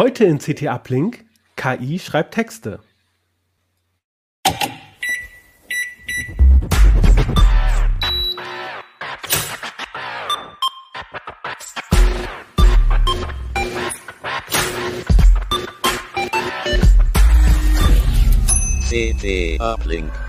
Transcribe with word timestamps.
Heute 0.00 0.26
in 0.26 0.38
CT 0.38 0.68
Uplink, 0.68 1.24
KI 1.56 1.98
schreibt 1.98 2.32
Texte. 2.32 2.78
CT 18.88 19.60
Uplink. 19.60 20.27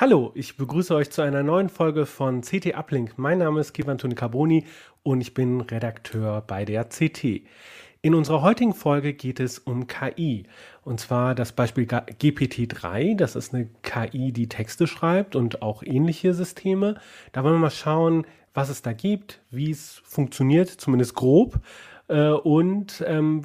Hallo, 0.00 0.30
ich 0.34 0.56
begrüße 0.56 0.94
euch 0.94 1.10
zu 1.10 1.20
einer 1.20 1.42
neuen 1.42 1.68
Folge 1.68 2.06
von 2.06 2.40
CT 2.40 2.74
Uplink. 2.74 3.18
Mein 3.18 3.36
Name 3.36 3.60
ist 3.60 3.74
Kivan 3.74 3.98
Toni 3.98 4.14
Carboni 4.14 4.64
und 5.02 5.20
ich 5.20 5.34
bin 5.34 5.60
Redakteur 5.60 6.40
bei 6.40 6.64
der 6.64 6.84
CT. 6.86 7.42
In 8.00 8.14
unserer 8.14 8.40
heutigen 8.40 8.72
Folge 8.72 9.12
geht 9.12 9.40
es 9.40 9.58
um 9.58 9.88
KI. 9.88 10.44
Und 10.84 11.00
zwar 11.00 11.34
das 11.34 11.52
Beispiel 11.52 11.84
GPT-3. 11.84 13.14
Das 13.14 13.36
ist 13.36 13.52
eine 13.52 13.68
KI, 13.82 14.32
die 14.32 14.48
Texte 14.48 14.86
schreibt 14.86 15.36
und 15.36 15.60
auch 15.60 15.82
ähnliche 15.82 16.32
Systeme. 16.32 16.94
Da 17.32 17.44
wollen 17.44 17.56
wir 17.56 17.60
mal 17.60 17.70
schauen, 17.70 18.26
was 18.54 18.70
es 18.70 18.80
da 18.80 18.94
gibt, 18.94 19.42
wie 19.50 19.70
es 19.70 20.00
funktioniert, 20.02 20.70
zumindest 20.70 21.14
grob. 21.14 21.60
Äh, 22.08 22.30
und 22.30 23.04
ähm, 23.06 23.42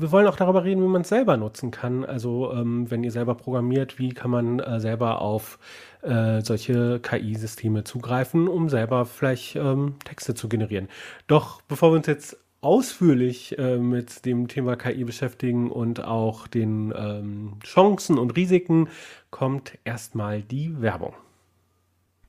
wir 0.00 0.12
wollen 0.12 0.26
auch 0.26 0.36
darüber 0.36 0.64
reden, 0.64 0.82
wie 0.82 0.88
man 0.88 1.02
es 1.02 1.08
selber 1.08 1.36
nutzen 1.36 1.70
kann. 1.70 2.04
Also 2.04 2.52
ähm, 2.52 2.90
wenn 2.90 3.04
ihr 3.04 3.10
selber 3.10 3.34
programmiert, 3.34 3.98
wie 3.98 4.10
kann 4.10 4.30
man 4.30 4.60
äh, 4.60 4.80
selber 4.80 5.20
auf 5.20 5.58
äh, 6.02 6.40
solche 6.40 7.00
KI-Systeme 7.00 7.84
zugreifen, 7.84 8.48
um 8.48 8.68
selber 8.68 9.04
vielleicht 9.06 9.56
ähm, 9.56 9.96
Texte 10.04 10.34
zu 10.34 10.48
generieren. 10.48 10.88
Doch 11.26 11.62
bevor 11.62 11.92
wir 11.92 11.96
uns 11.96 12.06
jetzt 12.06 12.38
ausführlich 12.60 13.58
äh, 13.58 13.76
mit 13.76 14.24
dem 14.24 14.48
Thema 14.48 14.76
KI 14.76 15.04
beschäftigen 15.04 15.70
und 15.70 16.04
auch 16.04 16.46
den 16.46 16.94
ähm, 16.96 17.54
Chancen 17.64 18.18
und 18.18 18.36
Risiken, 18.36 18.88
kommt 19.30 19.78
erstmal 19.84 20.42
die 20.42 20.80
Werbung. 20.80 21.14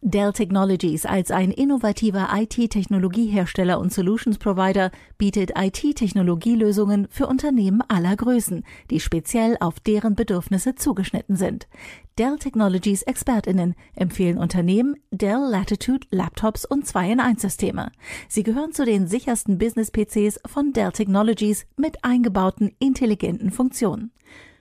Dell 0.06 0.34
Technologies 0.34 1.06
als 1.06 1.32
ein 1.32 1.50
innovativer 1.50 2.28
IT-Technologiehersteller 2.34 3.80
und 3.80 3.94
Solutions 3.94 4.38
Provider 4.38 4.92
bietet 5.18 5.54
IT-Technologielösungen 5.56 7.08
für 7.10 7.26
Unternehmen 7.26 7.82
aller 7.88 8.18
Größen, 8.18 8.66
die 8.90 9.00
speziell 9.00 9.56
auf 9.62 9.80
deren 9.80 10.16
Bedürfnisse 10.16 10.76
zugeschnitten 10.76 11.38
sind. 11.38 11.70
Dell 12.18 12.38
Technologies 12.38 13.04
Expertinnen 13.04 13.76
empfehlen 13.96 14.38
Unternehmen 14.38 14.98
Dell 15.12 15.40
Latitude 15.40 16.06
Laptops 16.12 16.66
und 16.66 16.86
2 16.86 17.14
in 17.14 17.20
1 17.22 17.42
Systeme. 17.42 17.90
Sie 18.28 18.44
gehören 18.44 18.74
zu 18.74 18.84
den 18.84 19.08
sichersten 19.08 19.58
Business-PCs 19.58 20.42
von 20.46 20.74
Dell 20.74 20.92
Technologies 20.92 21.66
mit 21.78 22.04
eingebauten 22.04 22.76
intelligenten 22.78 23.52
Funktionen. 23.52 24.12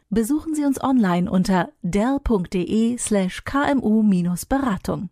Besuchen 0.08 0.54
Sie 0.54 0.64
uns 0.64 0.80
online 0.80 1.28
unter 1.28 1.70
dell.de 1.82 2.96
slash 2.96 3.42
kmu-beratung. 3.42 5.10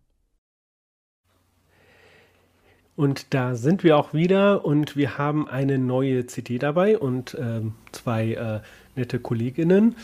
Und 3.01 3.33
da 3.33 3.55
sind 3.55 3.83
wir 3.83 3.97
auch 3.97 4.13
wieder 4.13 4.63
und 4.63 4.95
wir 4.95 5.17
haben 5.17 5.49
eine 5.49 5.79
neue 5.79 6.27
CD 6.27 6.59
dabei 6.59 6.99
und 6.99 7.35
ähm, 7.41 7.73
zwei 7.93 8.35
äh, 8.35 8.61
nette 8.95 9.19
Kolleginnen. 9.19 9.97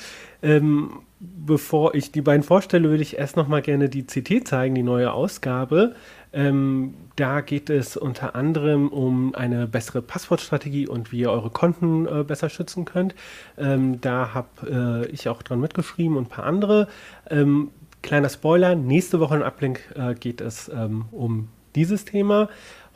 Ähm, 0.43 1.01
bevor 1.21 1.95
ich 1.95 2.11
die 2.11 2.23
beiden 2.23 2.43
vorstelle, 2.43 2.89
würde 2.89 3.03
ich 3.03 3.19
erst 3.19 3.37
noch 3.37 3.49
mal 3.49 3.61
gerne 3.61 3.91
die 3.91 4.07
CT 4.07 4.49
zeigen, 4.49 4.75
die 4.75 4.83
neue 4.83 5.13
Ausgabe. 5.13 5.95
Ähm, 6.33 6.95
da 7.17 7.43
geht 7.43 7.69
es 7.69 7.99
unter 7.99 8.35
anderem 8.35 8.89
um 8.89 9.35
eine 9.35 9.67
bessere 9.67 10.01
Passwortstrategie 10.01 10.89
und 10.89 11.13
wie 11.13 11.19
ihr 11.19 11.31
eure 11.31 11.51
Konten 11.51 12.07
äh, 12.07 12.25
besser 12.25 12.49
schützen 12.49 12.87
könnt. 12.87 13.15
Ähm, 13.59 14.01
da 14.01 14.33
habe 14.33 15.05
äh, 15.05 15.11
ich 15.13 15.29
auch 15.29 15.43
dran 15.43 15.61
mitgeschrieben 15.61 16.17
und 16.17 16.29
ein 16.29 16.31
paar 16.31 16.47
andere. 16.47 16.89
Ähm, 17.29 17.73
kleiner 18.01 18.31
Spoiler, 18.31 18.75
nächste 18.75 19.21
Woche 19.21 19.37
im 19.37 19.43
Ablink 19.43 19.81
äh, 19.97 20.15
geht 20.15 20.41
es 20.41 20.71
ähm, 20.71 21.05
um 21.11 21.49
dieses 21.77 22.07
Thema. 22.07 22.49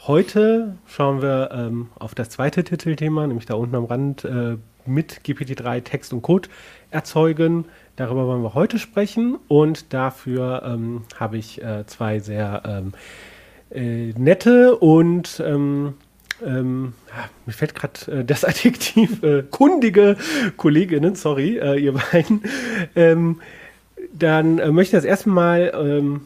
Heute 0.07 0.79
schauen 0.87 1.21
wir 1.21 1.51
ähm, 1.53 1.91
auf 1.99 2.15
das 2.15 2.31
zweite 2.31 2.65
Titelthema, 2.65 3.27
nämlich 3.27 3.45
da 3.45 3.55
unten 3.55 3.77
am 3.77 3.85
Rand 3.85 4.25
äh, 4.25 4.57
mit 4.87 5.21
GPT-3 5.25 5.85
Text 5.85 6.13
und 6.15 6.23
Code 6.23 6.49
erzeugen. 6.91 7.67
Darüber 7.97 8.27
wollen 8.27 8.43
wir 8.43 8.55
heute 8.55 8.79
sprechen 8.79 9.39
und 9.47 9.93
dafür 9.93 10.63
ähm, 10.65 11.03
habe 11.17 11.37
ich 11.37 11.63
äh, 11.63 11.85
zwei 11.87 12.19
sehr 12.19 12.63
ähm, 12.65 12.93
äh, 13.71 14.15
nette 14.19 14.77
und 14.77 15.43
ähm, 15.47 15.95
ähm, 16.45 16.95
mir 17.45 17.53
fällt 17.53 17.75
gerade 17.75 18.21
äh, 18.21 18.25
das 18.25 18.45
Adjektiv 18.47 19.23
äh, 19.23 19.43
kundige 19.43 20.17
Kolleginnen, 20.57 21.15
sorry, 21.15 21.59
äh, 21.59 21.79
ihr 21.79 21.93
beiden. 21.93 22.43
Ähm, 22.97 23.43
dann 24.15 24.57
möchte 24.75 24.97
ich 24.97 25.03
das 25.03 25.05
erste 25.05 25.29
Mal 25.29 25.73
ähm, 25.75 26.23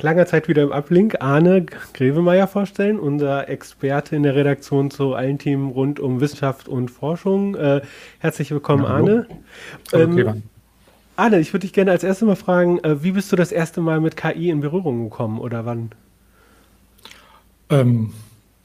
langer 0.00 0.26
Zeit 0.26 0.48
wieder 0.48 0.62
im 0.62 0.72
Ablink 0.72 1.20
Arne 1.20 1.66
Grevemeier 1.94 2.46
vorstellen, 2.46 2.98
unser 2.98 3.48
Experte 3.48 4.16
in 4.16 4.22
der 4.22 4.34
Redaktion 4.34 4.90
zu 4.90 5.14
allen 5.14 5.38
Themen 5.38 5.70
rund 5.70 6.00
um 6.00 6.20
Wissenschaft 6.20 6.68
und 6.68 6.90
Forschung. 6.90 7.54
Äh, 7.54 7.82
herzlich 8.18 8.50
willkommen, 8.50 8.84
ja, 8.84 8.90
Arne. 8.90 9.26
Ähm, 9.92 10.42
Arne, 11.16 11.40
ich 11.40 11.52
würde 11.52 11.62
dich 11.62 11.72
gerne 11.72 11.90
als 11.90 12.04
erstes 12.04 12.26
mal 12.26 12.36
fragen, 12.36 12.78
äh, 12.80 13.02
wie 13.02 13.12
bist 13.12 13.32
du 13.32 13.36
das 13.36 13.52
erste 13.52 13.80
Mal 13.80 14.00
mit 14.00 14.16
KI 14.16 14.50
in 14.50 14.60
Berührung 14.60 15.04
gekommen 15.04 15.40
oder 15.40 15.64
wann? 15.64 15.90
Ähm, 17.70 18.12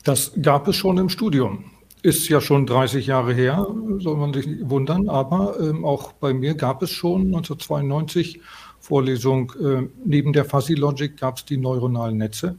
das 0.04 0.34
gab 0.42 0.68
es 0.68 0.76
schon 0.76 0.98
im 0.98 1.10
Studium. 1.10 1.66
Ist 2.04 2.28
ja 2.30 2.42
schon 2.42 2.66
30 2.66 3.06
Jahre 3.06 3.34
her, 3.34 3.68
soll 4.00 4.18
man 4.18 4.34
sich 4.34 4.48
nicht 4.48 4.70
wundern, 4.70 5.08
aber 5.08 5.60
ähm, 5.60 5.86
auch 5.86 6.14
bei 6.14 6.34
mir 6.34 6.56
gab 6.56 6.82
es 6.82 6.90
schon 6.90 7.28
1992 7.28 8.42
Vorlesung, 8.82 9.54
äh, 9.62 9.88
neben 10.04 10.34
der 10.34 10.44
Fuzzy 10.44 10.74
Logic 10.74 11.16
gab 11.16 11.38
es 11.38 11.46
die 11.46 11.58
neuronalen 11.58 12.18
Netze. 12.18 12.56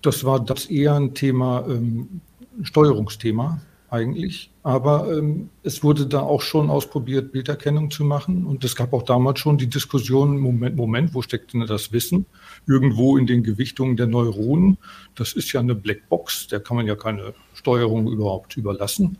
Das 0.00 0.24
war 0.24 0.40
das 0.40 0.66
eher 0.66 0.94
ein 0.94 1.14
Thema, 1.14 1.64
ähm, 1.68 2.20
Steuerungsthema 2.62 3.60
eigentlich. 3.92 4.50
Aber 4.62 5.12
ähm, 5.12 5.50
es 5.62 5.84
wurde 5.84 6.06
da 6.06 6.20
auch 6.20 6.40
schon 6.40 6.70
ausprobiert, 6.70 7.30
Bilderkennung 7.30 7.90
zu 7.90 8.04
machen. 8.04 8.46
Und 8.46 8.64
es 8.64 8.74
gab 8.74 8.94
auch 8.94 9.02
damals 9.02 9.38
schon 9.38 9.58
die 9.58 9.68
Diskussion, 9.68 10.38
Moment, 10.38 10.76
Moment, 10.76 11.14
wo 11.14 11.20
steckt 11.20 11.52
denn 11.52 11.66
das 11.66 11.92
Wissen? 11.92 12.24
Irgendwo 12.66 13.18
in 13.18 13.26
den 13.26 13.42
Gewichtungen 13.42 13.98
der 13.98 14.06
Neuronen. 14.06 14.78
Das 15.14 15.34
ist 15.34 15.52
ja 15.52 15.60
eine 15.60 15.74
Blackbox, 15.74 16.48
der 16.48 16.60
kann 16.60 16.78
man 16.78 16.86
ja 16.86 16.96
keine 16.96 17.34
Steuerung 17.52 18.10
überhaupt 18.10 18.56
überlassen. 18.56 19.18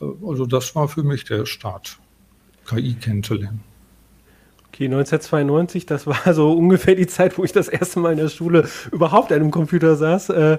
Äh, 0.00 0.04
also 0.26 0.44
das 0.44 0.74
war 0.74 0.88
für 0.88 1.02
mich 1.02 1.24
der 1.24 1.46
Start, 1.46 1.98
KI 2.66 2.94
kennenzulernen. 2.94 3.67
Okay, 4.72 4.84
1992, 4.84 5.86
das 5.86 6.06
war 6.06 6.34
so 6.34 6.52
ungefähr 6.52 6.94
die 6.94 7.06
Zeit, 7.06 7.38
wo 7.38 7.44
ich 7.44 7.52
das 7.52 7.68
erste 7.68 8.00
Mal 8.00 8.12
in 8.12 8.18
der 8.18 8.28
Schule 8.28 8.68
überhaupt 8.92 9.32
an 9.32 9.40
einem 9.40 9.50
Computer 9.50 9.96
saß. 9.96 10.30
Äh, 10.30 10.58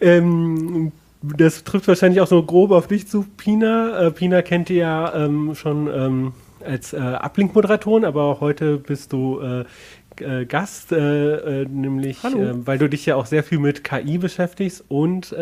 ähm, 0.00 0.92
das 1.22 1.64
trifft 1.64 1.88
wahrscheinlich 1.88 2.20
auch 2.20 2.26
so 2.26 2.42
grob 2.42 2.70
auf 2.70 2.86
dich 2.86 3.08
zu, 3.08 3.26
Pina. 3.36 4.06
Äh, 4.06 4.10
Pina 4.10 4.42
kennt 4.42 4.70
ihr 4.70 4.76
ja 4.76 5.14
ähm, 5.14 5.54
schon 5.54 5.88
ähm, 5.92 6.32
als 6.64 6.92
äh, 6.92 6.98
Ablink-Moderatorin, 6.98 8.04
aber 8.04 8.24
auch 8.24 8.40
heute 8.40 8.76
bist 8.76 9.12
du 9.12 9.40
äh, 9.40 9.64
äh, 10.20 10.44
Gast, 10.44 10.92
äh, 10.92 11.64
nämlich 11.64 12.18
weil 12.22 12.78
du 12.78 12.88
dich 12.88 13.06
ja 13.06 13.16
auch 13.16 13.26
sehr 13.26 13.42
viel 13.44 13.58
mit 13.58 13.84
KI 13.84 14.18
beschäftigst 14.18 14.84
und 14.88 15.34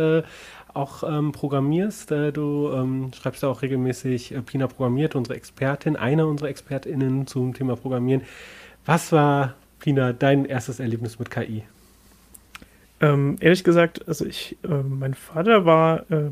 auch 0.76 1.03
ähm, 1.03 1.32
programmierst. 1.32 2.12
Äh, 2.12 2.32
du 2.32 2.70
ähm, 2.72 3.10
schreibst 3.14 3.42
ja 3.42 3.48
auch 3.48 3.62
regelmäßig, 3.62 4.34
äh, 4.34 4.42
Pina 4.42 4.66
programmiert, 4.66 5.14
unsere 5.14 5.37
Expertin, 5.37 5.97
eine 5.97 6.26
unserer 6.26 6.48
ExpertInnen 6.48 7.26
zum 7.26 7.54
Thema 7.54 7.76
Programmieren. 7.76 8.22
Was 8.84 9.12
war, 9.12 9.54
Pina, 9.81 10.12
dein 10.12 10.44
erstes 10.44 10.81
Erlebnis 10.81 11.19
mit 11.19 11.31
KI? 11.31 11.64
Ähm, 13.00 13.37
ehrlich 13.41 13.64
gesagt, 13.64 14.06
also 14.09 14.25
ich, 14.25 14.56
äh, 14.62 14.69
mein 14.69 15.14
Vater 15.14 15.66
war 15.66 16.11
äh, 16.11 16.31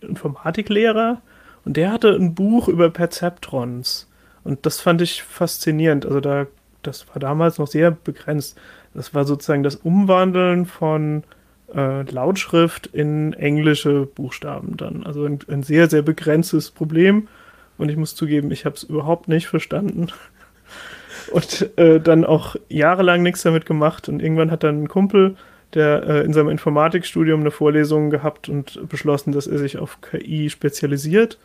Informatiklehrer 0.00 1.20
und 1.64 1.76
der 1.76 1.92
hatte 1.92 2.14
ein 2.14 2.34
Buch 2.34 2.68
über 2.68 2.90
Perzeptrons. 2.90 4.08
Und 4.42 4.66
das 4.66 4.80
fand 4.80 5.00
ich 5.00 5.22
faszinierend. 5.22 6.04
Also 6.04 6.20
da, 6.20 6.46
das 6.82 7.08
war 7.08 7.18
damals 7.18 7.58
noch 7.58 7.68
sehr 7.68 7.90
begrenzt. 7.90 8.58
Das 8.92 9.14
war 9.14 9.24
sozusagen 9.24 9.62
das 9.62 9.76
Umwandeln 9.76 10.66
von 10.66 11.24
äh, 11.74 12.02
Lautschrift 12.02 12.86
in 12.86 13.32
englische 13.32 14.06
Buchstaben 14.06 14.76
dann. 14.76 15.04
Also 15.04 15.24
ein, 15.24 15.38
ein 15.48 15.62
sehr, 15.62 15.88
sehr 15.88 16.02
begrenztes 16.02 16.70
Problem. 16.70 17.28
Und 17.76 17.90
ich 17.90 17.96
muss 17.96 18.14
zugeben, 18.14 18.50
ich 18.50 18.64
habe 18.64 18.76
es 18.76 18.84
überhaupt 18.84 19.28
nicht 19.28 19.46
verstanden. 19.46 20.08
Und 21.32 21.70
äh, 21.78 22.00
dann 22.00 22.24
auch 22.24 22.56
jahrelang 22.68 23.22
nichts 23.22 23.42
damit 23.42 23.66
gemacht. 23.66 24.08
Und 24.08 24.22
irgendwann 24.22 24.50
hat 24.50 24.62
dann 24.62 24.84
ein 24.84 24.88
Kumpel, 24.88 25.36
der 25.72 26.02
äh, 26.06 26.20
in 26.20 26.32
seinem 26.32 26.50
Informatikstudium 26.50 27.40
eine 27.40 27.50
Vorlesung 27.50 28.10
gehabt 28.10 28.48
und 28.48 28.88
beschlossen, 28.88 29.32
dass 29.32 29.46
er 29.46 29.58
sich 29.58 29.78
auf 29.78 30.00
KI 30.00 30.50
spezialisiert. 30.50 31.38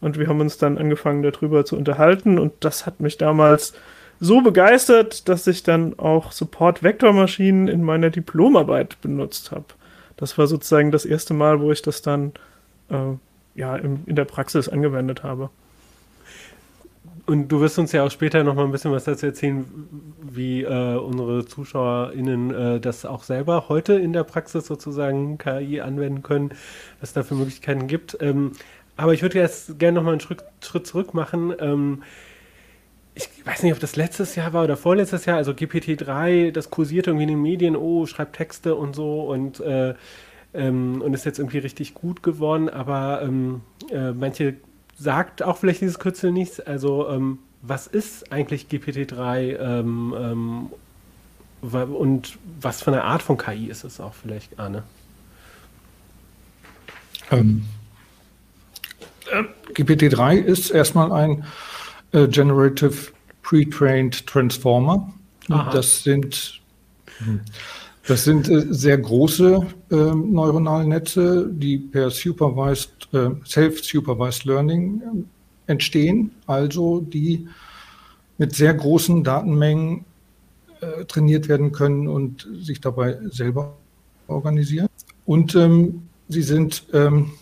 Und 0.00 0.18
wir 0.18 0.28
haben 0.28 0.40
uns 0.40 0.58
dann 0.58 0.78
angefangen, 0.78 1.22
darüber 1.22 1.64
zu 1.64 1.76
unterhalten. 1.76 2.38
Und 2.38 2.52
das 2.60 2.86
hat 2.86 3.00
mich 3.00 3.18
damals 3.18 3.74
so 4.20 4.40
begeistert, 4.40 5.28
dass 5.28 5.46
ich 5.46 5.62
dann 5.62 5.98
auch 5.98 6.32
Support-Vektormaschinen 6.32 7.68
in 7.68 7.82
meiner 7.82 8.10
Diplomarbeit 8.10 9.00
benutzt 9.00 9.52
habe. 9.52 9.66
das 10.16 10.36
war 10.36 10.46
sozusagen 10.46 10.90
das 10.90 11.04
erste 11.04 11.34
Mal, 11.34 11.60
wo 11.60 11.70
ich 11.70 11.82
das 11.82 12.02
dann 12.02 12.32
äh, 12.90 13.14
ja, 13.54 13.76
im, 13.76 14.00
in 14.06 14.16
der 14.16 14.24
Praxis 14.24 14.68
angewendet 14.68 15.22
habe. 15.22 15.50
Und 17.26 17.48
du 17.48 17.60
wirst 17.60 17.78
uns 17.78 17.92
ja 17.92 18.04
auch 18.04 18.10
später 18.10 18.42
noch 18.42 18.54
mal 18.54 18.64
ein 18.64 18.72
bisschen 18.72 18.90
was 18.90 19.04
dazu 19.04 19.26
erzählen, 19.26 19.66
wie 20.22 20.62
äh, 20.62 20.96
unsere 20.96 21.44
ZuschauerInnen 21.44 22.54
äh, 22.54 22.80
das 22.80 23.04
auch 23.04 23.22
selber 23.22 23.68
heute 23.68 23.92
in 23.94 24.14
der 24.14 24.24
Praxis 24.24 24.66
sozusagen 24.66 25.36
KI 25.36 25.82
anwenden 25.82 26.22
können, 26.22 26.52
was 27.00 27.10
es 27.10 27.12
da 27.12 27.22
für 27.22 27.34
Möglichkeiten 27.34 27.86
gibt. 27.86 28.16
Ähm, 28.20 28.52
aber 28.96 29.12
ich 29.12 29.20
würde 29.20 29.38
jetzt 29.38 29.78
gerne 29.78 29.96
noch 29.96 30.04
mal 30.04 30.12
einen 30.12 30.20
Schritt, 30.20 30.42
Schritt 30.62 30.86
zurück 30.86 31.12
machen. 31.12 31.52
Ähm, 31.60 32.02
ich 33.18 33.46
weiß 33.46 33.62
nicht, 33.64 33.72
ob 33.72 33.80
das 33.80 33.96
letztes 33.96 34.36
Jahr 34.36 34.52
war 34.52 34.64
oder 34.64 34.76
vorletztes 34.76 35.24
Jahr, 35.24 35.36
also 35.36 35.52
GPT-3, 35.52 36.52
das 36.52 36.70
kursierte 36.70 37.10
irgendwie 37.10 37.24
in 37.24 37.30
den 37.30 37.42
Medien, 37.42 37.76
oh, 37.76 38.06
schreibt 38.06 38.36
Texte 38.36 38.74
und 38.76 38.94
so 38.94 39.22
und, 39.22 39.60
äh, 39.60 39.94
ähm, 40.54 41.02
und 41.02 41.14
ist 41.14 41.24
jetzt 41.24 41.38
irgendwie 41.38 41.58
richtig 41.58 41.94
gut 41.94 42.22
geworden, 42.22 42.68
aber 42.68 43.22
ähm, 43.22 43.62
äh, 43.90 44.12
manche 44.12 44.54
sagt 44.98 45.42
auch 45.42 45.56
vielleicht 45.56 45.80
dieses 45.80 45.98
Kürzel 45.98 46.32
nichts. 46.32 46.60
Also, 46.60 47.08
ähm, 47.08 47.38
was 47.62 47.86
ist 47.88 48.32
eigentlich 48.32 48.66
GPT-3 48.70 49.58
ähm, 49.58 50.14
ähm, 51.62 51.92
und 51.92 52.38
was 52.60 52.82
für 52.82 52.92
eine 52.92 53.02
Art 53.02 53.22
von 53.22 53.36
KI 53.36 53.66
ist 53.66 53.82
es 53.82 54.00
auch 54.00 54.14
vielleicht, 54.14 54.60
Arne? 54.60 54.84
Ähm, 57.32 57.64
äh, 59.30 59.42
GPT-3 59.72 60.36
ist 60.36 60.70
erstmal 60.70 61.10
ein 61.12 61.44
Generative 62.12 63.12
Pre-Trained 63.42 64.26
Transformer. 64.26 65.12
Aha. 65.48 65.70
Das 65.70 66.02
sind 66.02 66.60
hm, 67.18 67.40
das 68.08 68.24
sind 68.24 68.48
äh, 68.48 68.64
sehr 68.70 68.96
große 68.96 69.66
äh, 69.90 69.94
neuronale 69.94 70.88
Netze, 70.88 71.46
die 71.52 71.76
per 71.76 72.10
supervised, 72.10 73.08
äh, 73.12 73.30
self-supervised 73.44 74.46
Learning 74.46 75.02
äh, 75.66 75.70
entstehen, 75.72 76.30
also 76.46 77.00
die 77.00 77.46
mit 78.38 78.54
sehr 78.54 78.72
großen 78.72 79.22
Datenmengen 79.22 80.06
äh, 80.80 81.04
trainiert 81.04 81.48
werden 81.50 81.70
können 81.70 82.08
und 82.08 82.48
sich 82.60 82.80
dabei 82.80 83.18
selber 83.30 83.76
organisieren. 84.26 84.88
Und 85.26 85.54
ähm, 85.54 86.08
sie 86.30 86.42
sind, 86.42 86.84
ähm, 86.94 87.32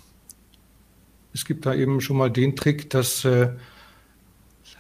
es 1.33 1.45
gibt 1.45 1.65
da 1.65 1.75
eben 1.75 2.01
schon 2.01 2.17
mal 2.17 2.31
den 2.31 2.57
Trick, 2.57 2.91
dass 2.91 3.25
äh, 3.25 3.51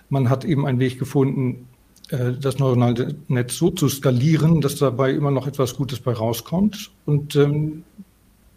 man 0.08 0.30
hat 0.30 0.44
eben 0.44 0.66
einen 0.66 0.78
Weg 0.78 0.98
gefunden, 0.98 1.66
äh, 2.10 2.32
das 2.32 2.58
neuronale 2.58 3.16
Netz 3.28 3.56
so 3.56 3.70
zu 3.70 3.88
skalieren, 3.88 4.60
dass 4.60 4.76
dabei 4.76 5.12
immer 5.12 5.30
noch 5.30 5.46
etwas 5.46 5.76
Gutes 5.76 6.00
bei 6.00 6.12
rauskommt. 6.12 6.90
Und 7.04 7.36
ähm, 7.36 7.84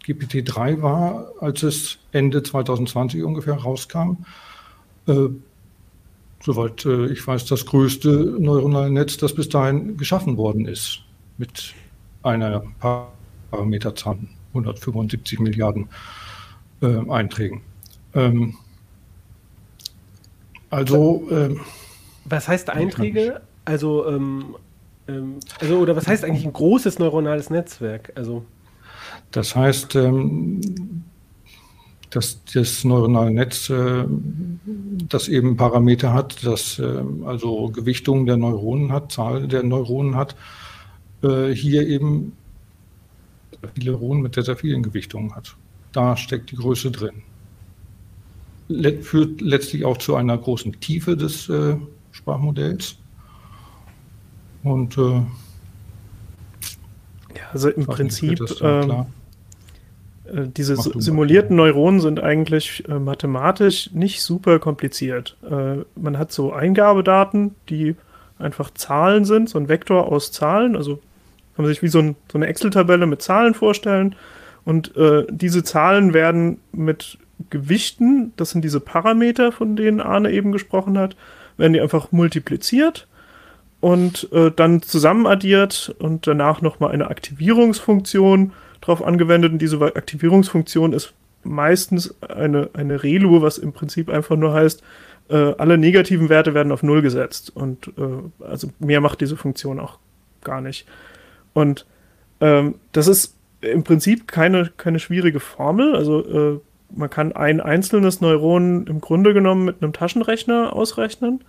GPT-3 0.06 0.82
war, 0.82 1.32
als 1.40 1.62
es 1.62 1.98
Ende 2.12 2.42
2020 2.42 3.22
ungefähr 3.22 3.54
rauskam, 3.54 4.24
äh, 5.06 5.28
soweit 6.42 6.84
äh, 6.86 7.06
ich 7.06 7.26
weiß, 7.26 7.46
das 7.46 7.66
größte 7.66 8.36
neuronale 8.38 8.90
Netz, 8.90 9.16
das 9.16 9.34
bis 9.34 9.48
dahin 9.48 9.96
geschaffen 9.96 10.36
worden 10.36 10.66
ist, 10.66 11.00
mit 11.38 11.74
einer 12.22 12.62
Parameterzahl 13.50 14.18
175 14.54 15.38
Milliarden 15.40 15.88
äh, 16.82 17.10
Einträgen. 17.10 17.62
Ähm, 18.14 18.56
also 20.70 21.28
ähm, 21.30 21.60
was 22.24 22.48
heißt 22.48 22.70
Einträge? 22.70 23.40
Also, 23.64 24.06
ähm, 24.06 24.56
ähm, 25.08 25.40
also, 25.60 25.78
oder 25.78 25.96
was 25.96 26.06
heißt 26.06 26.24
eigentlich 26.24 26.44
ein 26.44 26.52
großes 26.52 26.98
neuronales 26.98 27.50
Netzwerk? 27.50 28.12
Also. 28.14 28.44
Das 29.30 29.54
heißt, 29.54 29.96
ähm, 29.96 30.60
dass 32.10 32.42
das 32.52 32.84
neuronale 32.84 33.30
Netz, 33.30 33.70
äh, 33.70 34.04
das 35.08 35.28
eben 35.28 35.56
Parameter 35.56 36.12
hat, 36.12 36.44
das 36.44 36.78
äh, 36.78 37.02
also 37.24 37.68
Gewichtung 37.68 38.26
der 38.26 38.36
Neuronen 38.36 38.92
hat, 38.92 39.12
Zahl 39.12 39.46
der 39.46 39.62
Neuronen 39.62 40.16
hat, 40.16 40.34
äh, 41.22 41.48
hier 41.48 41.86
eben 41.86 42.32
viele 43.74 43.92
Neuronen 43.92 44.22
mit 44.22 44.34
sehr, 44.34 44.44
sehr 44.44 44.56
vielen 44.56 44.82
Gewichtungen 44.82 45.34
hat. 45.34 45.56
Da 45.92 46.16
steckt 46.16 46.50
die 46.50 46.56
Größe 46.56 46.90
drin. 46.90 47.22
Let 48.70 49.04
führt 49.04 49.40
letztlich 49.40 49.84
auch 49.84 49.98
zu 49.98 50.14
einer 50.14 50.38
großen 50.38 50.78
Tiefe 50.80 51.16
des 51.16 51.48
äh, 51.48 51.76
Sprachmodells. 52.12 52.96
Und 54.62 54.96
äh, 54.96 55.22
ja, 57.36 57.42
also 57.52 57.68
im 57.70 57.86
Prinzip 57.86 58.40
ähm, 58.60 59.06
äh, 60.24 60.46
diese 60.56 60.76
simulierten 60.76 61.56
Neuronen 61.56 62.00
sind 62.00 62.22
eigentlich 62.22 62.88
äh, 62.88 62.98
mathematisch 62.98 63.90
nicht 63.92 64.22
super 64.22 64.60
kompliziert. 64.60 65.36
Äh, 65.42 65.78
man 65.96 66.16
hat 66.16 66.30
so 66.30 66.52
Eingabedaten, 66.52 67.56
die 67.68 67.96
einfach 68.38 68.70
Zahlen 68.74 69.24
sind, 69.24 69.48
so 69.48 69.58
ein 69.58 69.68
Vektor 69.68 70.06
aus 70.12 70.30
Zahlen. 70.30 70.76
Also 70.76 70.96
kann 71.56 71.64
man 71.64 71.66
sich 71.66 71.82
wie 71.82 71.88
so, 71.88 71.98
ein, 71.98 72.16
so 72.30 72.38
eine 72.38 72.46
Excel-Tabelle 72.46 73.06
mit 73.06 73.20
Zahlen 73.20 73.54
vorstellen. 73.54 74.14
Und 74.64 74.96
äh, 74.96 75.26
diese 75.28 75.64
Zahlen 75.64 76.14
werden 76.14 76.58
mit 76.70 77.18
Gewichten, 77.48 78.32
das 78.36 78.50
sind 78.50 78.62
diese 78.62 78.80
Parameter, 78.80 79.52
von 79.52 79.76
denen 79.76 80.00
Arne 80.00 80.30
eben 80.30 80.52
gesprochen 80.52 80.98
hat, 80.98 81.16
werden 81.56 81.72
die 81.72 81.80
einfach 81.80 82.12
multipliziert 82.12 83.06
und 83.80 84.30
äh, 84.32 84.50
dann 84.54 84.82
zusammenaddiert 84.82 85.94
und 85.98 86.26
danach 86.26 86.60
nochmal 86.60 86.92
eine 86.92 87.08
Aktivierungsfunktion 87.08 88.52
drauf 88.80 89.04
angewendet. 89.04 89.52
Und 89.52 89.58
diese 89.58 89.80
Aktivierungsfunktion 89.80 90.92
ist 90.92 91.14
meistens 91.42 92.14
eine, 92.22 92.70
eine 92.74 93.02
Relu, 93.02 93.40
was 93.42 93.58
im 93.58 93.72
Prinzip 93.72 94.10
einfach 94.10 94.36
nur 94.36 94.52
heißt, 94.52 94.82
äh, 95.30 95.54
alle 95.56 95.78
negativen 95.78 96.28
Werte 96.28 96.54
werden 96.54 96.72
auf 96.72 96.82
Null 96.82 97.02
gesetzt. 97.02 97.52
Und 97.54 97.88
äh, 97.96 98.44
also 98.44 98.68
mehr 98.78 99.00
macht 99.00 99.20
diese 99.20 99.36
Funktion 99.36 99.80
auch 99.80 99.98
gar 100.42 100.60
nicht. 100.60 100.86
Und 101.54 101.86
ähm, 102.40 102.74
das 102.92 103.06
ist 103.06 103.36
im 103.62 103.84
Prinzip 103.84 104.28
keine, 104.28 104.70
keine 104.76 104.98
schwierige 104.98 105.40
Formel. 105.40 105.94
Also 105.94 106.20
äh, 106.56 106.60
man 106.94 107.10
kann 107.10 107.32
ein 107.32 107.60
einzelnes 107.60 108.20
Neuron 108.20 108.86
im 108.86 109.00
Grunde 109.00 109.34
genommen 109.34 109.64
mit 109.64 109.82
einem 109.82 109.92
Taschenrechner 109.92 110.74
ausrechnen. 110.74 111.40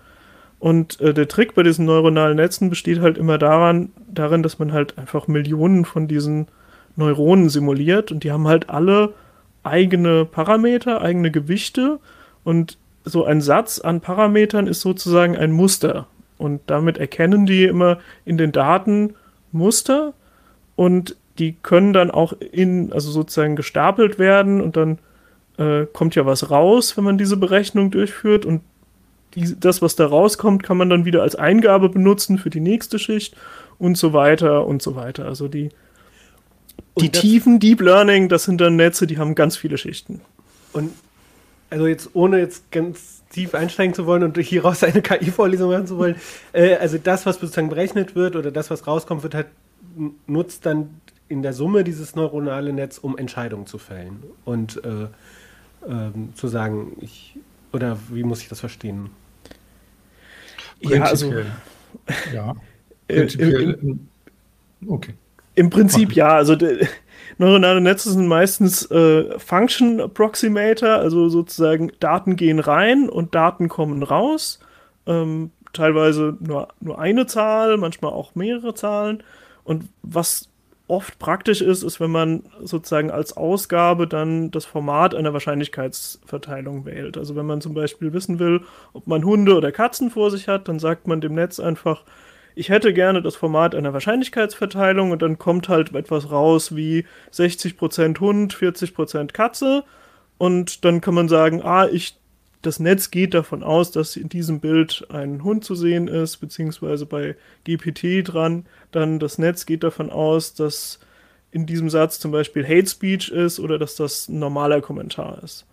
Und 0.60 1.02
äh, 1.02 1.14
der 1.14 1.28
Trick 1.28 1.56
bei 1.56 1.64
diesen 1.64 1.86
neuronalen 1.86 2.38
Netzen 2.38 2.70
besteht 2.70 3.02
halt 3.02 3.18
immer 3.18 3.38
daran, 3.38 3.90
darin, 4.08 4.44
dass 4.44 4.60
man 4.60 4.72
halt 4.74 4.98
einfach 4.98 5.28
Millionen 5.28 5.86
von 5.86 6.08
diesen 6.08 6.48
Neuronen 6.96 7.50
simuliert. 7.50 8.12
Und 8.12 8.24
die 8.24 8.32
haben 8.32 8.48
halt 8.48 8.70
alle 8.70 9.14
eigene 9.64 10.26
Parameter, 10.26 11.02
eigene 11.02 11.32
Gewichte. 11.32 12.00
Und 12.44 12.78
so 13.06 13.26
ein 13.26 13.42
Satz 13.42 13.80
an 13.80 14.02
Parametern 14.02 14.68
ist 14.68 14.82
sozusagen 14.82 15.36
ein 15.36 15.52
Muster. 15.52 16.08
Und 16.38 16.62
damit 16.68 16.98
erkennen 16.98 17.46
die 17.46 17.66
immer 17.66 17.98
in 18.26 18.38
den 18.38 18.52
Daten 18.52 19.16
Muster. 19.52 20.14
Und 20.76 21.16
die 21.40 21.56
können 21.64 21.94
dann 21.94 22.12
auch 22.12 22.34
in, 22.34 22.94
also 22.94 23.10
sozusagen 23.10 23.56
gestapelt 23.56 24.20
werden 24.20 24.62
und 24.62 24.78
dann 24.78 25.00
äh, 25.58 25.86
kommt 25.92 26.16
ja 26.16 26.26
was 26.26 26.50
raus, 26.50 26.98
wenn 26.98 27.04
man 27.04 27.18
diese 27.18 27.38
Berechnung 27.38 27.92
durchführt 27.92 28.46
und 28.46 28.62
die, 29.36 29.56
das, 29.60 29.82
was 29.82 29.96
da 29.96 30.06
rauskommt, 30.06 30.64
kann 30.64 30.78
man 30.78 30.90
dann 30.90 31.06
wieder 31.06 31.22
als 31.22 31.36
Eingabe 31.36 31.90
benutzen 31.90 32.38
für 32.38 32.50
die 32.50 32.60
nächste 32.60 33.00
Schicht 33.00 33.36
und 33.78 33.98
so 33.98 34.14
weiter 34.14 34.66
und 34.66 34.82
so 34.82 34.96
weiter. 34.96 35.26
Also 35.26 35.48
die, 35.48 35.70
die 37.00 37.10
tiefen 37.10 37.60
Deep 37.60 37.82
Learning, 37.82 38.28
das 38.30 38.44
sind 38.44 38.60
dann 38.60 38.76
Netze, 38.76 39.08
die 39.08 39.18
haben 39.18 39.36
ganz 39.36 39.56
viele 39.56 39.78
Schichten. 39.78 40.22
Und 40.74 40.92
also 41.70 41.88
jetzt 41.88 42.10
ohne 42.14 42.40
jetzt 42.40 42.70
ganz 42.72 43.24
tief 43.30 43.56
einsteigen 43.56 43.94
zu 43.94 44.06
wollen 44.06 44.24
und 44.24 44.38
hieraus 44.38 44.84
eine 44.84 45.02
KI-Vorlesung 45.02 45.72
machen 45.72 45.88
zu 45.88 45.98
wollen, 45.98 46.16
äh, 46.54 46.76
also 46.76 46.98
das, 46.98 47.26
was 47.26 47.40
sozusagen 47.40 47.70
berechnet 47.70 48.16
wird 48.16 48.36
oder 48.36 48.52
das, 48.52 48.70
was 48.70 48.86
rauskommt, 48.86 49.24
wird 49.24 49.36
halt 49.36 49.48
nutzt 50.28 50.66
dann 50.66 51.02
in 51.28 51.42
der 51.42 51.54
Summe 51.54 51.84
dieses 51.84 52.16
neuronale 52.16 52.74
Netz, 52.74 52.98
um 52.98 53.18
Entscheidungen 53.18 53.66
zu 53.66 53.78
fällen. 53.78 54.24
Und 54.44 54.84
äh, 54.84 55.08
ähm, 55.88 56.34
zu 56.36 56.48
sagen, 56.48 56.98
ich, 57.02 57.38
oder 57.74 57.98
wie 58.10 58.24
muss 58.24 58.42
ich 58.42 58.50
das 58.50 58.60
verstehen? 58.60 59.10
Ja, 60.82 61.04
also. 61.04 61.34
Ja. 62.34 62.56
Prinzipiell, 63.08 63.78
Im, 63.82 64.08
okay. 64.88 65.14
Im 65.56 65.70
Prinzip 65.70 66.14
ja. 66.14 66.30
Also 66.30 66.56
neuronale 67.38 67.82
Netze 67.82 68.12
sind 68.12 68.28
meistens 68.28 68.90
äh, 68.90 69.38
Function 69.38 70.00
Approximator, 70.00 70.90
also 70.90 71.30
sozusagen 71.30 71.92
Daten 72.00 72.36
gehen 72.36 72.60
rein 72.60 73.10
und 73.10 73.36
Daten 73.36 73.68
kommen 73.68 74.04
raus. 74.04 74.60
Ähm, 75.06 75.52
teilweise 75.74 76.38
nur, 76.40 76.70
nur 76.80 77.00
eine 77.00 77.26
Zahl, 77.26 77.78
manchmal 77.78 78.14
auch 78.14 78.36
mehrere 78.36 78.74
Zahlen. 78.74 79.24
Und 79.64 79.86
was 80.04 80.51
oft 80.92 81.20
praktisch 81.20 81.62
ist, 81.62 81.84
ist, 81.84 82.02
wenn 82.02 82.12
man 82.12 82.44
sozusagen 82.62 83.12
als 83.12 83.38
Ausgabe 83.38 84.08
dann 84.08 84.52
das 84.52 84.66
Format 84.66 85.16
einer 85.16 85.32
Wahrscheinlichkeitsverteilung 85.32 86.86
wählt. 86.86 87.18
Also 87.18 87.36
wenn 87.38 87.46
man 87.46 87.62
zum 87.62 87.74
Beispiel 87.74 88.12
wissen 88.12 88.40
will, 88.40 88.62
ob 88.92 89.08
man 89.08 89.24
Hunde 89.24 89.56
oder 89.56 89.72
Katzen 89.72 90.12
vor 90.12 90.30
sich 90.32 90.50
hat, 90.50 90.68
dann 90.68 90.80
sagt 90.80 91.08
man 91.08 91.22
dem 91.22 91.34
Netz 91.34 91.62
einfach, 91.62 92.04
ich 92.56 92.68
hätte 92.68 92.94
gerne 92.94 93.22
das 93.22 93.38
Format 93.38 93.74
einer 93.74 93.94
Wahrscheinlichkeitsverteilung 93.94 95.12
und 95.12 95.22
dann 95.22 95.38
kommt 95.40 95.70
halt 95.70 95.96
etwas 95.96 96.30
raus 96.30 96.76
wie 96.76 97.06
60% 97.32 98.20
Hund, 98.20 98.54
40% 98.54 99.32
Katze 99.32 99.86
und 100.38 100.84
dann 100.84 101.00
kann 101.00 101.14
man 101.14 101.30
sagen, 101.30 101.62
ah, 101.64 101.88
ich, 101.88 102.18
das 102.62 102.80
Netz 102.80 103.12
geht 103.12 103.34
davon 103.34 103.64
aus, 103.64 103.92
dass 103.92 104.16
in 104.16 104.30
diesem 104.30 104.60
Bild 104.60 105.06
ein 105.10 105.44
Hund 105.44 105.66
zu 105.66 105.76
sehen 105.76 106.08
ist, 106.08 106.38
beziehungsweise 106.38 107.06
bei 107.06 107.36
GPT 107.66 108.28
dran, 108.28 108.66
dann 108.92 109.20
das 109.20 109.38
Netz 109.38 109.66
geht 109.66 109.84
davon 109.84 110.10
aus, 110.12 110.54
dass 110.54 111.00
in 111.52 111.66
diesem 111.66 111.90
Satz 111.90 112.20
zum 112.20 112.32
Beispiel 112.32 112.64
Hate 112.64 112.88
Speech 112.88 113.30
ist 113.30 113.60
oder 113.60 113.78
dass 113.78 113.96
das 113.96 114.30
ein 114.30 114.40
normaler 114.40 114.82
Kommentar 114.82 115.44
ist. 115.44 115.66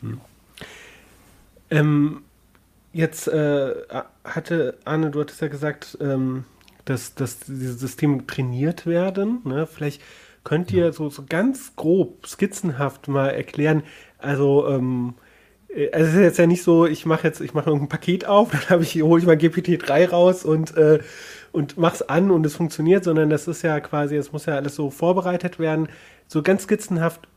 Hm. 0.00 0.20
Ähm, 1.70 2.22
jetzt 2.92 3.28
äh, 3.28 3.74
hatte 4.24 4.78
Arne, 4.84 5.10
du 5.10 5.20
hattest 5.20 5.40
ja 5.40 5.48
gesagt, 5.48 5.96
ähm, 6.00 6.44
dass, 6.84 7.14
dass 7.14 7.38
diese 7.40 7.74
Systeme 7.74 8.26
trainiert 8.26 8.86
werden. 8.86 9.40
Ne? 9.44 9.66
Vielleicht 9.66 10.02
könnt 10.44 10.72
ihr 10.72 10.92
so, 10.92 11.08
so 11.10 11.24
ganz 11.28 11.76
grob, 11.76 12.26
skizzenhaft 12.26 13.08
mal 13.08 13.28
erklären, 13.28 13.82
also 14.22 14.68
ähm, 14.68 15.14
äh, 15.74 15.90
also 15.92 16.06
es 16.08 16.14
ist 16.14 16.20
jetzt 16.20 16.38
ja 16.38 16.46
nicht 16.46 16.62
so, 16.62 16.86
ich 16.86 17.06
mache 17.06 17.26
jetzt, 17.26 17.40
ich 17.40 17.54
mache 17.54 17.70
ein 17.70 17.88
Paket 17.88 18.26
auf, 18.26 18.50
dann 18.52 18.68
habe 18.68 18.82
ich, 18.82 19.00
hole 19.02 19.20
ich 19.20 19.26
mein 19.26 19.38
GPT-3 19.38 20.10
raus 20.10 20.44
und, 20.44 20.76
äh, 20.76 21.00
und 21.52 21.78
mach's 21.78 22.02
an 22.02 22.30
und 22.30 22.46
es 22.46 22.56
funktioniert, 22.56 23.04
sondern 23.04 23.30
das 23.30 23.48
ist 23.48 23.62
ja 23.62 23.80
quasi, 23.80 24.16
es 24.16 24.32
muss 24.32 24.46
ja 24.46 24.54
alles 24.56 24.74
so 24.74 24.90
vorbereitet 24.90 25.58
werden. 25.58 25.88
So 26.28 26.42
ganz 26.42 26.62
skizzenhaft, 26.64 27.28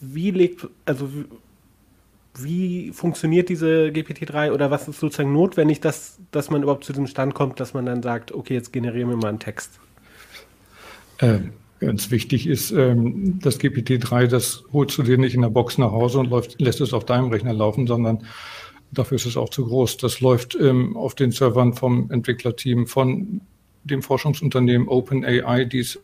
wie 0.00 0.30
legt, 0.30 0.66
also 0.84 1.08
wie 2.38 2.92
funktioniert 2.92 3.48
diese 3.48 3.86
GPT-3 3.88 4.52
oder 4.52 4.70
was 4.70 4.88
ist 4.88 5.00
sozusagen 5.00 5.32
notwendig, 5.32 5.80
dass, 5.80 6.18
dass 6.30 6.50
man 6.50 6.62
überhaupt 6.62 6.84
zu 6.84 6.92
diesem 6.92 7.06
Stand 7.06 7.34
kommt, 7.34 7.60
dass 7.60 7.72
man 7.72 7.86
dann 7.86 8.02
sagt, 8.02 8.32
okay, 8.32 8.54
jetzt 8.54 8.72
generieren 8.72 9.08
wir 9.08 9.16
mal 9.16 9.28
einen 9.28 9.38
Text? 9.38 9.78
Ähm, 11.20 11.52
ganz 11.80 12.10
wichtig 12.10 12.46
ist, 12.46 12.70
ähm, 12.70 13.38
das 13.40 13.60
GPT-3, 13.60 14.26
das 14.26 14.64
holst 14.72 14.96
du 14.98 15.02
dir 15.02 15.18
nicht 15.18 15.34
in 15.34 15.42
der 15.42 15.50
Box 15.50 15.78
nach 15.78 15.92
Hause 15.92 16.20
und 16.20 16.30
läuft, 16.30 16.60
lässt 16.60 16.80
es 16.80 16.92
auf 16.92 17.04
deinem 17.04 17.30
Rechner 17.30 17.52
laufen, 17.52 17.86
sondern 17.86 18.24
dafür 18.92 19.16
ist 19.16 19.26
es 19.26 19.36
auch 19.36 19.50
zu 19.50 19.66
groß. 19.66 19.98
Das 19.98 20.20
läuft 20.20 20.56
ähm, 20.60 20.96
auf 20.96 21.14
den 21.14 21.32
Servern 21.32 21.74
vom 21.74 22.10
Entwicklerteam, 22.10 22.86
von 22.86 23.40
dem 23.84 24.02
Forschungsunternehmen 24.02 24.88
OpenAI, 24.88 25.64
die 25.64 25.80
es, 25.80 26.00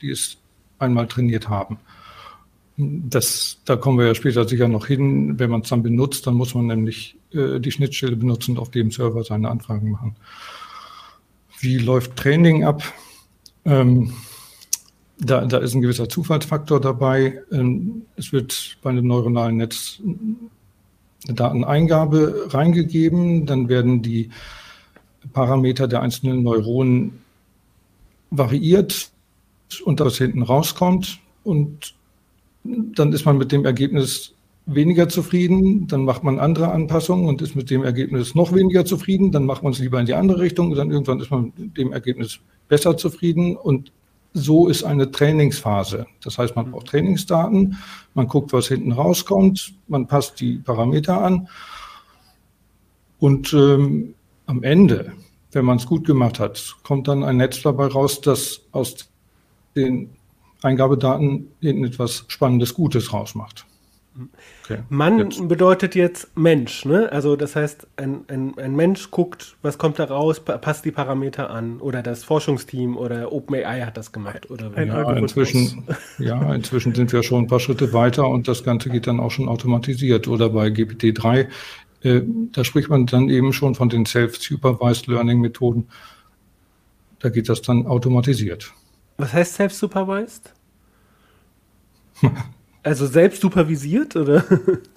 die 0.00 0.10
es 0.10 0.38
einmal 0.78 1.06
trainiert 1.06 1.48
haben. 1.48 1.78
Das, 2.76 3.60
da 3.64 3.76
kommen 3.76 3.98
wir 3.98 4.06
ja 4.06 4.14
später 4.14 4.46
sicher 4.48 4.68
noch 4.68 4.86
hin. 4.86 5.38
Wenn 5.38 5.50
man 5.50 5.60
es 5.60 5.68
dann 5.68 5.82
benutzt, 5.82 6.26
dann 6.26 6.34
muss 6.34 6.54
man 6.54 6.66
nämlich 6.66 7.16
äh, 7.32 7.60
die 7.60 7.70
Schnittstelle 7.70 8.16
benutzen 8.16 8.52
und 8.52 8.58
auf 8.58 8.70
dem 8.70 8.90
Server 8.90 9.22
seine 9.22 9.48
Anfragen 9.48 9.92
machen. 9.92 10.16
Wie 11.60 11.78
läuft 11.78 12.16
Training 12.16 12.64
ab? 12.64 12.82
Ähm, 13.64 14.12
da, 15.18 15.44
da 15.44 15.58
ist 15.58 15.74
ein 15.74 15.82
gewisser 15.82 16.08
Zufallsfaktor 16.08 16.80
dabei. 16.80 17.42
Ähm, 17.52 18.02
es 18.16 18.32
wird 18.32 18.76
bei 18.82 18.90
einem 18.90 19.06
neuronalen 19.06 19.56
Netz 19.56 20.00
eine 21.26 21.34
Dateneingabe 21.34 22.48
reingegeben, 22.48 23.46
dann 23.46 23.68
werden 23.68 24.02
die 24.02 24.30
Parameter 25.32 25.88
der 25.88 26.02
einzelnen 26.02 26.42
Neuronen 26.42 27.22
variiert 28.30 29.10
und 29.84 30.00
das 30.00 30.18
hinten 30.18 30.42
rauskommt. 30.42 31.20
Und 31.44 31.94
dann 32.64 33.12
ist 33.12 33.24
man 33.24 33.38
mit 33.38 33.52
dem 33.52 33.64
Ergebnis 33.64 34.34
weniger 34.66 35.08
zufrieden, 35.08 35.86
dann 35.86 36.04
macht 36.04 36.24
man 36.24 36.38
andere 36.38 36.72
Anpassungen 36.72 37.26
und 37.28 37.42
ist 37.42 37.54
mit 37.54 37.70
dem 37.70 37.84
Ergebnis 37.84 38.34
noch 38.34 38.54
weniger 38.54 38.84
zufrieden, 38.84 39.30
dann 39.30 39.44
macht 39.44 39.62
man 39.62 39.72
es 39.72 39.78
lieber 39.78 40.00
in 40.00 40.06
die 40.06 40.14
andere 40.14 40.40
Richtung. 40.40 40.70
Und 40.70 40.76
dann 40.76 40.90
irgendwann 40.90 41.20
ist 41.20 41.30
man 41.30 41.52
mit 41.56 41.76
dem 41.76 41.92
Ergebnis 41.92 42.38
besser 42.68 42.96
zufrieden. 42.96 43.56
Und 43.56 43.92
so 44.34 44.68
ist 44.68 44.82
eine 44.82 45.10
Trainingsphase. 45.10 46.06
Das 46.22 46.38
heißt, 46.38 46.56
man 46.56 46.70
braucht 46.70 46.88
Trainingsdaten, 46.88 47.78
man 48.14 48.26
guckt, 48.26 48.52
was 48.52 48.66
hinten 48.68 48.92
rauskommt, 48.92 49.74
man 49.86 50.06
passt 50.06 50.40
die 50.40 50.58
Parameter 50.58 51.22
an 51.22 51.48
und 53.18 53.52
ähm, 53.54 54.14
am 54.46 54.62
Ende, 54.62 55.12
wenn 55.52 55.64
man 55.64 55.78
es 55.78 55.86
gut 55.86 56.04
gemacht 56.04 56.40
hat, 56.40 56.76
kommt 56.82 57.08
dann 57.08 57.22
ein 57.22 57.38
Netz 57.38 57.62
dabei 57.62 57.86
raus, 57.86 58.20
das 58.20 58.62
aus 58.72 59.08
den 59.76 60.10
Eingabedaten 60.62 61.48
hinten 61.60 61.84
etwas 61.84 62.24
Spannendes, 62.28 62.74
Gutes 62.74 63.12
rausmacht. 63.12 63.66
Okay. 64.64 64.78
Mann 64.90 65.18
jetzt. 65.18 65.48
bedeutet 65.48 65.96
jetzt 65.96 66.36
Mensch, 66.36 66.84
ne? 66.84 67.10
Also 67.10 67.34
das 67.34 67.56
heißt, 67.56 67.88
ein, 67.96 68.24
ein, 68.28 68.56
ein 68.58 68.76
Mensch 68.76 69.10
guckt, 69.10 69.56
was 69.62 69.76
kommt 69.76 69.98
da 69.98 70.04
raus, 70.04 70.40
passt 70.40 70.84
die 70.84 70.92
Parameter 70.92 71.50
an 71.50 71.80
oder 71.80 72.00
das 72.00 72.22
Forschungsteam 72.22 72.96
oder 72.96 73.32
OpenAI 73.32 73.80
hat 73.80 73.96
das 73.96 74.12
gemacht 74.12 74.50
oder 74.50 74.72
ein 74.76 74.86
ja, 74.86 75.12
inzwischen, 75.14 75.84
ja, 76.18 76.54
inzwischen 76.54 76.94
sind 76.94 77.12
wir 77.12 77.24
schon 77.24 77.44
ein 77.44 77.46
paar 77.48 77.58
Schritte 77.58 77.92
weiter 77.92 78.28
und 78.28 78.46
das 78.46 78.62
Ganze 78.62 78.88
geht 78.88 79.08
dann 79.08 79.18
auch 79.18 79.32
schon 79.32 79.48
automatisiert 79.48 80.28
oder 80.28 80.50
bei 80.50 80.68
GPT-3, 80.68 81.48
äh, 82.04 82.22
da 82.52 82.64
spricht 82.64 82.90
man 82.90 83.06
dann 83.06 83.28
eben 83.30 83.52
schon 83.52 83.74
von 83.74 83.88
den 83.88 84.06
Self-Supervised 84.06 85.06
Learning 85.08 85.40
Methoden. 85.40 85.88
Da 87.18 87.30
geht 87.30 87.48
das 87.48 87.62
dann 87.62 87.86
automatisiert. 87.86 88.72
Was 89.16 89.32
heißt 89.32 89.54
Self-Supervised? 89.54 90.52
also 92.84 93.06
selbst 93.06 93.40
supervisiert, 93.40 94.14
oder? 94.14 94.44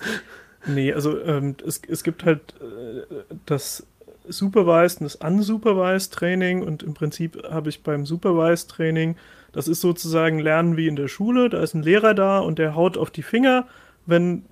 nee, 0.67 0.93
also 0.93 1.19
ähm, 1.21 1.55
es, 1.65 1.81
es 1.87 2.03
gibt 2.03 2.25
halt 2.25 2.41
äh, 2.61 3.15
das 3.45 3.85
Supervised 4.27 5.01
und 5.01 5.05
das 5.05 5.15
Unsupervised 5.15 6.13
Training 6.13 6.61
und 6.61 6.83
im 6.83 6.93
Prinzip 6.93 7.41
habe 7.49 7.69
ich 7.69 7.83
beim 7.83 8.05
Supervised 8.05 8.69
Training, 8.69 9.15
das 9.53 9.67
ist 9.67 9.81
sozusagen 9.81 10.39
Lernen 10.39 10.77
wie 10.77 10.87
in 10.87 10.97
der 10.97 11.07
Schule, 11.07 11.49
da 11.49 11.61
ist 11.61 11.73
ein 11.73 11.83
Lehrer 11.83 12.13
da 12.13 12.39
und 12.39 12.59
der 12.59 12.75
haut 12.75 12.97
auf 12.97 13.09
die 13.09 13.23
Finger, 13.23 13.67
wenn 14.05 14.43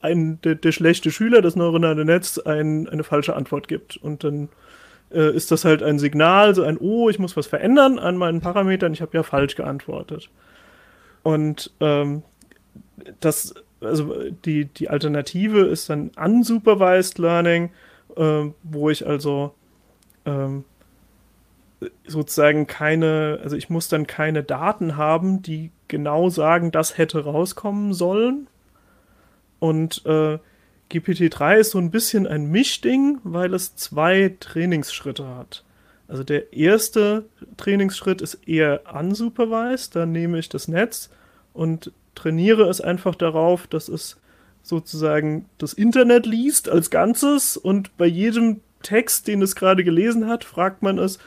ein, 0.00 0.40
der, 0.42 0.54
der 0.54 0.72
schlechte 0.72 1.10
Schüler, 1.10 1.42
das 1.42 1.56
neuronale 1.56 2.04
Netz, 2.04 2.38
ein, 2.38 2.88
eine 2.88 3.02
falsche 3.02 3.34
Antwort 3.34 3.66
gibt 3.66 3.96
und 3.96 4.22
dann 4.22 4.48
äh, 5.10 5.34
ist 5.34 5.50
das 5.50 5.64
halt 5.64 5.82
ein 5.82 5.98
Signal, 5.98 6.54
so 6.54 6.62
ein, 6.62 6.78
oh, 6.78 7.08
ich 7.08 7.18
muss 7.18 7.36
was 7.36 7.48
verändern 7.48 7.98
an 7.98 8.16
meinen 8.16 8.40
Parametern, 8.40 8.92
ich 8.92 9.02
habe 9.02 9.16
ja 9.16 9.24
falsch 9.24 9.56
geantwortet. 9.56 10.30
Und 11.28 11.72
ähm, 11.80 12.22
das, 13.20 13.52
also 13.82 14.30
die, 14.46 14.64
die 14.64 14.88
Alternative 14.88 15.66
ist 15.66 15.90
dann 15.90 16.10
unsupervised 16.16 17.18
Learning, 17.18 17.68
äh, 18.16 18.46
wo 18.62 18.88
ich 18.88 19.06
also 19.06 19.52
ähm, 20.24 20.64
sozusagen 22.06 22.66
keine, 22.66 23.40
also 23.42 23.56
ich 23.56 23.68
muss 23.68 23.88
dann 23.88 24.06
keine 24.06 24.42
Daten 24.42 24.96
haben, 24.96 25.42
die 25.42 25.70
genau 25.86 26.30
sagen, 26.30 26.70
das 26.70 26.96
hätte 26.96 27.24
rauskommen 27.24 27.92
sollen. 27.92 28.46
Und 29.58 30.06
äh, 30.06 30.38
GPT-3 30.90 31.56
ist 31.56 31.72
so 31.72 31.78
ein 31.78 31.90
bisschen 31.90 32.26
ein 32.26 32.50
Mischding, 32.50 33.18
weil 33.22 33.52
es 33.52 33.76
zwei 33.76 34.34
Trainingsschritte 34.40 35.28
hat. 35.36 35.62
Also 36.08 36.24
der 36.24 36.54
erste 36.54 37.26
Trainingsschritt 37.58 38.22
ist 38.22 38.48
eher 38.48 38.84
unsupervised, 38.90 39.94
da 39.94 40.06
nehme 40.06 40.38
ich 40.38 40.48
das 40.48 40.66
Netz 40.68 41.10
und 41.58 41.90
trainiere 42.14 42.68
es 42.68 42.80
einfach 42.80 43.16
darauf, 43.16 43.66
dass 43.66 43.88
es 43.88 44.16
sozusagen 44.62 45.46
das 45.58 45.72
Internet 45.72 46.24
liest 46.24 46.68
als 46.68 46.90
Ganzes 46.90 47.56
und 47.56 47.96
bei 47.96 48.06
jedem 48.06 48.60
Text, 48.82 49.26
den 49.26 49.42
es 49.42 49.56
gerade 49.56 49.82
gelesen 49.82 50.28
hat, 50.28 50.44
fragt 50.44 50.82
man 50.82 50.98
es, 50.98 51.18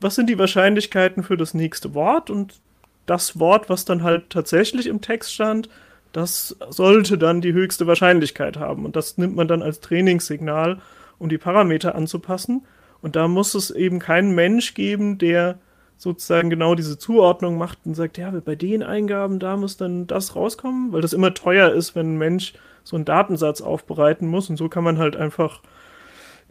was 0.00 0.14
sind 0.14 0.28
die 0.28 0.38
Wahrscheinlichkeiten 0.38 1.24
für 1.24 1.36
das 1.36 1.52
nächste 1.52 1.94
Wort 1.94 2.30
und 2.30 2.60
das 3.06 3.40
Wort, 3.40 3.68
was 3.68 3.84
dann 3.84 4.04
halt 4.04 4.30
tatsächlich 4.30 4.86
im 4.86 5.00
Text 5.00 5.34
stand, 5.34 5.68
das 6.12 6.56
sollte 6.70 7.18
dann 7.18 7.40
die 7.40 7.52
höchste 7.52 7.86
Wahrscheinlichkeit 7.88 8.58
haben. 8.58 8.84
Und 8.84 8.94
das 8.94 9.18
nimmt 9.18 9.34
man 9.34 9.48
dann 9.48 9.62
als 9.62 9.80
Trainingssignal, 9.80 10.78
um 11.18 11.28
die 11.28 11.38
Parameter 11.38 11.96
anzupassen. 11.96 12.64
Und 13.00 13.16
da 13.16 13.26
muss 13.26 13.54
es 13.54 13.70
eben 13.70 13.98
keinen 13.98 14.32
Mensch 14.32 14.74
geben, 14.74 15.18
der 15.18 15.58
sozusagen 16.02 16.50
genau 16.50 16.74
diese 16.74 16.98
Zuordnung 16.98 17.56
macht 17.56 17.78
und 17.84 17.94
sagt, 17.94 18.18
ja, 18.18 18.32
bei 18.44 18.56
den 18.56 18.82
Eingaben, 18.82 19.38
da 19.38 19.56
muss 19.56 19.76
dann 19.76 20.08
das 20.08 20.34
rauskommen, 20.34 20.92
weil 20.92 21.00
das 21.00 21.12
immer 21.12 21.32
teuer 21.32 21.70
ist, 21.70 21.94
wenn 21.94 22.14
ein 22.14 22.18
Mensch 22.18 22.54
so 22.82 22.96
einen 22.96 23.04
Datensatz 23.04 23.60
aufbereiten 23.60 24.26
muss. 24.26 24.50
Und 24.50 24.56
so 24.56 24.68
kann 24.68 24.82
man 24.82 24.98
halt 24.98 25.14
einfach 25.14 25.62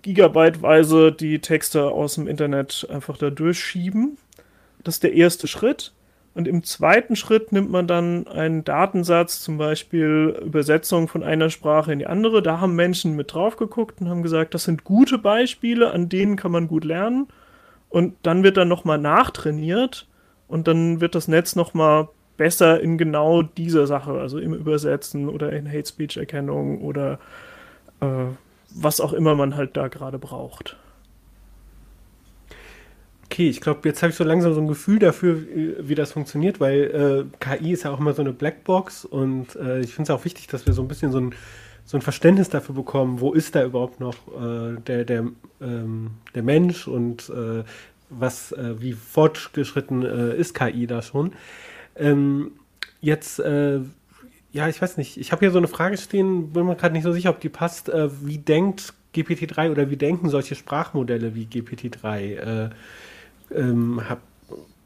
gigabyteweise 0.03 1.11
die 1.11 1.39
Texte 1.39 1.89
aus 1.89 2.15
dem 2.15 2.27
Internet 2.27 2.87
einfach 2.89 3.17
da 3.17 3.29
durchschieben. 3.29 4.17
Das 4.85 4.95
ist 4.95 5.03
der 5.03 5.15
erste 5.15 5.49
Schritt. 5.49 5.91
Und 6.33 6.47
im 6.47 6.63
zweiten 6.63 7.17
Schritt 7.17 7.51
nimmt 7.51 7.69
man 7.69 7.87
dann 7.87 8.27
einen 8.27 8.63
Datensatz, 8.63 9.41
zum 9.41 9.57
Beispiel 9.57 10.39
Übersetzung 10.41 11.09
von 11.09 11.23
einer 11.23 11.49
Sprache 11.49 11.91
in 11.91 11.99
die 11.99 12.07
andere. 12.07 12.41
Da 12.41 12.61
haben 12.61 12.73
Menschen 12.77 13.17
mit 13.17 13.33
drauf 13.33 13.57
geguckt 13.57 13.99
und 13.99 14.07
haben 14.07 14.23
gesagt, 14.23 14.53
das 14.53 14.63
sind 14.63 14.85
gute 14.85 15.17
Beispiele, 15.17 15.91
an 15.91 16.07
denen 16.07 16.37
kann 16.37 16.53
man 16.53 16.69
gut 16.69 16.85
lernen. 16.85 17.27
Und 17.91 18.15
dann 18.23 18.43
wird 18.43 18.57
dann 18.57 18.69
nochmal 18.69 18.97
nachtrainiert 18.97 20.07
und 20.47 20.67
dann 20.67 21.01
wird 21.01 21.13
das 21.13 21.27
Netz 21.27 21.55
nochmal 21.55 22.07
besser 22.37 22.81
in 22.81 22.97
genau 22.97 23.43
dieser 23.43 23.85
Sache, 23.85 24.13
also 24.13 24.39
im 24.39 24.53
Übersetzen 24.53 25.29
oder 25.29 25.53
in 25.53 25.67
Hate 25.67 25.87
Speech 25.87 26.17
Erkennung 26.17 26.81
oder 26.81 27.19
äh, 27.99 28.25
was 28.73 29.01
auch 29.01 29.13
immer 29.13 29.35
man 29.35 29.55
halt 29.55 29.77
da 29.77 29.89
gerade 29.89 30.17
braucht. 30.17 30.77
Okay, 33.25 33.49
ich 33.49 33.61
glaube, 33.61 33.87
jetzt 33.87 34.01
habe 34.01 34.11
ich 34.11 34.15
so 34.17 34.23
langsam 34.23 34.53
so 34.53 34.61
ein 34.61 34.67
Gefühl 34.67 34.99
dafür, 34.99 35.37
wie 35.79 35.95
das 35.95 36.13
funktioniert, 36.13 36.59
weil 36.59 37.27
äh, 37.29 37.37
KI 37.39 37.73
ist 37.73 37.83
ja 37.83 37.91
auch 37.91 37.99
immer 37.99 38.13
so 38.13 38.21
eine 38.21 38.33
Blackbox 38.33 39.05
und 39.05 39.55
äh, 39.55 39.81
ich 39.81 39.93
finde 39.93 40.11
es 40.11 40.19
auch 40.19 40.25
wichtig, 40.25 40.47
dass 40.47 40.65
wir 40.65 40.73
so 40.73 40.81
ein 40.81 40.87
bisschen 40.87 41.11
so 41.11 41.19
ein, 41.19 41.35
so 41.91 41.97
ein 41.97 42.01
Verständnis 42.01 42.47
dafür 42.47 42.73
bekommen, 42.73 43.19
wo 43.19 43.33
ist 43.33 43.53
da 43.53 43.65
überhaupt 43.65 43.99
noch 43.99 44.15
äh, 44.29 44.79
der, 44.87 45.03
der, 45.03 45.25
ähm, 45.59 46.11
der 46.33 46.41
Mensch 46.41 46.87
und 46.87 47.29
äh, 47.29 47.65
was, 48.09 48.53
äh, 48.53 48.81
wie 48.81 48.93
fortgeschritten 48.93 50.05
äh, 50.05 50.33
ist 50.37 50.53
KI 50.53 50.87
da 50.87 51.01
schon. 51.01 51.33
Ähm, 51.97 52.51
jetzt, 53.01 53.39
ja, 53.39 54.67
ich 54.69 54.81
weiß 54.81 54.97
nicht, 54.97 55.17
ich 55.17 55.31
habe 55.31 55.39
hier 55.39 55.51
so 55.51 55.57
eine 55.57 55.67
Frage 55.67 55.97
stehen, 55.97 56.53
bin 56.53 56.65
mir 56.65 56.75
gerade 56.75 56.93
nicht 56.93 57.03
so 57.03 57.11
sicher, 57.11 57.31
ob 57.31 57.41
die 57.41 57.49
passt. 57.49 57.89
wie 57.89 58.37
denkt 58.37 58.93
GPT-3 59.15 59.71
oder 59.71 59.89
wie 59.89 59.97
denken 59.97 60.29
solche 60.29 60.55
Sprachmodelle 60.55 61.33
wie 61.33 61.45
GPT-3? 61.45 62.69
ähm, 63.55 64.01
hab, 64.07 64.21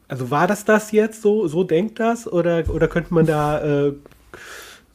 also 0.08 0.30
war 0.30 0.46
das 0.46 0.64
das 0.64 0.92
jetzt 0.92 1.20
so? 1.20 1.46
So 1.46 1.62
denkt 1.62 2.00
das? 2.00 2.26
Oder, 2.26 2.64
oder 2.70 2.88
könnte 2.88 3.12
man 3.12 3.26
da, 3.26 3.86
äh, 3.86 3.92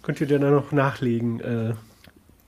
könnt 0.01 0.20
ihr 0.20 0.27
da 0.27 0.39
noch 0.39 0.72
nachlegen? 0.72 1.77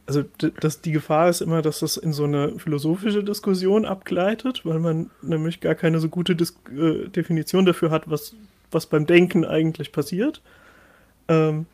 Also 0.06 0.24
das, 0.60 0.82
die 0.82 0.92
Gefahr 0.92 1.30
ist 1.30 1.42
immer, 1.42 1.62
dass 1.62 1.80
das 1.80 1.96
in 1.96 2.12
so 2.12 2.26
eine 2.26 2.60
philosophische 2.60 3.24
Diskussion 3.24 3.86
abgleitet, 3.86 4.66
weil 4.66 4.80
man 4.80 5.10
nämlich 5.22 5.62
gar 5.62 5.76
keine 5.76 6.00
so 6.00 6.10
gute 6.10 6.36
Dis 6.36 6.58
äh, 6.78 7.08
Definition 7.08 7.66
dafür 7.66 7.90
hat, 7.90 8.10
was, 8.10 8.36
was 8.70 8.86
beim 8.86 9.06
Denken 9.06 9.46
eigentlich 9.46 9.94
passiert. 9.94 10.42
Ähm, 11.30 11.68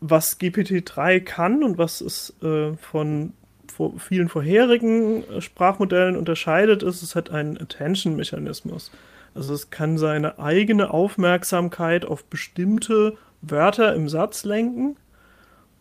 was 0.00 0.38
GPT-3 0.38 1.20
kann 1.20 1.64
und 1.64 1.78
was 1.78 2.00
es 2.00 2.34
äh, 2.42 2.74
von 2.74 3.32
vor 3.72 3.98
vielen 3.98 4.28
vorherigen 4.28 5.24
Sprachmodellen 5.40 6.16
unterscheidet, 6.16 6.82
ist, 6.82 7.02
es 7.02 7.16
hat 7.16 7.30
einen 7.30 7.58
Attention-Mechanismus. 7.58 8.90
Also 9.34 9.54
es 9.54 9.70
kann 9.70 9.96
seine 9.96 10.38
eigene 10.38 10.90
Aufmerksamkeit 10.90 12.04
auf 12.04 12.24
bestimmte 12.24 13.16
Wörter 13.40 13.94
im 13.94 14.08
Satz 14.08 14.44
lenken 14.44 14.96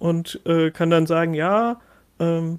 und 0.01 0.39
äh, 0.45 0.71
kann 0.71 0.89
dann 0.89 1.05
sagen, 1.05 1.35
ja, 1.35 1.79
ähm, 2.19 2.57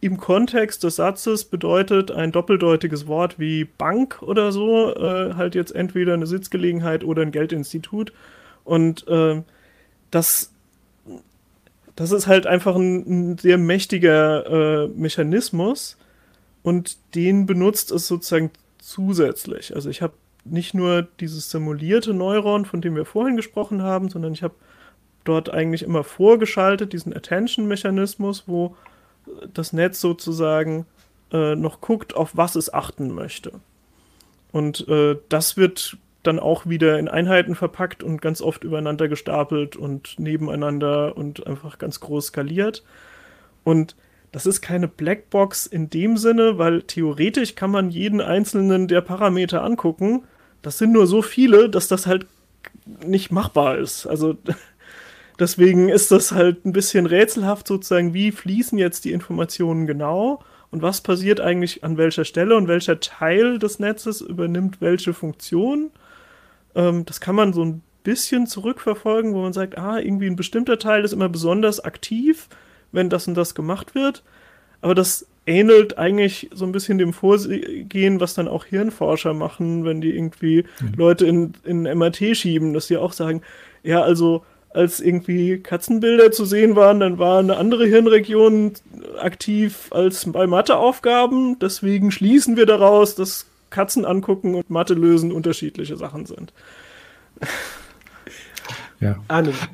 im 0.00 0.16
Kontext 0.16 0.82
des 0.82 0.96
Satzes 0.96 1.44
bedeutet 1.44 2.10
ein 2.10 2.32
doppeldeutiges 2.32 3.06
Wort 3.06 3.38
wie 3.38 3.64
Bank 3.64 4.20
oder 4.22 4.50
so 4.50 4.92
äh, 4.96 5.34
halt 5.34 5.54
jetzt 5.54 5.72
entweder 5.72 6.14
eine 6.14 6.26
Sitzgelegenheit 6.26 7.04
oder 7.04 7.22
ein 7.22 7.30
Geldinstitut. 7.30 8.12
Und 8.64 9.06
äh, 9.06 9.40
das 10.10 10.52
das 11.94 12.10
ist 12.10 12.26
halt 12.26 12.46
einfach 12.46 12.74
ein, 12.74 13.34
ein 13.34 13.38
sehr 13.38 13.58
mächtiger 13.58 14.86
äh, 14.86 14.88
Mechanismus 14.88 15.96
und 16.64 16.96
den 17.14 17.46
benutzt 17.46 17.92
es 17.92 18.08
sozusagen 18.08 18.50
zusätzlich. 18.78 19.76
Also 19.76 19.90
ich 19.90 20.02
habe 20.02 20.14
nicht 20.44 20.74
nur 20.74 21.06
dieses 21.20 21.50
simulierte 21.50 22.14
Neuron, 22.14 22.64
von 22.64 22.80
dem 22.80 22.96
wir 22.96 23.04
vorhin 23.04 23.36
gesprochen 23.36 23.82
haben, 23.82 24.08
sondern 24.08 24.32
ich 24.32 24.42
habe 24.42 24.54
dort 25.24 25.50
eigentlich 25.50 25.82
immer 25.82 26.04
vorgeschaltet, 26.04 26.92
diesen 26.92 27.14
Attention-Mechanismus, 27.14 28.44
wo 28.46 28.76
das 29.52 29.72
Netz 29.72 30.00
sozusagen 30.00 30.86
äh, 31.32 31.54
noch 31.54 31.80
guckt, 31.80 32.14
auf 32.14 32.36
was 32.36 32.56
es 32.56 32.72
achten 32.72 33.14
möchte. 33.14 33.52
Und 34.52 34.88
äh, 34.88 35.16
das 35.28 35.56
wird 35.56 35.96
dann 36.22 36.38
auch 36.38 36.66
wieder 36.66 36.98
in 36.98 37.08
Einheiten 37.08 37.54
verpackt 37.54 38.02
und 38.02 38.20
ganz 38.20 38.42
oft 38.42 38.64
übereinander 38.64 39.08
gestapelt 39.08 39.76
und 39.76 40.18
nebeneinander 40.18 41.16
und 41.16 41.46
einfach 41.46 41.78
ganz 41.78 42.00
groß 42.00 42.26
skaliert. 42.26 42.82
Und 43.64 43.96
das 44.32 44.46
ist 44.46 44.60
keine 44.60 44.86
Blackbox 44.86 45.66
in 45.66 45.90
dem 45.90 46.16
Sinne, 46.16 46.58
weil 46.58 46.82
theoretisch 46.82 47.54
kann 47.54 47.70
man 47.70 47.90
jeden 47.90 48.20
einzelnen 48.20 48.86
der 48.86 49.00
Parameter 49.00 49.64
angucken. 49.64 50.24
Das 50.62 50.78
sind 50.78 50.92
nur 50.92 51.06
so 51.06 51.22
viele, 51.22 51.70
dass 51.70 51.88
das 51.88 52.06
halt 52.06 52.26
nicht 53.04 53.32
machbar 53.32 53.78
ist. 53.78 54.06
Also 54.06 54.36
deswegen 55.40 55.88
ist 55.88 56.10
das 56.10 56.32
halt 56.32 56.64
ein 56.64 56.72
bisschen 56.72 57.06
rätselhaft 57.06 57.66
sozusagen, 57.66 58.14
wie 58.14 58.30
fließen 58.30 58.78
jetzt 58.78 59.04
die 59.04 59.12
Informationen 59.12 59.86
genau 59.86 60.44
und 60.70 60.82
was 60.82 61.00
passiert 61.00 61.40
eigentlich 61.40 61.82
an 61.82 61.96
welcher 61.96 62.24
Stelle 62.24 62.56
und 62.56 62.68
welcher 62.68 63.00
Teil 63.00 63.58
des 63.58 63.78
Netzes 63.78 64.20
übernimmt 64.20 64.80
welche 64.80 65.12
Funktion. 65.12 65.90
Ähm, 66.74 67.04
das 67.06 67.20
kann 67.20 67.34
man 67.34 67.52
so 67.52 67.64
ein 67.64 67.82
bisschen 68.04 68.46
zurückverfolgen, 68.46 69.34
wo 69.34 69.42
man 69.42 69.52
sagt, 69.52 69.76
ah, 69.76 69.98
irgendwie 69.98 70.26
ein 70.26 70.36
bestimmter 70.36 70.78
Teil 70.78 71.04
ist 71.04 71.12
immer 71.12 71.28
besonders 71.28 71.80
aktiv, 71.80 72.48
wenn 72.92 73.10
das 73.10 73.26
und 73.26 73.34
das 73.34 73.54
gemacht 73.54 73.94
wird. 73.94 74.22
Aber 74.80 74.94
das 74.94 75.26
ähnelt 75.46 75.98
eigentlich 75.98 76.48
so 76.52 76.64
ein 76.64 76.72
bisschen 76.72 76.98
dem 76.98 77.12
Vorgehen, 77.12 78.20
was 78.20 78.34
dann 78.34 78.48
auch 78.48 78.64
Hirnforscher 78.64 79.34
machen, 79.34 79.84
wenn 79.84 80.00
die 80.00 80.14
irgendwie 80.14 80.64
mhm. 80.80 80.94
Leute 80.96 81.26
in, 81.26 81.52
in 81.64 81.82
MRT 81.82 82.36
schieben, 82.36 82.72
dass 82.72 82.86
sie 82.86 82.96
auch 82.96 83.12
sagen, 83.12 83.42
ja, 83.82 84.02
also 84.02 84.44
als 84.72 85.00
irgendwie 85.00 85.58
Katzenbilder 85.58 86.30
zu 86.30 86.44
sehen 86.44 86.76
waren, 86.76 87.00
dann 87.00 87.18
war 87.18 87.40
eine 87.40 87.56
andere 87.56 87.86
Hirnregion 87.86 88.72
aktiv 89.20 89.88
als 89.90 90.30
bei 90.30 90.46
Matheaufgaben. 90.46 91.58
Deswegen 91.58 92.10
schließen 92.10 92.56
wir 92.56 92.66
daraus, 92.66 93.14
dass 93.16 93.46
Katzen 93.70 94.04
angucken 94.04 94.54
und 94.54 94.70
Mathe 94.70 94.94
lösen 94.94 95.32
unterschiedliche 95.32 95.96
Sachen 95.96 96.26
sind. 96.26 96.52
Ja. 99.00 99.16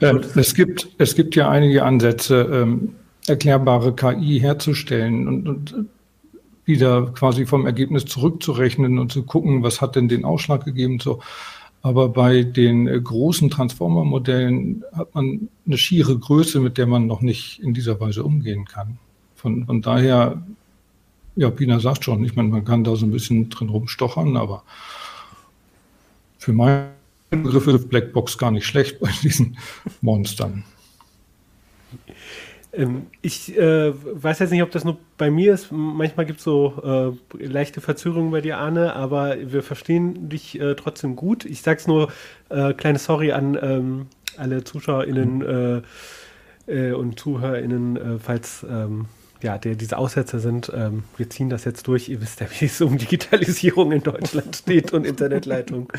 Ähm, 0.01 0.23
es, 0.37 0.55
gibt, 0.55 0.89
es 0.99 1.15
gibt 1.15 1.35
ja 1.35 1.51
einige 1.51 1.83
Ansätze, 1.83 2.49
ähm, 2.53 2.95
erklärbare 3.27 3.95
KI 3.95 4.39
herzustellen 4.41 5.27
und, 5.27 5.49
und 5.49 5.75
wieder 6.65 7.07
quasi 7.13 7.47
vom 7.47 7.67
Ergebnis 7.67 8.05
zurückzurechnen 8.05 8.99
und 8.99 9.13
zu 9.13 9.25
gucken, 9.25 9.63
was 9.63 9.81
hat 9.81 9.97
denn 9.97 10.09
den 10.09 10.25
Ausschlag 10.25 10.65
gegeben. 10.65 11.01
So. 11.01 11.21
Aber 11.87 12.09
bei 12.09 12.43
den 12.43 12.89
äh, 12.89 13.01
großen 13.01 13.49
Transformer-Modellen 13.49 14.83
hat 14.93 15.15
man 15.15 15.49
eine 15.65 15.79
schiere 15.79 16.19
Größe, 16.19 16.59
mit 16.59 16.79
der 16.79 16.89
man 16.89 17.07
noch 17.07 17.21
nicht 17.21 17.61
in 17.61 17.75
dieser 17.75 18.01
Weise 18.01 18.25
umgehen 18.25 18.65
kann. 18.65 18.99
Von, 19.37 19.67
von 19.67 19.83
daher 19.83 20.43
ja, 21.37 21.49
Pina 21.49 21.79
sagt 21.79 22.03
schon, 22.03 22.25
ich 22.25 22.35
meine, 22.35 22.49
man 22.49 22.65
kann 22.65 22.83
da 22.83 22.97
so 22.97 23.07
ein 23.07 23.13
bisschen 23.13 23.51
drin 23.51 23.69
rumstochern, 23.69 24.37
aber 24.37 24.65
für 26.39 26.53
meine 26.53 26.89
Begriffe 27.31 27.71
ist 27.71 27.89
Blackbox 27.89 28.37
gar 28.37 28.51
nicht 28.51 28.67
schlecht 28.67 28.99
bei 28.99 29.11
diesen 29.23 29.57
Monstern. 30.01 30.65
Ähm, 32.77 33.07
ich 33.23 33.57
äh, 33.57 33.93
weiß 33.95 34.39
jetzt 34.41 34.51
nicht, 34.51 34.63
ob 34.63 34.71
das 34.71 34.85
nur 34.85 34.99
bei 35.17 35.31
mir 35.31 35.55
ist. 35.55 35.73
Manchmal 35.73 36.27
gibt 36.27 36.39
es 36.39 36.45
so 36.45 37.17
äh, 37.39 37.45
leichte 37.45 37.81
Verzögerungen 37.81 38.31
bei 38.31 38.41
dir, 38.41 38.59
Arne, 38.59 38.95
aber 38.95 39.37
wir 39.41 39.63
verstehen 39.63 40.29
dich 40.29 40.61
äh, 40.61 40.75
trotzdem 40.75 41.17
gut. 41.17 41.45
Ich 41.45 41.63
sag's 41.63 41.87
nur, 41.87 42.13
äh, 42.51 42.75
kleine 42.75 42.99
Sorry 42.99 43.33
an 43.33 43.59
ähm, 43.61 44.07
alle 44.37 44.65
ZuschauerInnen 44.65 45.39
mhm. 45.39 45.83
Äh, 46.69 46.89
äh, 46.91 46.93
und 46.93 47.19
ZuhörerInnen, 47.19 48.21
falls 48.21 48.67
ähm, 48.69 49.07
ja, 49.47 49.59
der, 49.59 49.77
diese 49.77 49.97
Aussätze 49.97 50.41
sind, 50.41 50.73
ähm, 50.75 51.05
wir 51.17 51.31
ziehen 51.31 51.49
das 51.49 51.65
jetzt 51.65 51.87
durch. 51.87 52.09
Ihr 52.09 52.21
wisst 52.21 52.41
ja, 52.41 52.49
wie 52.59 52.65
es 52.65 52.81
um 52.81 52.99
Digitalisierung 52.99 53.93
in 53.93 54.03
Deutschland 54.03 54.57
steht 54.63 54.93
und 54.93 55.07
Internetleitung. 55.07 55.93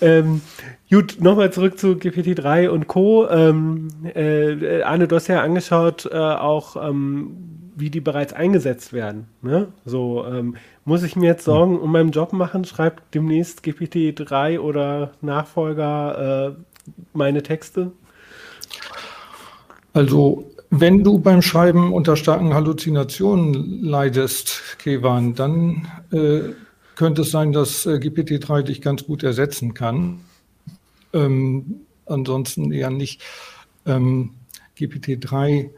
ähm, 0.00 0.42
gut, 0.88 1.16
nochmal 1.20 1.52
zurück 1.52 1.76
zu 1.76 1.94
GPT-3 1.94 2.68
und 2.68 2.86
Co. 2.86 3.28
Ähm, 3.28 3.88
äh, 4.14 4.82
Arne, 4.82 5.08
du 5.08 5.16
hast 5.16 5.26
ja 5.26 5.42
angeschaut, 5.42 6.08
äh, 6.10 6.16
auch 6.16 6.76
ähm, 6.76 7.36
wie 7.74 7.90
die 7.90 8.00
bereits 8.00 8.32
eingesetzt 8.32 8.92
werden. 8.92 9.26
Ne? 9.42 9.66
So, 9.84 10.24
ähm, 10.24 10.54
muss 10.84 11.02
ich 11.02 11.16
mir 11.16 11.26
jetzt 11.26 11.44
Sorgen 11.44 11.80
um 11.80 11.90
meinen 11.90 12.12
Job 12.12 12.32
machen? 12.32 12.64
Schreibt 12.64 13.12
demnächst 13.12 13.64
GPT-3 13.64 14.60
oder 14.60 15.10
Nachfolger 15.20 16.54
äh, 16.54 16.94
meine 17.12 17.42
Texte? 17.42 17.90
Also 19.92 20.48
wenn 20.70 21.02
du 21.02 21.18
beim 21.18 21.42
Schreiben 21.42 21.92
unter 21.92 22.16
starken 22.16 22.52
Halluzinationen 22.54 23.82
leidest, 23.82 24.78
Kevan, 24.78 25.34
dann 25.34 25.88
äh, 26.12 26.52
könnte 26.94 27.22
es 27.22 27.30
sein, 27.30 27.52
dass 27.52 27.86
äh, 27.86 27.94
GPT-3 27.94 28.62
dich 28.62 28.82
ganz 28.82 29.04
gut 29.06 29.22
ersetzen 29.22 29.72
kann. 29.72 30.20
Ähm, 31.12 31.80
ansonsten 32.06 32.72
eher 32.72 32.90
nicht. 32.90 33.22
Ähm, 33.86 34.34
GPT-3 34.76 35.70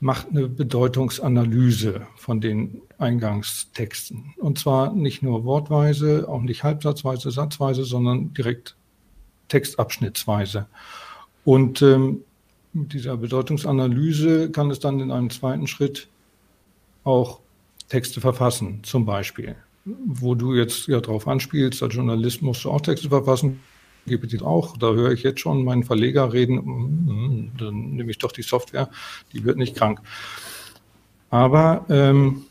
macht 0.00 0.28
eine 0.30 0.48
Bedeutungsanalyse 0.48 2.06
von 2.16 2.40
den 2.40 2.82
Eingangstexten. 2.98 4.34
Und 4.38 4.58
zwar 4.58 4.92
nicht 4.94 5.22
nur 5.22 5.44
wortweise, 5.44 6.26
auch 6.28 6.40
nicht 6.40 6.64
halbsatzweise, 6.64 7.30
satzweise, 7.30 7.84
sondern 7.84 8.32
direkt 8.32 8.76
textabschnittsweise. 9.48 10.66
Und 11.44 11.82
ähm, 11.82 12.24
mit 12.72 12.92
dieser 12.92 13.16
Bedeutungsanalyse 13.16 14.50
kann 14.50 14.70
es 14.70 14.78
dann 14.80 15.00
in 15.00 15.10
einem 15.10 15.30
zweiten 15.30 15.66
Schritt 15.66 16.08
auch 17.04 17.40
Texte 17.88 18.20
verfassen, 18.20 18.80
zum 18.82 19.04
Beispiel. 19.04 19.56
Wo 19.84 20.34
du 20.34 20.54
jetzt 20.54 20.86
ja 20.86 21.00
drauf 21.00 21.26
anspielst, 21.26 21.82
als 21.82 21.94
Journalist 21.94 22.42
musst 22.42 22.64
du 22.64 22.70
auch 22.70 22.80
Texte 22.80 23.08
verfassen, 23.08 23.60
GPT 24.06 24.42
auch. 24.42 24.76
Da 24.76 24.92
höre 24.92 25.12
ich 25.12 25.22
jetzt 25.22 25.40
schon 25.40 25.64
meinen 25.64 25.84
Verleger 25.84 26.32
reden, 26.32 26.58
hm, 26.58 27.50
dann 27.58 27.90
nehme 27.92 28.10
ich 28.10 28.18
doch 28.18 28.32
die 28.32 28.42
Software, 28.42 28.88
die 29.32 29.44
wird 29.44 29.56
nicht 29.56 29.76
krank. 29.76 30.00
Aber 31.30 31.86
ähm, 31.88 32.44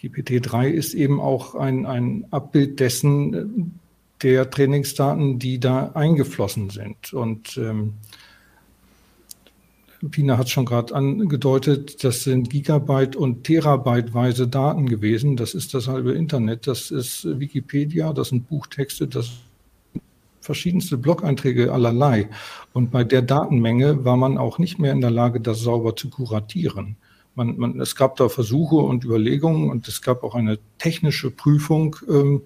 GPT-3 0.00 0.68
ist 0.68 0.94
eben 0.94 1.20
auch 1.20 1.54
ein, 1.54 1.86
ein 1.86 2.26
Abbild 2.30 2.80
dessen 2.80 3.34
äh, 3.34 3.46
der 4.22 4.50
Trainingsdaten, 4.50 5.38
die 5.38 5.60
da 5.60 5.92
eingeflossen 5.92 6.70
sind. 6.70 7.12
Und 7.12 7.56
ähm, 7.58 7.94
Pina 10.10 10.38
hat 10.38 10.46
es 10.46 10.52
schon 10.52 10.64
gerade 10.64 10.94
angedeutet, 10.94 12.02
das 12.04 12.22
sind 12.24 12.50
Gigabyte 12.50 13.16
und 13.16 13.44
Terabyteweise 13.44 14.48
Daten 14.48 14.86
gewesen. 14.86 15.36
Das 15.36 15.54
ist 15.54 15.74
das 15.74 15.88
halbe 15.88 16.12
Internet, 16.12 16.66
das 16.66 16.90
ist 16.90 17.38
Wikipedia, 17.38 18.12
das 18.12 18.28
sind 18.28 18.48
Buchtexte, 18.48 19.06
das 19.06 19.26
sind 19.26 20.02
verschiedenste 20.40 20.96
Blog-Einträge 20.96 21.72
allerlei. 21.72 22.30
Und 22.72 22.90
bei 22.90 23.04
der 23.04 23.22
Datenmenge 23.22 24.04
war 24.04 24.16
man 24.16 24.38
auch 24.38 24.58
nicht 24.58 24.78
mehr 24.78 24.92
in 24.92 25.00
der 25.00 25.10
Lage, 25.10 25.40
das 25.40 25.60
sauber 25.60 25.96
zu 25.96 26.08
kuratieren. 26.08 26.96
Man, 27.34 27.58
man, 27.58 27.80
es 27.80 27.96
gab 27.96 28.16
da 28.16 28.30
Versuche 28.30 28.76
und 28.76 29.04
Überlegungen 29.04 29.68
und 29.70 29.86
es 29.88 30.00
gab 30.00 30.24
auch 30.24 30.34
eine 30.34 30.58
technische 30.78 31.30
Prüfung. 31.30 31.96
Ähm, 32.08 32.42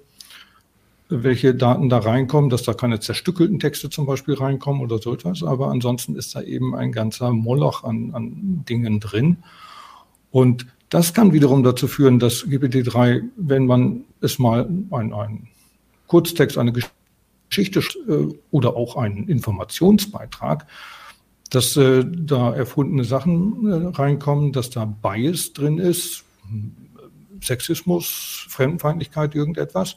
welche 1.11 1.55
Daten 1.55 1.89
da 1.89 1.99
reinkommen, 1.99 2.51
dass 2.51 2.63
da 2.63 2.73
keine 2.73 3.01
zerstückelten 3.01 3.59
Texte 3.59 3.91
zum 3.91 4.07
Beispiel 4.07 4.35
reinkommen 4.35 4.81
oder 4.81 4.99
so 4.99 5.13
etwas. 5.13 5.43
Aber 5.43 5.69
ansonsten 5.69 6.15
ist 6.17 6.35
da 6.35 6.43
eben 6.43 6.75
ein 6.75 6.93
ganzer 6.93 7.33
Moloch 7.33 7.85
an, 7.85 8.13
an 8.15 8.65
Dingen 8.69 9.01
drin. 9.01 9.39
Und 10.31 10.67
das 10.89 11.13
kann 11.13 11.33
wiederum 11.33 11.63
dazu 11.63 11.89
führen, 11.89 12.19
dass 12.19 12.45
GPT-3, 12.45 13.25
wenn 13.37 13.67
man 13.67 14.05
es 14.21 14.39
mal 14.39 14.69
ein, 14.91 15.13
ein 15.13 15.49
Kurztext, 16.07 16.57
eine 16.57 16.73
Geschichte 16.73 17.81
äh, 18.09 18.35
oder 18.51 18.77
auch 18.77 18.97
einen 18.97 19.29
Informationsbeitrag, 19.29 20.67
dass 21.51 21.77
äh, 21.77 22.05
da 22.07 22.55
erfundene 22.55 23.05
Sachen 23.05 23.67
äh, 23.67 23.97
reinkommen, 23.97 24.53
dass 24.53 24.71
da 24.71 24.85
Bias 24.85 25.53
drin 25.53 25.79
ist, 25.79 26.25
Sexismus, 27.43 28.47
Fremdenfeindlichkeit, 28.49 29.35
irgendetwas 29.35 29.97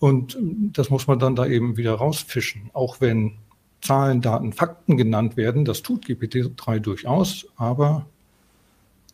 und 0.00 0.36
das 0.72 0.88
muss 0.90 1.06
man 1.06 1.18
dann 1.18 1.36
da 1.36 1.46
eben 1.46 1.76
wieder 1.76 1.94
rausfischen. 1.94 2.70
Auch 2.72 3.00
wenn 3.00 3.34
Zahlen, 3.82 4.22
Daten, 4.22 4.52
Fakten 4.52 4.96
genannt 4.96 5.36
werden, 5.36 5.64
das 5.64 5.82
tut 5.82 6.06
GPT-3 6.06 6.80
durchaus, 6.80 7.46
aber 7.56 8.06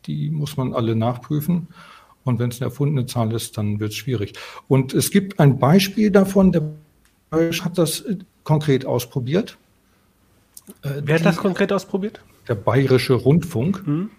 die 0.05 0.29
muss 0.29 0.55
man 0.55 0.73
alle 0.73 0.95
nachprüfen. 0.95 1.67
Und 2.23 2.39
wenn 2.39 2.49
es 2.49 2.61
eine 2.61 2.69
erfundene 2.69 3.05
Zahl 3.05 3.33
ist, 3.33 3.57
dann 3.57 3.79
wird 3.79 3.91
es 3.91 3.97
schwierig. 3.97 4.33
Und 4.67 4.93
es 4.93 5.11
gibt 5.11 5.39
ein 5.39 5.59
Beispiel 5.59 6.09
davon, 6.09 6.51
der 6.51 6.63
hat 7.31 7.77
das 7.77 8.01
äh, 8.01 8.17
konkret 8.43 8.85
ausprobiert. 8.85 9.57
Äh, 10.83 11.01
Wer 11.03 11.15
hat 11.15 11.25
das 11.25 11.37
konkret 11.37 11.71
ausprobiert? 11.73 12.21
Der 12.47 12.55
Bayerische 12.55 13.13
Rundfunk. 13.13 13.85
Mhm. 13.85 14.09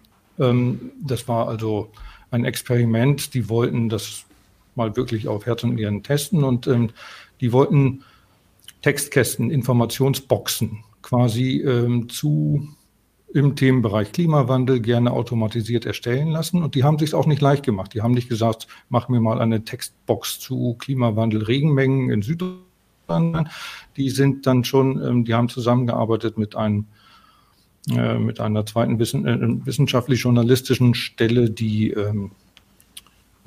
das 1.03 1.27
war 1.27 1.49
also 1.49 1.91
ein 2.31 2.45
Experiment. 2.45 3.33
Die 3.33 3.49
wollten 3.49 3.89
das 3.89 4.27
mal 4.79 4.97
wirklich 4.97 5.29
auf 5.29 5.45
Herz 5.45 5.63
und 5.63 5.75
Nieren 5.75 6.03
testen. 6.03 6.43
Und 6.43 6.67
ähm, 6.67 6.91
die 7.43 7.53
wollten 7.53 8.03
Textkästen, 8.81 9.51
Informationsboxen 9.51 10.85
quasi 11.03 11.61
ähm, 11.61 12.09
zu 12.09 12.67
im 13.35 13.57
Themenbereich 13.57 14.13
Klimawandel 14.13 14.81
gerne 14.81 15.13
automatisiert 15.13 15.85
erstellen 15.85 16.29
lassen. 16.29 16.63
Und 16.63 16.75
die 16.75 16.83
haben 16.83 16.99
sich 16.99 17.13
auch 17.13 17.27
nicht 17.27 17.43
leicht 17.43 17.63
gemacht. 17.63 17.93
Die 17.93 18.01
haben 18.01 18.15
nicht 18.15 18.31
gesagt, 18.31 18.67
mach 18.89 19.11
mir 19.11 19.21
mal 19.21 19.41
eine 19.41 19.65
Textbox 19.65 20.41
zu 20.41 20.77
Klimawandel, 20.79 21.43
Regenmengen 21.43 22.11
in 22.11 22.23
Süddeutschland. 22.23 23.49
Die 23.99 24.09
sind 24.09 24.47
dann 24.47 24.65
schon, 24.65 25.03
ähm, 25.03 25.25
die 25.27 25.35
haben 25.35 25.51
zusammengearbeitet 25.51 26.39
mit 26.39 26.57
einem 26.57 26.87
äh, 27.91 28.19
mit 28.19 28.41
einer 28.41 28.67
zweiten 28.67 29.01
äh, 29.01 29.67
wissenschaftlich-journalistischen 29.67 30.95
Stelle, 30.95 31.51
die 31.51 31.91
ähm, 31.91 32.33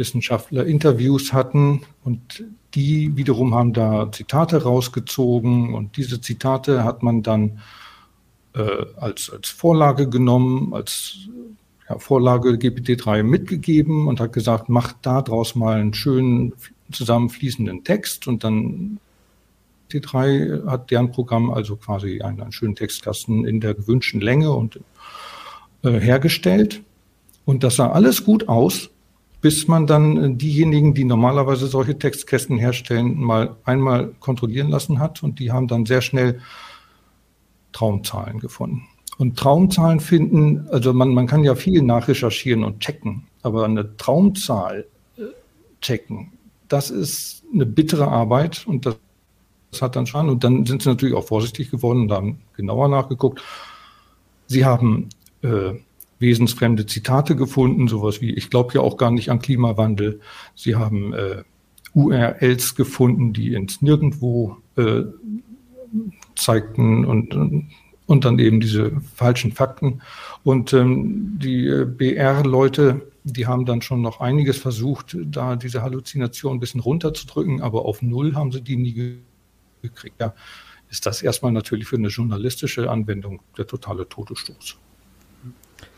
Wissenschaftler 0.01 0.65
Interviews 0.65 1.31
hatten 1.31 1.83
und 2.03 2.43
die 2.73 3.15
wiederum 3.15 3.53
haben 3.53 3.73
da 3.73 4.11
Zitate 4.11 4.63
rausgezogen 4.63 5.75
und 5.75 5.95
diese 5.97 6.19
Zitate 6.19 6.83
hat 6.83 7.03
man 7.03 7.21
dann 7.21 7.59
äh, 8.55 8.85
als, 8.97 9.29
als 9.29 9.49
Vorlage 9.49 10.09
genommen, 10.09 10.73
als 10.73 11.29
ja, 11.87 11.99
Vorlage 11.99 12.49
GPT-3 12.49 13.21
mitgegeben 13.21 14.07
und 14.07 14.19
hat 14.19 14.33
gesagt, 14.33 14.69
macht 14.69 14.97
daraus 15.03 15.53
mal 15.53 15.79
einen 15.79 15.93
schönen 15.93 16.53
zusammenfließenden 16.91 17.83
Text 17.83 18.27
und 18.27 18.43
dann 18.43 18.99
GPT-3 19.91 20.65
hat 20.65 20.89
deren 20.89 21.11
Programm 21.11 21.51
also 21.51 21.75
quasi 21.75 22.21
einen, 22.21 22.41
einen 22.41 22.51
schönen 22.51 22.75
Textkasten 22.75 23.45
in 23.45 23.59
der 23.59 23.75
gewünschten 23.75 24.21
Länge 24.21 24.51
und 24.51 24.79
äh, 25.83 25.91
hergestellt. 25.91 26.81
Und 27.45 27.63
das 27.63 27.75
sah 27.77 27.91
alles 27.91 28.23
gut 28.23 28.47
aus, 28.47 28.90
bis 29.41 29.67
man 29.67 29.87
dann 29.87 30.17
äh, 30.17 30.35
diejenigen, 30.35 30.93
die 30.93 31.03
normalerweise 31.03 31.67
solche 31.67 31.97
Textkästen 31.97 32.57
herstellen, 32.57 33.19
mal 33.19 33.55
einmal 33.65 34.13
kontrollieren 34.19 34.69
lassen 34.69 34.99
hat 34.99 35.23
und 35.23 35.39
die 35.39 35.51
haben 35.51 35.67
dann 35.67 35.85
sehr 35.85 36.01
schnell 36.01 36.39
Traumzahlen 37.73 38.39
gefunden. 38.39 38.83
Und 39.17 39.37
Traumzahlen 39.37 39.99
finden, 39.99 40.67
also 40.69 40.93
man, 40.93 41.13
man 41.13 41.27
kann 41.27 41.43
ja 41.43 41.55
viel 41.55 41.81
nachrecherchieren 41.81 42.63
und 42.63 42.79
checken, 42.79 43.27
aber 43.41 43.65
eine 43.65 43.97
Traumzahl 43.97 44.85
äh, 45.17 45.23
checken, 45.81 46.31
das 46.67 46.89
ist 46.89 47.43
eine 47.53 47.65
bittere 47.65 48.07
Arbeit 48.07 48.65
und 48.65 48.85
das, 48.85 48.95
das 49.71 49.81
hat 49.81 49.95
dann 49.95 50.07
schon. 50.07 50.29
Und 50.29 50.43
dann 50.43 50.65
sind 50.65 50.81
sie 50.81 50.89
natürlich 50.89 51.15
auch 51.15 51.25
vorsichtig 51.25 51.69
geworden 51.69 52.01
und 52.01 52.11
haben 52.11 52.39
genauer 52.55 52.87
nachgeguckt. 52.87 53.41
Sie 54.47 54.65
haben 54.65 55.09
äh, 55.43 55.73
wesensfremde 56.21 56.85
Zitate 56.85 57.35
gefunden, 57.35 57.87
sowas 57.87 58.21
wie, 58.21 58.31
ich 58.31 58.49
glaube 58.49 58.73
ja 58.75 58.81
auch 58.81 58.97
gar 58.97 59.11
nicht 59.11 59.29
an 59.29 59.39
Klimawandel. 59.39 60.21
Sie 60.55 60.75
haben 60.75 61.13
äh, 61.13 61.43
URLs 61.93 62.75
gefunden, 62.75 63.33
die 63.33 63.53
ins 63.53 63.81
Nirgendwo 63.81 64.57
äh, 64.77 65.03
zeigten 66.35 67.05
und, 67.05 67.67
und 68.05 68.25
dann 68.25 68.39
eben 68.39 68.59
diese 68.59 68.91
falschen 69.15 69.51
Fakten. 69.51 70.01
Und 70.43 70.73
ähm, 70.73 71.37
die 71.39 71.67
äh, 71.67 71.85
BR-Leute, 71.85 73.11
die 73.23 73.47
haben 73.47 73.65
dann 73.65 73.81
schon 73.81 74.01
noch 74.01 74.19
einiges 74.19 74.57
versucht, 74.57 75.17
da 75.25 75.55
diese 75.55 75.81
Halluzination 75.81 76.57
ein 76.57 76.59
bisschen 76.59 76.81
runterzudrücken, 76.81 77.61
aber 77.61 77.85
auf 77.85 78.01
Null 78.01 78.35
haben 78.35 78.51
sie 78.51 78.61
die 78.61 78.77
nie 78.77 79.19
gekriegt. 79.81 80.15
Ja, 80.19 80.33
ist 80.89 81.05
das 81.05 81.21
erstmal 81.21 81.51
natürlich 81.51 81.87
für 81.87 81.97
eine 81.97 82.09
journalistische 82.09 82.89
Anwendung 82.89 83.41
der 83.57 83.67
totale 83.67 84.07
Todesstoß. 84.07 84.77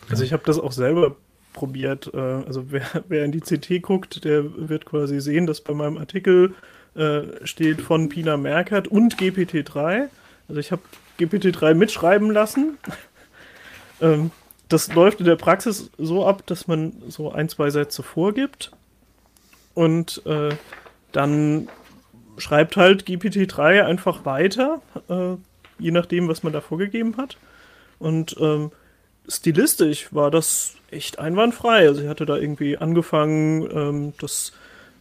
Also 0.10 0.24
ich 0.24 0.34
habe 0.34 0.44
das 0.46 0.60
auch 0.60 0.72
selber 0.72 1.16
probiert. 1.54 2.12
Äh, 2.14 2.18
also 2.18 2.72
wer, 2.72 2.86
wer 3.08 3.24
in 3.24 3.32
die 3.32 3.40
CT 3.40 3.82
guckt, 3.82 4.26
der 4.26 4.44
wird 4.70 4.86
quasi 4.86 5.22
sehen, 5.22 5.48
dass 5.48 5.62
bei 5.62 5.74
meinem 5.74 5.98
Artikel 5.98 6.56
äh, 6.96 7.22
steht 7.46 7.82
von 7.82 8.10
Pina 8.10 8.36
Merkert 8.38 8.88
und 8.88 9.18
GPT-3. 9.18 10.10
Also 10.50 10.60
ich 10.60 10.72
habe 10.72 10.82
GPT-3 11.20 11.74
mitschreiben 11.76 12.32
lassen. 12.32 12.78
ähm, 14.02 14.32
das 14.68 14.94
läuft 14.94 15.20
in 15.20 15.26
der 15.26 15.36
Praxis 15.36 15.92
so 15.98 16.26
ab, 16.26 16.44
dass 16.48 16.68
man 16.68 16.94
so 17.08 17.32
ein, 17.32 17.48
zwei 17.48 17.70
Sätze 17.70 18.02
vorgibt 18.02 18.72
und 19.76 20.26
äh, 20.26 20.56
dann 21.12 21.68
schreibt 22.38 22.76
halt 22.76 23.04
GPT-3 23.06 23.84
einfach 23.84 24.26
weiter, 24.26 24.82
je 25.78 25.92
nachdem, 25.92 26.28
was 26.28 26.42
man 26.42 26.52
da 26.52 26.62
vorgegeben 26.62 27.18
hat. 27.18 27.38
Und 28.00 28.36
ähm, 28.40 28.72
stilistisch 29.28 30.14
war 30.14 30.32
das 30.32 30.76
echt 30.92 31.20
einwandfrei. 31.20 31.88
Also 31.88 32.02
ich 32.02 32.08
hatte 32.08 32.26
da 32.26 32.38
irgendwie 32.38 32.78
angefangen, 32.78 33.70
ähm, 33.72 34.14
das, 34.20 34.54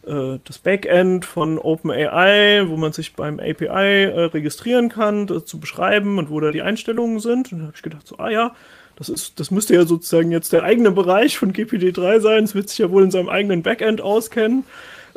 äh, 0.05 0.39
das 0.43 0.57
Backend 0.59 1.25
von 1.25 1.57
OpenAI, 1.59 2.63
wo 2.67 2.77
man 2.77 2.93
sich 2.93 3.15
beim 3.15 3.39
API 3.39 4.03
äh, 4.05 4.25
registrieren 4.25 4.89
kann, 4.89 5.27
zu 5.45 5.59
beschreiben 5.59 6.17
und 6.17 6.29
wo 6.29 6.39
da 6.39 6.51
die 6.51 6.61
Einstellungen 6.61 7.19
sind. 7.19 7.51
Und 7.51 7.59
da 7.59 7.65
habe 7.65 7.75
ich 7.75 7.83
gedacht, 7.83 8.07
so, 8.07 8.17
ah 8.17 8.29
ja, 8.29 8.55
das, 8.95 9.09
ist, 9.09 9.39
das 9.39 9.51
müsste 9.51 9.75
ja 9.75 9.85
sozusagen 9.85 10.31
jetzt 10.31 10.53
der 10.53 10.63
eigene 10.63 10.91
Bereich 10.91 11.37
von 11.37 11.53
GPT-3 11.53 12.19
sein. 12.19 12.43
Es 12.43 12.55
wird 12.55 12.69
sich 12.69 12.79
ja 12.79 12.91
wohl 12.91 13.03
in 13.03 13.11
seinem 13.11 13.29
eigenen 13.29 13.63
Backend 13.63 14.01
auskennen. 14.01 14.65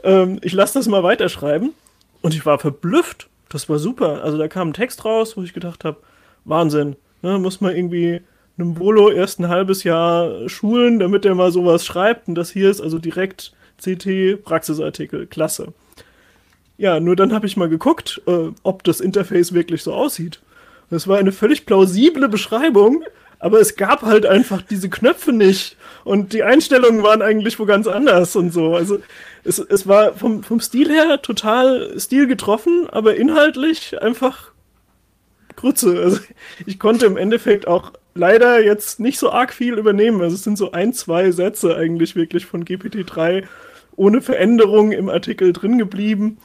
Ähm, 0.02 0.38
ich 0.42 0.52
lasse 0.52 0.78
das 0.78 0.88
mal 0.88 1.02
weiterschreiben. 1.02 1.72
Und 2.22 2.34
ich 2.34 2.44
war 2.44 2.58
verblüfft. 2.58 3.28
Das 3.48 3.68
war 3.68 3.78
super. 3.78 4.24
Also 4.24 4.38
da 4.38 4.48
kam 4.48 4.70
ein 4.70 4.74
Text 4.74 5.04
raus, 5.04 5.36
wo 5.36 5.42
ich 5.42 5.52
gedacht 5.52 5.84
habe, 5.84 5.98
Wahnsinn. 6.44 6.96
Ne, 7.22 7.38
muss 7.38 7.60
man 7.60 7.74
irgendwie 7.74 8.20
einem 8.58 8.78
Volo 8.78 9.10
erst 9.10 9.38
ein 9.38 9.48
halbes 9.48 9.84
Jahr 9.84 10.48
schulen, 10.48 10.98
damit 10.98 11.24
er 11.24 11.34
mal 11.34 11.52
sowas 11.52 11.84
schreibt. 11.84 12.28
Und 12.28 12.34
das 12.34 12.50
hier 12.50 12.70
ist 12.70 12.80
also 12.80 12.98
direkt 12.98 13.52
CT-Praxisartikel. 13.82 15.26
Klasse. 15.26 15.72
Ja, 16.78 17.00
nur 17.00 17.16
dann 17.16 17.32
habe 17.32 17.46
ich 17.46 17.56
mal 17.56 17.68
geguckt, 17.68 18.22
äh, 18.26 18.50
ob 18.62 18.84
das 18.84 19.00
Interface 19.00 19.52
wirklich 19.52 19.82
so 19.82 19.94
aussieht. 19.94 20.40
Das 20.90 21.08
war 21.08 21.18
eine 21.18 21.32
völlig 21.32 21.66
plausible 21.66 22.28
Beschreibung, 22.28 23.02
aber 23.38 23.60
es 23.60 23.76
gab 23.76 24.02
halt 24.02 24.24
einfach 24.24 24.62
diese 24.62 24.88
Knöpfe 24.88 25.32
nicht. 25.32 25.76
Und 26.04 26.32
die 26.32 26.42
Einstellungen 26.42 27.02
waren 27.02 27.22
eigentlich 27.22 27.58
wo 27.58 27.64
ganz 27.64 27.86
anders 27.86 28.36
und 28.36 28.52
so. 28.52 28.74
Also 28.74 29.00
es, 29.44 29.58
es 29.58 29.86
war 29.86 30.14
vom, 30.14 30.42
vom 30.42 30.60
Stil 30.60 30.90
her 30.90 31.20
total 31.22 31.98
stilgetroffen, 31.98 32.88
aber 32.90 33.16
inhaltlich 33.16 34.00
einfach 34.00 34.52
Grütze. 35.56 36.00
Also 36.00 36.20
ich 36.66 36.78
konnte 36.78 37.06
im 37.06 37.16
Endeffekt 37.16 37.66
auch 37.66 37.92
leider 38.16 38.62
jetzt 38.64 39.00
nicht 39.00 39.18
so 39.18 39.31
arg 39.31 39.52
viel 39.52 39.79
übernehmen. 39.79 40.20
Also 40.20 40.35
es 40.35 40.44
sind 40.44 40.59
so 40.59 40.72
ein, 40.72 40.92
zwei 40.92 41.31
Sätze 41.31 41.76
eigentlich 41.76 42.16
wirklich 42.16 42.46
von 42.46 42.64
GPT-3 42.64 43.44
ohne 43.96 44.20
Veränderung 44.20 44.92
im 44.92 45.09
Artikel 45.09 45.52
drin 45.52 45.79
geblieben. 45.79 46.38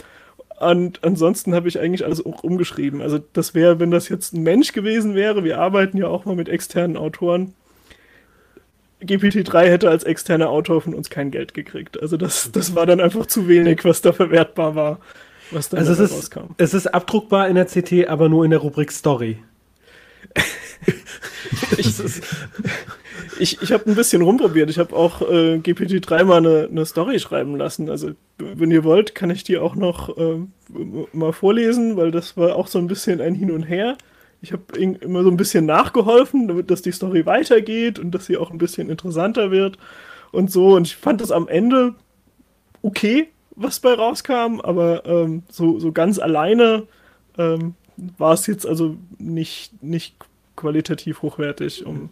Und 0.59 1.03
ansonsten 1.03 1.55
habe 1.55 1.67
ich 1.67 1.79
eigentlich 1.79 2.05
alles 2.05 2.23
auch 2.23 2.43
umgeschrieben. 2.43 3.01
Also 3.01 3.19
das 3.33 3.55
wäre, 3.55 3.79
wenn 3.79 3.91
das 3.91 4.09
jetzt 4.09 4.33
ein 4.33 4.43
Mensch 4.43 4.73
gewesen 4.73 5.15
wäre, 5.15 5.43
wir 5.43 5.59
arbeiten 5.59 5.97
ja 5.97 6.07
auch 6.07 6.25
mal 6.25 6.35
mit 6.35 6.49
externen 6.49 6.97
Autoren. 6.97 7.53
GPT-3 9.01 9.63
hätte 9.63 9.89
als 9.89 10.03
externer 10.03 10.49
Autor 10.49 10.81
von 10.81 10.93
uns 10.93 11.09
kein 11.09 11.31
Geld 11.31 11.55
gekriegt. 11.55 11.99
Also 11.99 12.17
das, 12.17 12.51
das 12.51 12.75
war 12.75 12.85
dann 12.85 12.99
einfach 12.99 13.25
zu 13.25 13.47
wenig, 13.47 13.83
was 13.83 14.01
da 14.01 14.13
verwertbar 14.13 14.75
war, 14.75 14.99
was 15.49 15.69
da 15.69 15.77
also 15.77 15.93
es 15.93 16.11
rauskam. 16.11 16.51
Ist, 16.57 16.59
es 16.59 16.73
ist 16.75 16.87
abdruckbar 16.87 17.47
in 17.47 17.55
der 17.55 17.65
CT, 17.65 18.07
aber 18.07 18.29
nur 18.29 18.45
in 18.45 18.51
der 18.51 18.59
Rubrik 18.59 18.91
Story. 18.91 19.39
ich 21.77 21.87
ich, 23.41 23.61
ich 23.61 23.71
habe 23.71 23.89
ein 23.89 23.95
bisschen 23.95 24.21
rumprobiert. 24.21 24.69
Ich 24.69 24.77
habe 24.77 24.95
auch 24.95 25.21
äh, 25.21 25.55
GPT-3 25.55 26.23
mal 26.23 26.37
eine, 26.37 26.67
eine, 26.69 26.85
Story 26.85 27.19
schreiben 27.19 27.55
lassen. 27.55 27.89
Also, 27.89 28.11
wenn 28.37 28.69
ihr 28.69 28.83
wollt, 28.83 29.15
kann 29.15 29.31
ich 29.31 29.43
die 29.43 29.57
auch 29.57 29.75
noch 29.75 30.15
äh, 30.15 30.37
mal 31.11 31.33
vorlesen, 31.33 31.97
weil 31.97 32.11
das 32.11 32.37
war 32.37 32.55
auch 32.55 32.67
so 32.67 32.77
ein 32.77 32.87
bisschen 32.87 33.19
ein 33.19 33.33
Hin 33.33 33.51
und 33.51 33.63
Her. 33.63 33.97
Ich 34.43 34.53
habe 34.53 34.63
immer 34.77 35.23
so 35.23 35.29
ein 35.29 35.37
bisschen 35.37 35.65
nachgeholfen, 35.65 36.47
damit 36.47 36.71
dass 36.71 36.81
die 36.81 36.91
Story 36.91 37.25
weitergeht 37.25 37.99
und 37.99 38.11
dass 38.11 38.25
sie 38.25 38.37
auch 38.37 38.51
ein 38.51 38.57
bisschen 38.57 38.89
interessanter 38.89 39.51
wird 39.51 39.77
und 40.31 40.51
so. 40.51 40.75
Und 40.75 40.87
ich 40.87 40.95
fand 40.95 41.21
das 41.21 41.31
am 41.31 41.47
Ende 41.47 41.95
okay, 42.81 43.29
was 43.55 43.79
bei 43.79 43.93
rauskam, 43.93 44.59
aber 44.61 45.05
ähm, 45.05 45.43
so, 45.49 45.79
so 45.79 45.91
ganz 45.91 46.17
alleine 46.17 46.87
ähm, 47.37 47.75
war 48.17 48.33
es 48.33 48.47
jetzt 48.47 48.65
also 48.65 48.97
nicht, 49.17 49.83
nicht 49.83 50.15
qualitativ 50.55 51.21
hochwertig. 51.21 51.85
Um 51.85 52.09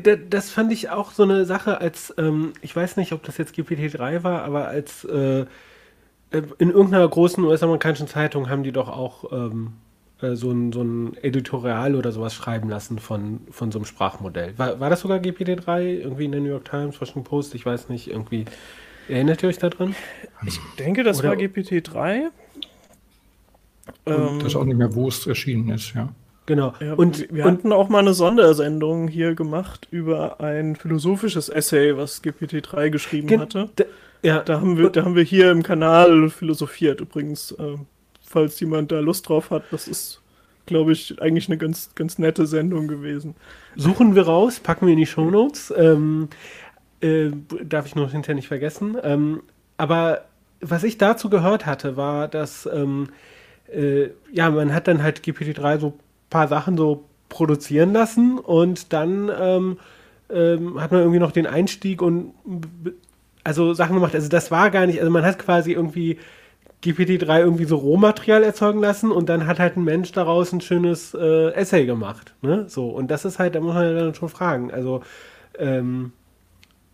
das 0.00 0.50
fand 0.50 0.72
ich 0.72 0.90
auch 0.90 1.10
so 1.10 1.22
eine 1.22 1.44
Sache, 1.44 1.80
als, 1.80 2.14
ähm, 2.16 2.52
ich 2.62 2.74
weiß 2.74 2.96
nicht, 2.96 3.12
ob 3.12 3.22
das 3.24 3.36
jetzt 3.36 3.54
GPT-3 3.54 4.22
war, 4.22 4.42
aber 4.42 4.68
als 4.68 5.04
äh, 5.04 5.40
äh 5.40 5.44
in 6.58 6.70
irgendeiner 6.70 7.06
großen 7.06 7.44
US-amerikanischen 7.44 8.06
Zeitung 8.06 8.48
haben 8.48 8.62
die 8.62 8.72
doch 8.72 8.88
auch 8.88 9.32
ähm, 9.32 9.74
äh, 10.22 10.34
so, 10.34 10.50
ein, 10.50 10.72
so 10.72 10.82
ein 10.82 11.16
Editorial 11.22 11.94
oder 11.94 12.12
sowas 12.12 12.32
schreiben 12.32 12.70
lassen 12.70 12.98
von, 12.98 13.40
von 13.50 13.70
so 13.70 13.78
einem 13.78 13.86
Sprachmodell. 13.86 14.56
War, 14.56 14.80
war 14.80 14.88
das 14.88 15.00
sogar 15.00 15.18
GPT-3? 15.18 15.82
Irgendwie 15.82 16.24
in 16.24 16.32
der 16.32 16.40
New 16.40 16.48
York 16.48 16.64
Times, 16.64 17.00
Washington 17.00 17.24
Post? 17.24 17.54
Ich 17.54 17.66
weiß 17.66 17.88
nicht, 17.88 18.08
irgendwie. 18.08 18.46
Erinnert 19.08 19.42
ihr 19.42 19.48
euch 19.48 19.58
da 19.58 19.68
dran? 19.68 19.96
Ich 20.46 20.60
denke, 20.78 21.02
das 21.02 21.18
oder, 21.18 21.30
war 21.30 21.36
GPT-3. 21.36 22.30
Und 24.04 24.38
das 24.40 24.48
ist 24.48 24.56
auch 24.56 24.64
nicht 24.64 24.76
mehr, 24.78 24.94
wo 24.94 25.08
es 25.08 25.26
erschienen 25.26 25.70
ist, 25.70 25.94
ja. 25.94 26.08
Genau. 26.46 26.74
Ja, 26.80 26.94
und 26.94 27.32
wir 27.32 27.44
und, 27.46 27.52
hatten 27.52 27.72
auch 27.72 27.88
mal 27.88 28.00
eine 28.00 28.14
Sondersendung 28.14 29.06
hier 29.06 29.34
gemacht 29.34 29.86
über 29.90 30.40
ein 30.40 30.74
philosophisches 30.74 31.48
Essay, 31.48 31.96
was 31.96 32.22
GPT-3 32.22 32.90
geschrieben 32.90 33.40
hatte. 33.40 33.70
Ja, 34.22 34.40
da 34.40 34.60
haben 34.60 34.76
wir, 34.76 34.90
da 34.90 35.04
haben 35.04 35.14
wir 35.14 35.22
hier 35.22 35.50
im 35.50 35.62
Kanal 35.62 36.30
philosophiert. 36.30 37.00
Übrigens, 37.00 37.52
äh, 37.52 37.76
falls 38.22 38.58
jemand 38.60 38.90
da 38.90 39.00
Lust 39.00 39.28
drauf 39.28 39.50
hat, 39.50 39.64
das 39.70 39.86
ist, 39.86 40.20
glaube 40.66 40.92
ich, 40.92 41.20
eigentlich 41.22 41.48
eine 41.48 41.58
ganz, 41.58 41.90
ganz 41.94 42.18
nette 42.18 42.46
Sendung 42.46 42.88
gewesen. 42.88 43.34
Suchen 43.76 44.14
wir 44.14 44.22
raus, 44.22 44.60
packen 44.60 44.86
wir 44.86 44.92
in 44.92 44.98
die 44.98 45.06
Shownotes. 45.06 45.72
Ähm, 45.76 46.28
äh, 47.00 47.30
darf 47.64 47.86
ich 47.86 47.94
nur 47.94 48.08
hinterher 48.10 48.36
nicht 48.36 48.48
vergessen. 48.48 48.96
Ähm, 49.02 49.42
aber 49.76 50.24
was 50.60 50.84
ich 50.84 50.98
dazu 50.98 51.28
gehört 51.28 51.66
hatte, 51.66 51.96
war, 51.96 52.28
dass 52.28 52.68
ähm, 52.72 53.08
äh, 53.74 54.10
ja, 54.32 54.50
man 54.50 54.74
hat 54.74 54.88
dann 54.88 55.02
halt 55.02 55.20
GPT-3 55.20 55.78
so 55.78 55.94
paar 56.30 56.48
Sachen 56.48 56.76
so 56.76 57.04
produzieren 57.28 57.92
lassen 57.92 58.38
und 58.38 58.92
dann 58.92 59.30
ähm, 59.38 59.78
ähm, 60.30 60.80
hat 60.80 60.92
man 60.92 61.00
irgendwie 61.00 61.18
noch 61.18 61.32
den 61.32 61.46
Einstieg 61.46 62.02
und 62.02 62.34
also 63.44 63.74
Sachen 63.74 63.94
gemacht. 63.94 64.14
Also 64.14 64.28
das 64.28 64.50
war 64.50 64.70
gar 64.70 64.86
nicht, 64.86 65.00
also 65.00 65.10
man 65.10 65.24
hat 65.24 65.38
quasi 65.38 65.72
irgendwie 65.72 66.18
GPT-3 66.84 67.40
irgendwie 67.40 67.64
so 67.64 67.76
Rohmaterial 67.76 68.42
erzeugen 68.42 68.80
lassen 68.80 69.12
und 69.12 69.28
dann 69.28 69.46
hat 69.46 69.58
halt 69.58 69.76
ein 69.76 69.84
Mensch 69.84 70.12
daraus 70.12 70.52
ein 70.52 70.60
schönes 70.60 71.14
äh, 71.14 71.52
Essay 71.52 71.86
gemacht. 71.86 72.34
Ne? 72.42 72.64
So, 72.68 72.88
und 72.88 73.10
das 73.10 73.24
ist 73.24 73.38
halt, 73.38 73.54
da 73.54 73.60
muss 73.60 73.74
man 73.74 73.84
ja 73.84 73.92
dann 73.94 74.14
schon 74.14 74.28
fragen. 74.28 74.72
Also, 74.72 75.02
ähm, 75.58 76.12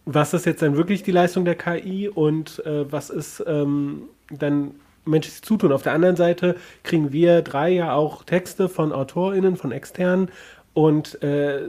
was 0.05 0.35
ist 0.35 0.47
jetzt 0.47 0.63
dann 0.63 0.77
wirklich 0.77 1.03
die 1.03 1.13
Leistung 1.13 1.45
der 1.45 1.55
KI 1.55 2.09
und 2.09 2.65
äh, 2.65 2.91
was 2.91 3.11
ist 3.11 3.45
ähm, 3.47 4.05
dann 4.31 4.73
menschliches 5.09 5.43
Zutun. 5.43 5.73
Auf 5.73 5.83
der 5.83 5.93
anderen 5.93 6.17
Seite 6.17 6.57
kriegen 6.83 7.13
wir 7.13 7.43
drei 7.43 7.71
ja 7.71 7.95
auch 7.95 8.25
Texte 8.25 8.69
von 8.69 8.93
AutorInnen, 8.93 9.57
von 9.57 9.73
externen 9.73 10.31
und 10.75 11.23
äh, 11.23 11.61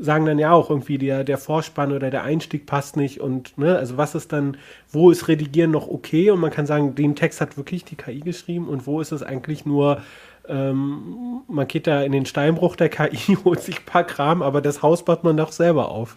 sagen 0.00 0.26
dann 0.26 0.38
ja 0.38 0.52
auch 0.52 0.70
irgendwie, 0.70 0.98
der, 0.98 1.24
der 1.24 1.38
Vorspann 1.38 1.92
oder 1.92 2.10
der 2.10 2.24
Einstieg 2.24 2.66
passt 2.66 2.96
nicht 2.96 3.20
und 3.20 3.56
ne, 3.56 3.76
also 3.76 3.96
was 3.96 4.14
ist 4.14 4.32
dann, 4.32 4.56
wo 4.90 5.10
ist 5.10 5.28
Redigieren 5.28 5.70
noch 5.70 5.88
okay 5.88 6.30
und 6.30 6.40
man 6.40 6.50
kann 6.50 6.66
sagen, 6.66 6.94
den 6.94 7.14
Text 7.14 7.40
hat 7.40 7.56
wirklich 7.56 7.84
die 7.84 7.96
KI 7.96 8.20
geschrieben 8.20 8.68
und 8.68 8.86
wo 8.86 9.00
ist 9.00 9.12
es 9.12 9.22
eigentlich 9.22 9.64
nur, 9.64 10.02
ähm, 10.48 11.42
man 11.48 11.68
geht 11.68 11.86
da 11.86 12.02
in 12.02 12.12
den 12.12 12.26
Steinbruch 12.26 12.76
der 12.76 12.88
KI, 12.88 13.36
holt 13.44 13.60
sich 13.60 13.78
ein 13.78 13.86
paar 13.86 14.04
Kram, 14.04 14.42
aber 14.42 14.60
das 14.60 14.82
Haus 14.82 15.04
baut 15.04 15.24
man 15.24 15.36
doch 15.36 15.52
selber 15.52 15.88
auf. 15.88 16.16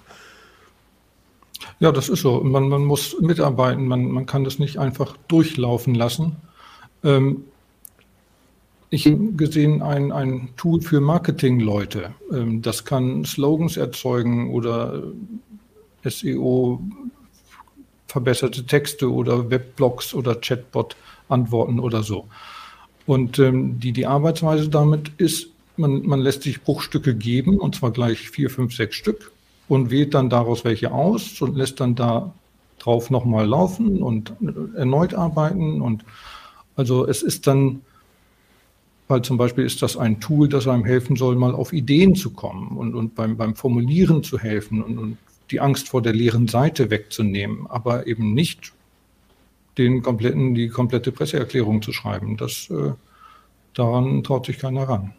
Ja, 1.80 1.91
das 1.91 2.10
ist 2.10 2.21
so. 2.21 2.41
Man, 2.41 2.69
man 2.69 2.84
muss 2.86 3.19
mitarbeiten, 3.21 3.88
man, 3.88 4.12
man 4.12 4.25
kann 4.25 4.43
das 4.43 4.60
nicht 4.60 4.78
einfach 4.78 5.15
durchlaufen 5.28 5.95
lassen. 5.95 6.38
Ähm, 7.06 7.46
ich 8.89 9.06
habe 9.08 9.34
gesehen 9.34 9.82
ein, 9.82 10.12
ein 10.12 10.50
Tool 10.58 10.82
für 10.82 11.00
Marketingleute. 11.00 12.13
Ähm, 12.32 12.62
das 12.62 12.86
kann 12.86 13.24
Slogans 13.26 13.78
erzeugen 13.78 14.52
oder 14.52 15.04
äh, 16.04 16.10
SEO, 16.10 16.82
verbesserte 18.08 18.65
Texte 18.65 19.12
oder 19.12 19.50
Webblogs 19.50 20.13
oder 20.13 20.36
Chatbot-Antworten 20.36 21.80
oder 21.80 22.04
so. 22.04 22.28
Und 23.06 23.39
ähm, 23.39 23.80
die, 23.80 23.91
die 23.91 24.06
Arbeitsweise 24.06 24.70
damit 24.70 25.12
ist, 25.18 25.50
man, 25.78 26.06
man 26.06 26.22
lässt 26.22 26.44
sich 26.44 26.62
Bruchstücke 26.62 27.15
geben, 27.15 27.60
und 27.60 27.76
zwar 27.76 27.91
gleich 27.91 28.30
vier, 28.30 28.50
fünf, 28.50 28.76
sechs 28.76 28.96
Stück, 28.96 29.32
und 29.68 29.91
wählt 29.91 30.13
dann 30.13 30.30
daraus 30.30 30.63
welche 30.63 30.91
aus 30.91 31.41
und 31.41 31.56
lässt 31.56 31.80
dann 31.80 31.96
da 31.96 32.34
drauf 32.80 33.10
nochmal 33.10 33.48
laufen 33.48 34.02
und 34.02 34.34
äh, 34.41 34.78
erneut 34.78 35.13
arbeiten 35.13 35.82
und 35.82 36.06
also 36.75 37.07
es 37.07 37.21
ist 37.21 37.47
dann, 37.47 37.81
weil 39.07 39.21
zum 39.21 39.38
Beispiel 39.38 39.65
ist 39.65 39.81
das 39.81 39.97
ein 39.97 40.19
Tool, 40.19 40.49
das 40.49 40.67
einem 40.67 40.85
helfen 40.85 41.15
soll, 41.15 41.35
mal 41.35 41.53
auf 41.53 41.73
Ideen 41.73 42.15
zu 42.15 42.31
kommen 42.31 42.77
und, 42.77 42.95
und 42.95 43.15
beim, 43.15 43.38
beim 43.38 43.55
Formulieren 43.55 44.23
zu 44.23 44.39
helfen 44.39 44.81
und, 44.81 44.97
und 44.97 45.17
die 45.51 45.59
Angst 45.59 45.89
vor 45.89 46.01
der 46.01 46.13
leeren 46.13 46.47
Seite 46.47 46.89
wegzunehmen, 46.89 47.67
aber 47.67 48.07
eben 48.07 48.33
nicht 48.33 48.73
den 49.77 50.01
kompletten, 50.01 50.55
die 50.55 50.69
komplette 50.69 51.11
Presseerklärung 51.11 51.81
zu 51.81 51.91
schreiben. 51.91 52.38
Das, 52.38 52.69
äh, 52.69 52.93
daran 53.73 54.23
traut 54.23 54.45
sich 54.45 54.57
keiner 54.57 54.83
ran. 54.83 55.13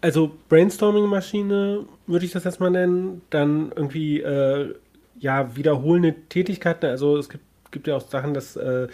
Also 0.00 0.32
Brainstorming-Maschine 0.48 1.84
würde 2.06 2.26
ich 2.26 2.32
das 2.32 2.44
jetzt 2.44 2.58
mal 2.58 2.70
nennen. 2.70 3.22
Dann 3.30 3.70
irgendwie 3.76 4.20
äh, 4.20 4.74
ja 5.20 5.54
wiederholende 5.54 6.14
Tätigkeiten. 6.28 6.86
Also 6.86 7.16
es 7.18 7.28
gibt, 7.28 7.44
gibt 7.70 7.86
ja 7.86 7.96
auch 7.96 8.08
Sachen, 8.08 8.34
dass 8.34 8.56
äh, 8.56 8.88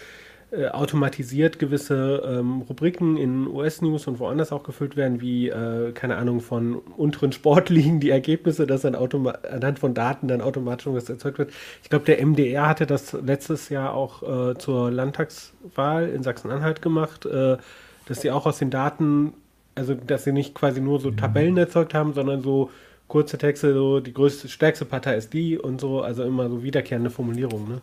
äh, 0.50 0.68
automatisiert 0.68 1.58
gewisse 1.58 2.22
ähm, 2.26 2.62
Rubriken 2.62 3.18
in 3.18 3.46
US-News 3.46 4.06
und 4.06 4.18
woanders 4.18 4.50
auch 4.50 4.62
gefüllt 4.62 4.96
werden, 4.96 5.20
wie, 5.20 5.50
äh, 5.50 5.92
keine 5.92 6.16
Ahnung, 6.16 6.40
von 6.40 6.76
unteren 6.76 7.32
Sportligen 7.32 8.00
die 8.00 8.08
Ergebnisse, 8.08 8.66
dass 8.66 8.80
dann 8.80 8.94
anhand 8.94 9.78
von 9.78 9.92
Daten 9.92 10.26
dann 10.26 10.40
automatisch 10.40 10.86
was 10.86 11.10
erzeugt 11.10 11.38
wird. 11.38 11.52
Ich 11.82 11.90
glaube, 11.90 12.06
der 12.06 12.24
MDR 12.24 12.66
hatte 12.66 12.86
das 12.86 13.12
letztes 13.12 13.68
Jahr 13.68 13.92
auch 13.92 14.22
äh, 14.22 14.56
zur 14.56 14.90
Landtagswahl 14.90 16.08
in 16.08 16.22
Sachsen-Anhalt 16.22 16.80
gemacht, 16.80 17.26
äh, 17.26 17.58
dass 18.06 18.22
sie 18.22 18.30
auch 18.30 18.46
aus 18.46 18.58
den 18.58 18.70
Daten, 18.70 19.34
also 19.74 19.94
dass 19.94 20.24
sie 20.24 20.32
nicht 20.32 20.54
quasi 20.54 20.80
nur 20.80 20.98
so 20.98 21.10
Tabellen 21.10 21.58
erzeugt 21.58 21.92
haben, 21.92 22.14
sondern 22.14 22.40
so 22.40 22.70
kurze 23.06 23.36
Texte, 23.36 23.74
so 23.74 24.00
die 24.00 24.14
größte, 24.14 24.48
stärkste 24.48 24.86
Partei 24.86 25.16
ist 25.16 25.34
die 25.34 25.58
und 25.58 25.78
so, 25.78 26.00
also 26.00 26.22
immer 26.22 26.48
so 26.48 26.62
wiederkehrende 26.62 27.10
Formulierungen. 27.10 27.68
Ne? 27.68 27.82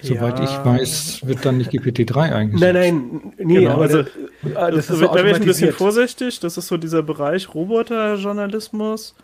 Soweit 0.00 0.38
ja. 0.38 0.44
ich 0.44 0.64
weiß, 0.64 1.26
wird 1.26 1.44
dann 1.44 1.58
nicht 1.58 1.70
GPT-3 1.70 2.16
eingesetzt. 2.16 2.72
Nein, 2.72 2.74
nein, 2.74 3.34
nee, 3.38 3.60
genau, 3.60 3.72
aber 3.72 3.82
also, 3.82 4.02
das, 4.02 4.12
das 4.54 4.90
ist 4.90 4.98
so 4.98 5.06
da 5.06 5.14
wäre 5.14 5.30
ich 5.30 5.36
ein 5.36 5.44
bisschen 5.44 5.72
vorsichtig. 5.72 6.40
Das 6.40 6.56
ist 6.56 6.68
so 6.68 6.76
dieser 6.76 7.02
Bereich 7.02 7.54
Roboterjournalismus. 7.54 9.14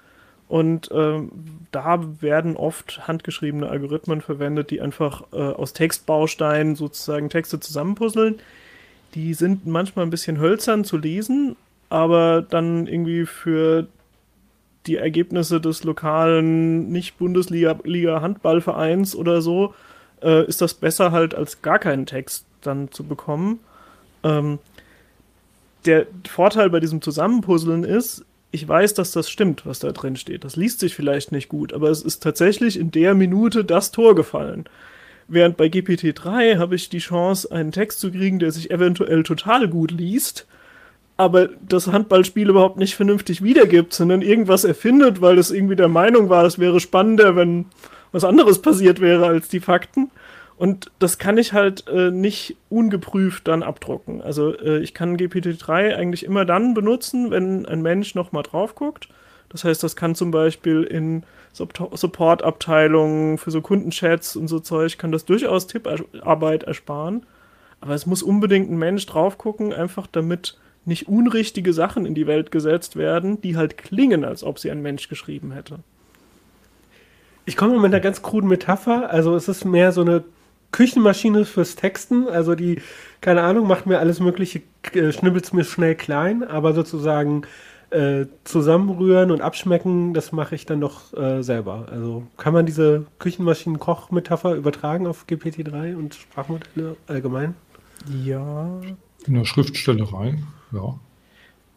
Und 0.48 0.88
ähm, 0.92 1.30
da 1.72 2.00
werden 2.20 2.56
oft 2.56 3.06
handgeschriebene 3.06 3.68
Algorithmen 3.68 4.22
verwendet, 4.22 4.70
die 4.70 4.80
einfach 4.80 5.24
äh, 5.32 5.36
aus 5.36 5.74
Textbausteinen 5.74 6.74
sozusagen 6.74 7.28
Texte 7.28 7.60
zusammenpuzzeln. 7.60 8.36
Die 9.14 9.34
sind 9.34 9.66
manchmal 9.66 10.06
ein 10.06 10.10
bisschen 10.10 10.40
hölzern 10.40 10.84
zu 10.84 10.96
lesen, 10.96 11.54
aber 11.90 12.40
dann 12.40 12.86
irgendwie 12.86 13.26
für 13.26 13.88
die 14.86 14.96
Ergebnisse 14.96 15.60
des 15.60 15.84
lokalen 15.84 16.90
Nicht-Bundesliga-Handballvereins 16.90 19.14
oder 19.14 19.42
so 19.42 19.74
äh, 20.22 20.46
ist 20.46 20.60
das 20.60 20.74
besser 20.74 21.12
halt 21.12 21.34
als 21.34 21.62
gar 21.62 21.78
keinen 21.78 22.06
Text 22.06 22.44
dann 22.62 22.90
zu 22.90 23.04
bekommen. 23.04 23.60
Ähm, 24.22 24.58
der 25.84 26.06
Vorteil 26.28 26.70
bei 26.70 26.80
diesem 26.80 27.02
Zusammenpuzzeln 27.02 27.84
ist, 27.84 28.24
ich 28.50 28.66
weiß, 28.66 28.94
dass 28.94 29.12
das 29.12 29.30
stimmt, 29.30 29.66
was 29.66 29.78
da 29.78 29.92
drin 29.92 30.16
steht. 30.16 30.44
Das 30.44 30.56
liest 30.56 30.80
sich 30.80 30.94
vielleicht 30.94 31.32
nicht 31.32 31.48
gut, 31.48 31.72
aber 31.72 31.90
es 31.90 32.02
ist 32.02 32.22
tatsächlich 32.22 32.78
in 32.78 32.90
der 32.90 33.14
Minute 33.14 33.64
das 33.64 33.92
Tor 33.92 34.14
gefallen. 34.14 34.64
Während 35.28 35.58
bei 35.58 35.66
GPT-3 35.66 36.58
habe 36.58 36.74
ich 36.74 36.88
die 36.88 36.98
Chance, 36.98 37.52
einen 37.52 37.72
Text 37.72 38.00
zu 38.00 38.10
kriegen, 38.10 38.38
der 38.38 38.50
sich 38.50 38.70
eventuell 38.70 39.22
total 39.22 39.68
gut 39.68 39.90
liest, 39.90 40.46
aber 41.18 41.48
das 41.68 41.88
Handballspiel 41.88 42.48
überhaupt 42.48 42.78
nicht 42.78 42.94
vernünftig 42.94 43.42
wiedergibt, 43.42 43.92
sondern 43.92 44.22
irgendwas 44.22 44.64
erfindet, 44.64 45.20
weil 45.20 45.36
es 45.36 45.50
irgendwie 45.50 45.76
der 45.76 45.88
Meinung 45.88 46.30
war, 46.30 46.44
es 46.44 46.58
wäre 46.58 46.80
spannender, 46.80 47.36
wenn 47.36 47.66
was 48.12 48.24
anderes 48.24 48.62
passiert 48.62 49.00
wäre 49.00 49.26
als 49.26 49.48
die 49.48 49.60
Fakten. 49.60 50.10
Und 50.56 50.90
das 50.98 51.18
kann 51.18 51.38
ich 51.38 51.52
halt 51.52 51.86
äh, 51.86 52.10
nicht 52.10 52.56
ungeprüft 52.68 53.46
dann 53.46 53.62
abdrucken. 53.62 54.20
Also 54.20 54.58
äh, 54.58 54.78
ich 54.78 54.92
kann 54.92 55.16
GPT-3 55.16 55.94
eigentlich 55.94 56.24
immer 56.24 56.44
dann 56.44 56.74
benutzen, 56.74 57.30
wenn 57.30 57.64
ein 57.64 57.80
Mensch 57.80 58.16
nochmal 58.16 58.42
drauf 58.42 58.74
guckt. 58.74 59.08
Das 59.50 59.62
heißt, 59.64 59.82
das 59.82 59.94
kann 59.94 60.16
zum 60.16 60.32
Beispiel 60.32 60.82
in 60.82 61.22
Support-Abteilungen 61.52 63.38
für 63.38 63.50
so 63.50 63.60
Kundenchats 63.60 64.36
und 64.36 64.48
so 64.48 64.58
Zeug, 64.60 64.98
kann 64.98 65.12
das 65.12 65.24
durchaus 65.24 65.68
Tipparbeit 65.68 66.64
ersparen. 66.64 67.24
Aber 67.80 67.94
es 67.94 68.06
muss 68.06 68.22
unbedingt 68.22 68.70
ein 68.70 68.78
Mensch 68.78 69.06
drauf 69.06 69.38
gucken, 69.38 69.72
einfach 69.72 70.06
damit 70.08 70.58
nicht 70.84 71.08
unrichtige 71.08 71.72
Sachen 71.72 72.04
in 72.04 72.14
die 72.14 72.26
Welt 72.26 72.50
gesetzt 72.50 72.96
werden, 72.96 73.40
die 73.40 73.56
halt 73.56 73.78
klingen, 73.78 74.24
als 74.24 74.42
ob 74.42 74.58
sie 74.58 74.70
ein 74.70 74.82
Mensch 74.82 75.08
geschrieben 75.08 75.52
hätte. 75.52 75.78
Ich 77.48 77.56
komme 77.56 77.76
mit 77.76 77.86
einer 77.86 78.00
ganz 78.00 78.20
kruden 78.20 78.50
Metapher. 78.50 79.08
Also 79.10 79.34
es 79.34 79.48
ist 79.48 79.64
mehr 79.64 79.90
so 79.92 80.02
eine 80.02 80.22
Küchenmaschine 80.70 81.46
fürs 81.46 81.76
Texten. 81.76 82.28
Also 82.28 82.54
die, 82.54 82.82
keine 83.22 83.40
Ahnung, 83.40 83.66
macht 83.66 83.86
mir 83.86 84.00
alles 84.00 84.20
Mögliche, 84.20 84.60
äh, 84.92 85.12
schnibbelt 85.12 85.50
mir 85.54 85.64
schnell 85.64 85.94
klein, 85.94 86.44
aber 86.44 86.74
sozusagen 86.74 87.46
äh, 87.88 88.26
zusammenrühren 88.44 89.30
und 89.30 89.40
abschmecken, 89.40 90.12
das 90.12 90.30
mache 90.30 90.56
ich 90.56 90.66
dann 90.66 90.82
doch 90.82 91.14
äh, 91.14 91.42
selber. 91.42 91.86
Also 91.90 92.24
kann 92.36 92.52
man 92.52 92.66
diese 92.66 93.06
Küchenmaschinen-Koch-Metapher 93.18 94.54
übertragen 94.54 95.06
auf 95.06 95.24
GPT-3 95.26 95.96
und 95.96 96.16
Sprachmodelle 96.16 96.96
allgemein? 97.06 97.54
Ja. 98.22 98.78
In 99.26 99.32
der 99.32 99.46
Schriftstellerei, 99.46 100.36
ja. 100.72 101.00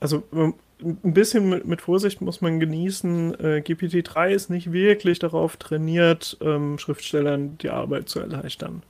Also 0.01 0.23
ähm, 0.33 0.53
ein 0.81 1.13
bisschen 1.13 1.49
mit, 1.49 1.65
mit, 1.65 1.81
Vorsicht 1.81 2.21
muss 2.21 2.41
man 2.41 2.59
genießen. 2.59 3.39
Äh, 3.39 3.63
GPT-3 3.65 4.29
ist 4.29 4.49
nicht 4.49 4.71
wirklich 4.71 5.19
darauf 5.19 5.57
trainiert, 5.57 6.37
ähm, 6.41 6.77
Schriftstellern 6.77 7.57
die 7.59 7.69
Arbeit 7.69 8.09
zu 8.09 8.19
erleichtern. 8.19 8.83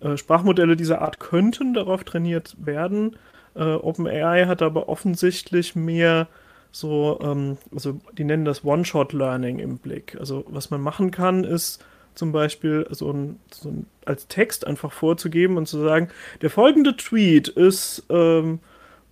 Äh, 0.00 0.16
Sprachmodelle 0.16 0.76
dieser 0.76 1.02
Art 1.02 1.18
könnten 1.20 1.74
darauf 1.74 2.04
trainiert 2.04 2.56
werden. 2.58 3.16
Äh, 3.54 3.64
OpenAI 3.64 4.46
hat 4.46 4.62
aber 4.62 4.88
offensichtlich 4.88 5.74
mehr 5.74 6.28
so, 6.70 7.18
ähm, 7.22 7.56
also 7.72 8.00
die 8.16 8.24
nennen 8.24 8.44
das 8.44 8.64
One-Shot-Learning 8.64 9.58
im 9.58 9.78
Blick. 9.78 10.16
Also 10.20 10.44
was 10.48 10.70
man 10.70 10.80
machen 10.80 11.10
kann, 11.10 11.44
ist 11.44 11.84
zum 12.14 12.32
Beispiel 12.32 12.86
so 12.90 13.10
ein, 13.12 13.40
so 13.50 13.70
ein, 13.70 13.86
als 14.04 14.26
Text 14.28 14.66
einfach 14.66 14.92
vorzugeben 14.92 15.56
und 15.56 15.66
zu 15.66 15.78
sagen, 15.78 16.08
der 16.42 16.50
folgende 16.50 16.96
Tweet 16.96 17.48
ist 17.48 18.04
ähm, 18.10 18.60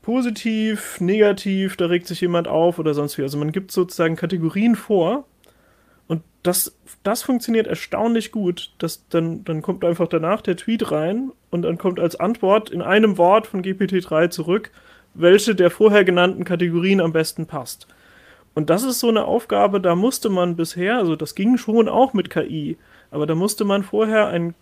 positiv, 0.05 1.01
negativ, 1.01 1.79
da 1.79 1.87
regt 1.87 2.07
sich 2.07 2.21
jemand 2.21 2.47
auf 2.47 2.79
oder 2.79 2.93
sonst 2.93 3.17
wie. 3.17 3.23
Also 3.23 3.38
man 3.38 3.53
gibt 3.53 3.73
sozusagen 3.73 4.17
Kategorien 4.17 4.77
vor 4.77 5.25
und 6.09 6.23
das, 6.43 6.77
das 7.03 7.23
funktioniert 7.23 7.67
erstaunlich 7.67 8.31
gut. 8.31 8.75
Das, 8.77 9.09
dann, 9.09 9.45
dann 9.45 9.62
kommt 9.62 9.83
einfach 9.83 10.07
danach 10.07 10.43
der 10.43 10.59
Tweet 10.59 10.93
rein 10.93 11.33
und 11.51 11.62
dann 11.62 11.79
kommt 11.79 11.99
als 11.99 12.21
Antwort 12.21 12.69
in 12.69 12.83
einem 12.83 13.17
Wort 13.17 13.47
von 13.47 13.62
GPT-3 13.62 14.29
zurück, 14.29 14.71
welche 15.14 15.55
der 15.55 15.71
vorher 15.71 16.05
genannten 16.05 16.45
Kategorien 16.45 17.01
am 17.01 17.12
besten 17.12 17.47
passt. 17.47 17.87
Und 18.55 18.69
das 18.69 18.85
ist 18.85 19.01
so 19.01 19.09
eine 19.09 19.25
Aufgabe, 19.25 19.81
da 19.81 19.95
musste 19.95 20.29
man 20.29 20.55
bisher, 20.55 20.99
also 20.99 21.17
das 21.17 21.35
ging 21.35 21.57
schon 21.57 21.88
auch 21.88 22.12
mit 22.12 22.29
KI, 22.29 22.77
aber 23.11 23.27
da 23.27 23.35
musste 23.35 23.64
man 23.64 23.83
vorher 23.83 24.29
ein 24.29 24.55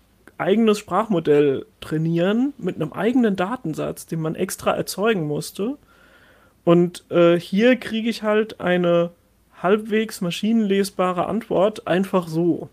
eigenes 0.42 0.78
Sprachmodell 0.78 1.66
trainieren 1.80 2.52
mit 2.58 2.76
einem 2.76 2.92
eigenen 2.92 3.36
Datensatz, 3.36 4.06
den 4.06 4.20
man 4.20 4.34
extra 4.34 4.72
erzeugen 4.72 5.26
musste. 5.26 5.78
Und 6.64 7.04
äh, 7.10 7.38
hier 7.38 7.76
kriege 7.76 8.08
ich 8.08 8.22
halt 8.22 8.60
eine 8.60 9.10
halbwegs 9.62 10.20
maschinenlesbare 10.20 11.26
Antwort 11.26 11.86
einfach 11.86 12.28
so. 12.28 12.68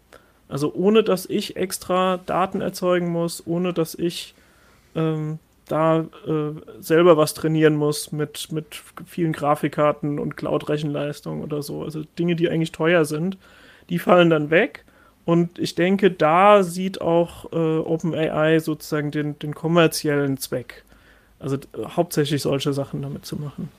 Also 0.48 0.74
ohne 0.74 1.04
dass 1.04 1.28
ich 1.28 1.56
extra 1.56 2.18
Daten 2.18 2.62
erzeugen 2.62 3.10
muss, 3.10 3.46
ohne 3.46 3.72
dass 3.74 3.94
ich 3.96 4.34
ähm, 4.96 5.40
da 5.68 6.00
äh, 6.00 6.82
selber 6.82 7.18
was 7.18 7.36
trainieren 7.36 7.76
muss 7.76 8.12
mit, 8.12 8.52
mit 8.52 8.82
vielen 9.06 9.34
Grafikkarten 9.34 10.18
und 10.18 10.36
Cloud-Rechenleistung 10.36 11.44
oder 11.44 11.62
so. 11.62 11.84
Also 11.84 12.04
Dinge, 12.18 12.36
die 12.36 12.50
eigentlich 12.50 12.72
teuer 12.72 13.06
sind, 13.06 13.38
die 13.90 14.00
fallen 14.00 14.32
dann 14.32 14.50
weg. 14.50 14.84
Und 15.30 15.60
ich 15.60 15.76
denke, 15.76 16.10
da 16.10 16.64
sieht 16.64 17.02
auch 17.02 17.54
äh, 17.54 17.78
OpenAI 17.78 18.58
sozusagen 18.58 19.12
den, 19.12 19.38
den 19.38 19.54
kommerziellen 19.54 20.38
Zweck. 20.38 20.84
Also 21.38 21.60
hauptsächlich 21.78 22.42
solche 22.42 22.74
Sachen 22.74 23.04
damit 23.04 23.28
zu 23.28 23.36
machen. 23.36 23.70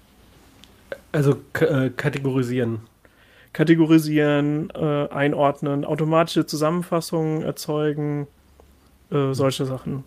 Also 1.11 1.35
äh, 1.55 1.91
kategorisieren. 1.91 2.83
Kategorisieren, 3.53 4.71
äh, 4.77 5.09
einordnen, 5.09 5.85
automatische 5.85 6.47
Zusammenfassungen 6.47 7.43
erzeugen, 7.43 8.29
äh, 9.11 9.33
solche 9.33 9.67
Sachen. 9.67 10.05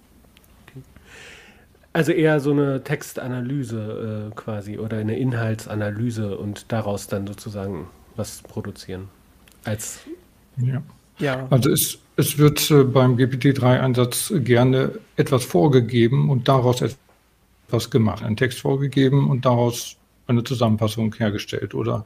Also 1.92 2.14
eher 2.14 2.40
so 2.40 2.52
eine 2.52 2.86
Textanalyse 2.86 4.32
äh, 4.32 4.36
quasi 4.36 4.80
oder 4.80 4.96
eine 4.96 5.20
Inhaltsanalyse 5.20 6.38
und 6.38 6.72
daraus 6.72 7.08
dann 7.08 7.28
sozusagen 7.28 7.88
was 8.16 8.44
produzieren. 8.44 9.10
Als 9.66 10.00
ja. 10.56 10.82
Ja. 11.20 11.48
Also 11.50 11.70
es, 11.70 12.00
es 12.16 12.38
wird 12.38 12.70
äh, 12.72 12.84
beim 12.84 13.16
GPT-3-Einsatz 13.18 14.34
gerne 14.38 15.00
etwas 15.16 15.46
vorgegeben 15.46 16.30
und 16.30 16.48
daraus 16.48 16.82
etwas 16.82 17.90
gemacht. 17.90 18.24
Ein 18.24 18.38
Text 18.38 18.60
vorgegeben 18.60 19.30
und 19.30 19.46
daraus 19.46 19.98
eine 20.28 20.44
Zusammenfassung 20.44 21.14
hergestellt 21.16 21.74
oder 21.74 22.06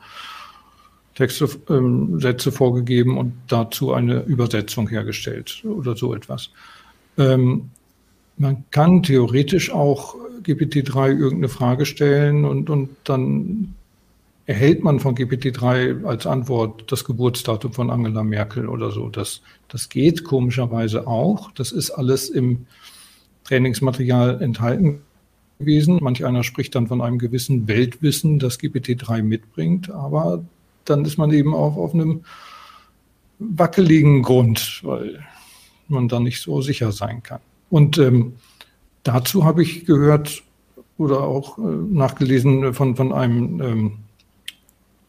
Texte, 1.16 1.50
ähm, 1.70 2.20
Sätze 2.20 2.52
vorgegeben 2.52 3.18
und 3.18 3.34
dazu 3.48 3.94
eine 3.94 4.22
Übersetzung 4.24 4.88
hergestellt 4.88 5.64
oder 5.66 5.96
so 5.96 6.14
etwas. 6.14 6.52
Ähm, 7.18 7.72
man 8.38 8.66
kann 8.70 9.02
theoretisch 9.02 9.72
auch 9.72 10.16
GPT-3 10.44 11.10
irgendeine 11.10 11.50
Frage 11.50 11.86
stellen 11.86 12.46
und, 12.46 12.70
und 12.70 12.90
dann 13.04 13.74
erhält 14.48 14.82
man 14.82 15.00
von 15.02 15.14
GPT-3 15.14 16.06
als 16.06 16.26
Antwort 16.26 16.90
das 16.90 17.04
Geburtsdatum 17.04 17.74
von 17.74 17.90
Angela 17.90 18.24
Merkel 18.24 18.70
oder 18.70 18.92
so. 18.92 19.10
Das, 19.10 19.42
das 19.68 19.90
geht 19.90 20.24
komischerweise 20.24 21.06
auch. 21.06 21.52
Das 21.52 21.74
ist 21.74 21.92
alles 21.92 22.30
im 22.30 22.66
Trainingsmaterial 23.44 24.42
enthalten 24.42 25.02
gewesen. 25.60 26.00
Manch 26.02 26.26
einer 26.26 26.44
spricht 26.44 26.76
dann 26.76 26.88
von 26.88 27.02
einem 27.02 27.20
gewissen 27.20 27.68
Weltwissen, 27.68 28.40
das 28.40 28.58
GPT-3 28.58 29.22
mitbringt, 29.22 29.92
aber 29.92 30.46
dann 30.86 31.04
ist 31.04 31.18
man 31.18 31.32
eben 31.34 31.54
auch 31.54 31.76
auf 31.76 31.94
einem 31.94 32.24
wackeligen 33.40 34.24
Grund, 34.24 34.82
weil 34.84 35.20
man 35.90 36.08
da 36.08 36.22
nicht 36.22 36.42
so 36.42 36.62
sicher 36.62 36.94
sein 36.94 37.22
kann. 37.22 37.42
Und 37.70 37.98
ähm, 37.98 38.34
dazu 39.04 39.44
habe 39.44 39.62
ich 39.62 39.86
gehört 39.86 40.42
oder 40.98 41.22
auch 41.22 41.58
äh, 41.58 41.62
nachgelesen 41.62 42.74
von, 42.74 42.96
von 42.96 43.12
einem 43.12 43.62
ähm, 43.62 43.92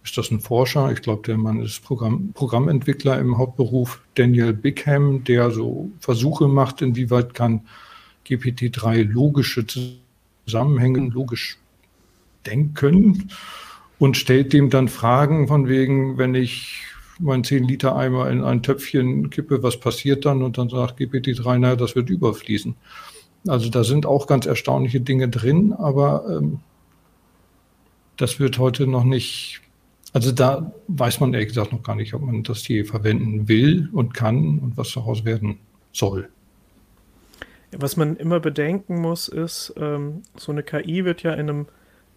ist 0.09 0.16
das 0.16 0.31
ein 0.31 0.40
Forscher? 0.40 0.90
Ich 0.90 1.03
glaube, 1.03 1.23
der 1.27 1.37
Mann 1.37 1.61
ist 1.61 1.85
Programm, 1.85 2.33
Programmentwickler 2.33 3.18
im 3.18 3.37
Hauptberuf, 3.37 4.01
Daniel 4.14 4.55
Bickham, 4.55 5.23
der 5.25 5.51
so 5.51 5.90
Versuche 6.01 6.49
macht, 6.49 6.81
inwieweit 6.81 7.35
kann 7.35 7.66
GPT-3 8.27 9.05
logische 9.05 9.66
Zusammenhänge, 10.47 11.11
logisch 11.11 11.59
denken 12.47 13.31
und 13.99 14.16
stellt 14.16 14.55
dem 14.55 14.71
dann 14.71 14.88
Fragen 14.88 15.47
von 15.47 15.68
wegen, 15.68 16.16
wenn 16.16 16.35
ich 16.35 16.85
meinen 17.18 17.44
10 17.44 17.64
Liter 17.64 17.94
Eimer 17.94 18.31
in 18.31 18.42
ein 18.42 18.62
Töpfchen 18.62 19.29
kippe, 19.29 19.62
was 19.62 19.79
passiert 19.79 20.25
dann? 20.25 20.42
Und 20.42 20.57
dann 20.57 20.71
sagt 20.71 20.99
GPT-3, 21.01 21.59
naja, 21.59 21.76
das 21.76 21.97
wird 21.97 22.09
überfließen. 22.09 22.76
Also 23.47 23.68
da 23.68 23.85
sind 23.85 24.07
auch 24.07 24.26
ganz 24.26 24.47
erstaunliche 24.47 25.01
Dinge 25.01 25.28
drin, 25.28 25.74
aber 25.74 26.24
ähm, 26.30 26.61
das 28.16 28.41
wird 28.41 28.59
heute 28.59 28.87
noch 28.87 29.05
nicht 29.05 29.61
also 30.13 30.33
da 30.33 30.73
weiß 30.89 31.21
man 31.21 31.35
ehrlich 31.35 31.49
gesagt 31.49 31.73
noch 31.73 31.83
gar 31.83 31.97
nicht, 31.97 32.15
ob 32.15 32.23
man 32.23 32.43
das 32.43 32.61
hier 32.61 32.85
verwenden 32.85 33.49
will 33.49 33.89
und 33.93 34.15
kann 34.15 34.59
und 34.59 34.77
was 34.77 34.93
daraus 34.93 35.25
werden 35.25 35.59
soll. 35.93 36.29
Was 37.73 37.97
man 37.97 38.17
immer 38.17 38.41
bedenken 38.41 39.01
muss, 39.01 39.29
ist, 39.29 39.75
ähm, 39.77 40.23
so 40.37 40.53
eine 40.53 40.63
KI 40.63 41.05
wird 41.05 41.23
ja 41.23 41.33
in 41.35 41.51
einem 41.51 41.67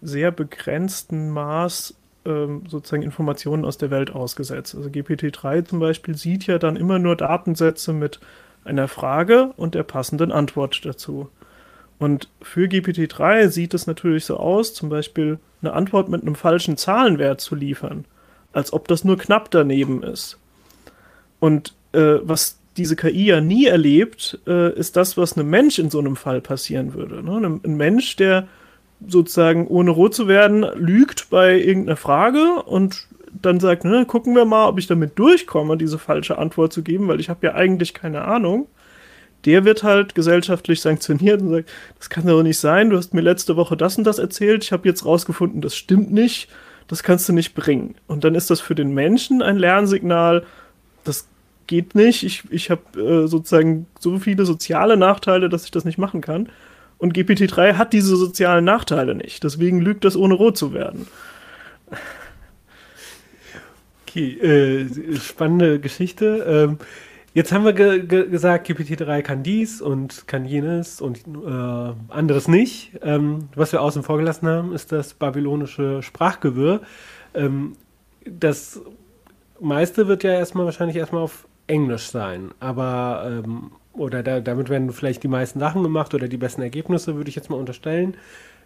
sehr 0.02 0.32
begrenzten 0.32 1.30
Maß 1.30 1.96
ähm, 2.24 2.64
sozusagen 2.68 3.04
Informationen 3.04 3.66
aus 3.66 3.78
der 3.78 3.92
Welt 3.92 4.12
ausgesetzt. 4.12 4.76
Also 4.76 4.89
GPT-3 4.89 5.66
zum 5.66 5.80
Beispiel 5.80 6.16
sieht 6.16 6.48
ja 6.48 6.58
dann 6.58 6.76
immer 6.78 7.00
nur 7.00 7.16
Datensätze 7.18 7.94
mit 7.94 8.20
einer 8.64 8.88
Frage 8.88 9.54
und 9.58 9.76
der 9.76 9.84
passenden 9.84 10.32
Antwort 10.32 10.86
dazu. 10.86 11.30
Und 12.02 12.30
für 12.41 12.66
GPT-3 12.66 13.49
sieht 13.49 13.76
es 13.76 13.86
natürlich 13.86 14.26
so 14.26 14.38
aus, 14.38 14.74
zum 14.74 14.89
Beispiel 14.89 15.38
eine 15.62 15.74
Antwort 15.74 16.10
mit 16.10 16.24
einem 16.24 16.34
falschen 16.34 16.76
Zahlenwert 16.76 17.41
zu 17.41 17.54
liefern, 17.54 18.06
als 18.54 18.74
ob 18.74 18.88
das 18.88 19.04
nur 19.04 19.20
knapp 19.20 19.52
daneben 19.52 20.02
ist. 20.02 20.39
Und 21.39 21.76
äh, 21.91 22.16
was 22.24 22.58
diese 22.76 22.95
KI 22.95 23.26
ja 23.26 23.39
nie 23.39 23.68
erlebt, 23.68 24.39
äh, 24.47 24.74
ist 24.74 24.95
das, 24.95 25.16
was 25.16 25.38
einem 25.38 25.52
Mensch 25.52 25.78
in 25.78 25.91
so 25.91 25.99
einem 25.99 26.16
Fall 26.16 26.41
passieren 26.41 26.95
würde. 26.95 27.22
Ne? 27.22 27.60
Ein 27.64 27.78
Mensch, 27.78 28.16
der 28.16 28.47
sozusagen 29.08 29.68
ohne 29.68 29.91
rot 29.91 30.16
zu 30.16 30.28
werden 30.28 30.66
lügt 30.74 31.30
bei 31.30 31.56
irgendeiner 31.60 31.97
Frage 31.97 32.64
und 32.64 33.06
dann 33.32 33.60
sagt, 33.60 33.86
ne, 33.86 34.08
gucken 34.08 34.34
wir 34.34 34.45
mal, 34.45 34.68
ob 34.68 34.80
ich 34.80 34.88
damit 34.88 35.20
durchkomme, 35.20 35.78
diese 35.78 35.99
falsche 35.99 36.39
Antwort 36.39 36.74
zu 36.74 36.82
geben, 36.82 37.08
weil 37.08 37.20
ich 37.20 37.30
habe 37.30 37.45
ja 37.45 37.54
eigentlich 37.54 37.93
keine 37.93 38.24
Ahnung. 38.24 38.66
Der 39.46 39.66
wird 39.66 39.84
halt 39.84 40.16
gesellschaftlich 40.16 40.82
sanktioniert 40.82 41.42
und 41.42 41.50
sagt, 41.50 41.70
das 41.98 42.10
kann 42.10 42.26
doch 42.26 42.44
nicht 42.44 42.60
sein, 42.60 42.89
du 42.89 42.98
hast 42.98 43.14
mir 43.14 43.22
letzte 43.22 43.56
Woche 43.56 43.76
das 43.76 43.98
und 43.98 44.04
das 44.04 44.20
erzählt, 44.20 44.64
ich 44.64 44.72
habe 44.72 44.88
jetzt 44.88 45.06
rausgefunden, 45.06 45.62
das 45.62 45.76
stimmt 45.76 46.12
nicht, 46.12 46.50
das 46.88 47.04
kannst 47.04 47.28
du 47.30 47.34
nicht 47.34 47.56
bringen. 47.56 47.96
Und 48.08 48.24
dann 48.24 48.36
ist 48.36 48.50
das 48.50 48.62
für 48.62 48.76
den 48.76 48.94
Menschen 48.94 49.42
ein 49.42 49.58
Lernsignal, 49.58 50.44
das 51.04 51.28
geht 51.68 51.96
nicht, 51.96 52.24
ich, 52.24 52.44
ich 52.50 52.70
habe 52.70 53.00
äh, 53.00 53.28
sozusagen 53.28 53.88
so 54.00 54.18
viele 54.20 54.46
soziale 54.46 54.98
Nachteile, 54.98 55.50
dass 55.50 55.66
ich 55.66 55.72
das 55.72 55.86
nicht 55.86 55.98
machen 55.98 56.22
kann. 56.22 56.50
Und 56.98 57.16
GPT-3 57.16 57.74
hat 57.74 57.94
diese 57.94 58.16
sozialen 58.16 58.66
Nachteile 58.66 59.16
nicht, 59.16 59.44
deswegen 59.44 59.82
lügt 59.82 60.06
das 60.06 60.16
ohne 60.16 60.36
rot 60.36 60.58
zu 60.58 60.74
werden. 60.74 61.08
Okay, 64.06 64.34
äh, 64.42 65.16
spannende 65.16 65.80
Geschichte. 65.80 66.46
Ähm, 66.46 66.78
jetzt 67.34 67.51
haben 67.51 67.65
wir 67.65 67.73
ge 67.73 68.05
ge 68.05 68.29
gesagt, 68.29 68.67
GPT-3 68.69 69.21
kann 69.21 69.43
dies 69.43 69.82
und 69.82 70.27
kann 70.27 70.45
jenes 70.45 71.01
und 71.01 71.19
äh, 71.19 71.93
anderes 72.09 72.47
nicht. 72.47 72.91
Ähm, 73.01 73.49
was 73.55 73.71
wir 73.71 73.82
außen 73.82 74.03
vor 74.03 74.17
gelassen 74.17 74.47
haben, 74.47 74.73
ist 74.73 74.91
das 74.91 75.13
babylonische 75.13 76.01
Sprachgewirr. 76.01 76.82
Ähm, 77.34 77.73
das 78.25 78.82
meiste 79.59 80.07
wird 80.07 80.23
ja 80.23 80.34
erstmal 80.34 80.65
wahrscheinlich 80.65 80.97
erstmal 80.97 81.23
auf 81.23 81.47
Englisch 81.67 82.09
sein, 82.09 82.51
aber 82.59 83.43
ähm, 83.43 83.71
oder 83.93 84.23
da, 84.23 84.39
damit 84.39 84.69
werden 84.69 84.91
vielleicht 84.91 85.23
die 85.23 85.27
meisten 85.27 85.59
Sachen 85.59 85.84
gemacht 85.84 86.13
oder 86.13 86.27
die 86.27 86.38
besten 86.38 86.61
Ergebnisse, 86.61 87.15
würde 87.15 87.29
ich 87.29 87.36
jetzt 87.36 87.49
mal 87.49 87.57
unterstellen. 87.57 88.15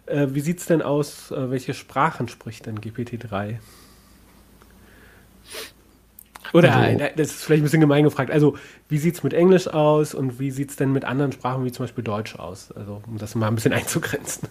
Äh, 0.06 0.28
wie 0.30 0.40
sieht 0.40 0.60
es 0.60 0.66
denn 0.66 0.82
aus? 0.82 1.30
Äh, 1.30 1.50
welche 1.50 1.74
Sprachen 1.74 2.28
spricht 2.28 2.66
denn 2.66 2.80
GPT-3? 2.80 3.56
Oder 6.52 6.74
also, 6.74 7.04
das 7.16 7.28
ist 7.28 7.44
vielleicht 7.44 7.62
ein 7.62 7.64
bisschen 7.64 7.80
gemein 7.80 8.04
gefragt. 8.04 8.30
Also, 8.30 8.56
wie 8.88 8.98
sieht 8.98 9.14
es 9.14 9.22
mit 9.22 9.32
Englisch 9.32 9.68
aus 9.68 10.14
und 10.14 10.38
wie 10.38 10.50
sieht 10.50 10.70
es 10.70 10.76
denn 10.76 10.92
mit 10.92 11.04
anderen 11.04 11.32
Sprachen 11.32 11.64
wie 11.64 11.72
zum 11.72 11.84
Beispiel 11.84 12.04
Deutsch 12.04 12.36
aus? 12.36 12.72
Also, 12.72 13.02
um 13.06 13.18
das 13.18 13.34
mal 13.34 13.48
ein 13.48 13.54
bisschen 13.54 13.72
einzugrenzen. 13.74 14.48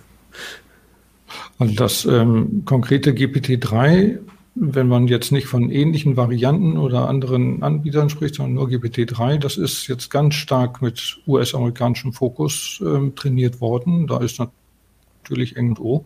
Also 1.57 1.73
das 1.75 2.05
ähm, 2.05 2.63
konkrete 2.65 3.11
GPT-3, 3.11 4.19
wenn 4.55 4.87
man 4.87 5.07
jetzt 5.07 5.31
nicht 5.31 5.47
von 5.47 5.69
ähnlichen 5.69 6.17
Varianten 6.17 6.77
oder 6.77 7.09
anderen 7.09 7.61
Anbietern 7.63 8.09
spricht, 8.09 8.35
sondern 8.35 8.53
nur 8.53 8.67
GPT-3, 8.67 9.37
das 9.37 9.57
ist 9.57 9.87
jetzt 9.87 10.09
ganz 10.09 10.35
stark 10.35 10.81
mit 10.81 11.19
US-amerikanischem 11.27 12.13
Fokus 12.13 12.81
ähm, 12.85 13.15
trainiert 13.15 13.59
worden. 13.59 14.07
Da 14.07 14.19
ist 14.19 14.39
natürlich 14.39 15.57
Eng 15.57 15.69
und 15.69 15.79
O. 15.79 16.05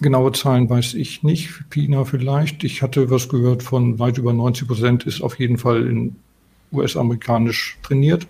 Genaue 0.00 0.32
Zahlen 0.32 0.70
weiß 0.70 0.94
ich 0.94 1.22
nicht, 1.22 1.70
Pina 1.70 2.04
vielleicht. 2.04 2.62
Ich 2.64 2.82
hatte 2.82 3.10
was 3.10 3.28
gehört 3.28 3.62
von 3.62 3.98
weit 3.98 4.18
über 4.18 4.32
90 4.32 4.68
Prozent 4.68 5.06
ist 5.06 5.22
auf 5.22 5.38
jeden 5.38 5.58
Fall 5.58 5.86
in 5.86 6.16
US-amerikanisch 6.72 7.78
trainiert. 7.82 8.26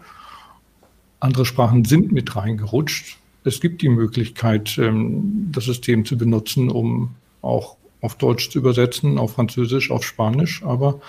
Andere 1.20 1.44
Sprachen 1.44 1.84
sind 1.84 2.12
mit 2.12 2.36
reingerutscht. 2.36 3.18
Es 3.44 3.60
gibt 3.60 3.82
die 3.82 3.88
Möglichkeit, 3.88 4.78
ähm, 4.78 5.48
das 5.52 5.64
System 5.64 6.04
zu 6.04 6.16
benutzen, 6.16 6.70
um 6.70 7.14
auch 7.42 7.76
auf 8.00 8.16
Deutsch 8.16 8.50
zu 8.50 8.58
übersetzen, 8.58 9.18
auf 9.18 9.32
Französisch, 9.32 9.90
auf 9.90 10.04
Spanisch, 10.04 10.62
aber 10.62 11.00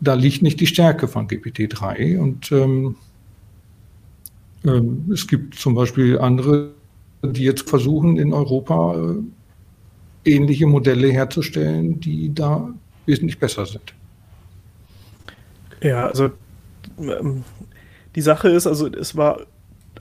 da 0.00 0.14
liegt 0.14 0.42
nicht 0.42 0.60
die 0.60 0.66
Stärke 0.66 1.08
von 1.08 1.28
GPT-3 1.28 2.18
und 2.18 2.52
ähm, 2.52 2.96
ähm, 4.64 5.10
es 5.12 5.26
gibt 5.26 5.54
zum 5.54 5.74
Beispiel 5.74 6.18
andere, 6.18 6.72
die 7.22 7.44
jetzt 7.44 7.68
versuchen, 7.68 8.18
in 8.18 8.32
Europa 8.32 8.96
äh, 8.96 9.22
ähnliche 10.26 10.66
Modelle 10.66 11.08
herzustellen, 11.08 12.00
die 12.00 12.34
da 12.34 12.68
wesentlich 13.06 13.38
besser 13.38 13.66
sind. 13.66 13.94
Ja, 15.82 16.06
also 16.06 16.30
ähm, 16.98 17.44
die 18.14 18.20
Sache 18.20 18.48
ist, 18.48 18.66
also 18.66 18.88
es 18.88 19.16
war 19.16 19.40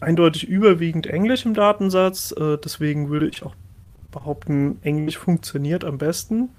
eindeutig 0.01 0.47
überwiegend 0.47 1.07
Englisch 1.07 1.45
im 1.45 1.53
Datensatz, 1.53 2.33
äh, 2.37 2.57
deswegen 2.57 3.09
würde 3.09 3.27
ich 3.27 3.43
auch 3.43 3.55
behaupten, 4.11 4.79
Englisch 4.81 5.17
funktioniert 5.17 5.83
am 5.83 5.97
besten. 5.97 6.49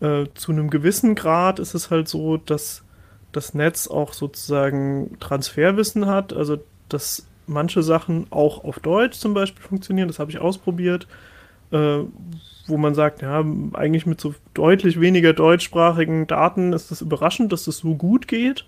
Äh, 0.00 0.26
zu 0.34 0.52
einem 0.52 0.70
gewissen 0.70 1.14
Grad 1.14 1.58
ist 1.58 1.74
es 1.74 1.90
halt 1.90 2.08
so, 2.08 2.36
dass 2.36 2.82
das 3.32 3.54
Netz 3.54 3.88
auch 3.88 4.12
sozusagen 4.12 5.16
Transferwissen 5.18 6.06
hat, 6.06 6.32
also 6.32 6.58
dass 6.88 7.26
manche 7.46 7.82
Sachen 7.82 8.26
auch 8.30 8.62
auf 8.64 8.78
Deutsch 8.78 9.18
zum 9.18 9.34
Beispiel 9.34 9.62
funktionieren, 9.62 10.08
das 10.08 10.18
habe 10.18 10.30
ich 10.30 10.38
ausprobiert, 10.38 11.06
äh, 11.70 12.00
wo 12.66 12.76
man 12.76 12.94
sagt, 12.94 13.22
ja, 13.22 13.44
eigentlich 13.72 14.06
mit 14.06 14.20
so 14.20 14.34
deutlich 14.54 15.00
weniger 15.00 15.32
deutschsprachigen 15.32 16.26
Daten 16.26 16.72
ist 16.72 16.82
es 16.82 16.88
das 16.88 17.00
überraschend, 17.02 17.52
dass 17.52 17.64
das 17.64 17.78
so 17.78 17.94
gut 17.94 18.28
geht. 18.28 18.64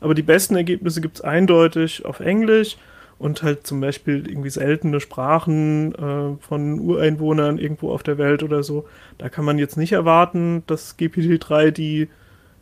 Aber 0.00 0.14
die 0.14 0.22
besten 0.22 0.56
Ergebnisse 0.56 1.00
gibt 1.00 1.16
es 1.16 1.20
eindeutig 1.22 2.04
auf 2.04 2.20
Englisch 2.20 2.76
und 3.18 3.42
halt 3.42 3.66
zum 3.66 3.80
Beispiel 3.80 4.28
irgendwie 4.28 4.50
seltene 4.50 5.00
Sprachen 5.00 5.94
äh, 5.94 6.36
von 6.40 6.78
Ureinwohnern 6.78 7.58
irgendwo 7.58 7.92
auf 7.92 8.02
der 8.02 8.18
Welt 8.18 8.42
oder 8.42 8.62
so. 8.62 8.86
Da 9.18 9.28
kann 9.28 9.44
man 9.44 9.58
jetzt 9.58 9.76
nicht 9.76 9.92
erwarten, 9.92 10.62
dass 10.66 10.96
GPT-3 10.98 11.70
die 11.72 12.08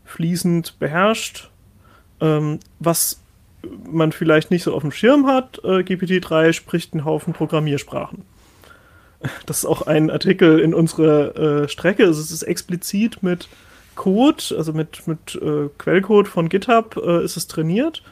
fließend 0.05 0.79
beherrscht. 0.79 1.51
Ähm, 2.21 2.61
was 2.79 3.21
man 3.85 4.13
vielleicht 4.13 4.51
nicht 4.51 4.63
so 4.63 4.75
auf 4.75 4.83
dem 4.83 4.93
Schirm 4.93 5.27
hat, 5.27 5.61
äh, 5.65 5.81
GPT-3 5.81 6.53
spricht 6.53 6.95
einen 6.95 7.05
Haufen 7.05 7.35
Programmiersprachen. 7.35 8.23
Das 9.47 9.59
ist 9.59 9.67
auch 9.67 9.83
ein 9.83 10.11
Artikel 10.11 10.61
in 10.61 10.75
unserer 10.75 11.65
äh, 11.65 11.69
Strecke. 11.69 12.05
Also 12.05 12.21
es 12.21 12.31
ist 12.31 12.43
explizit 12.43 13.23
mit 13.23 13.49
Code, 13.95 14.43
also 14.57 14.73
mit, 14.73 15.07
mit 15.07 15.35
äh, 15.43 15.69
Quellcode 15.79 16.29
von 16.29 16.49
GitHub 16.49 16.97
äh, 16.97 17.25
ist 17.25 17.37
es 17.37 17.47
trainiert. 17.47 18.03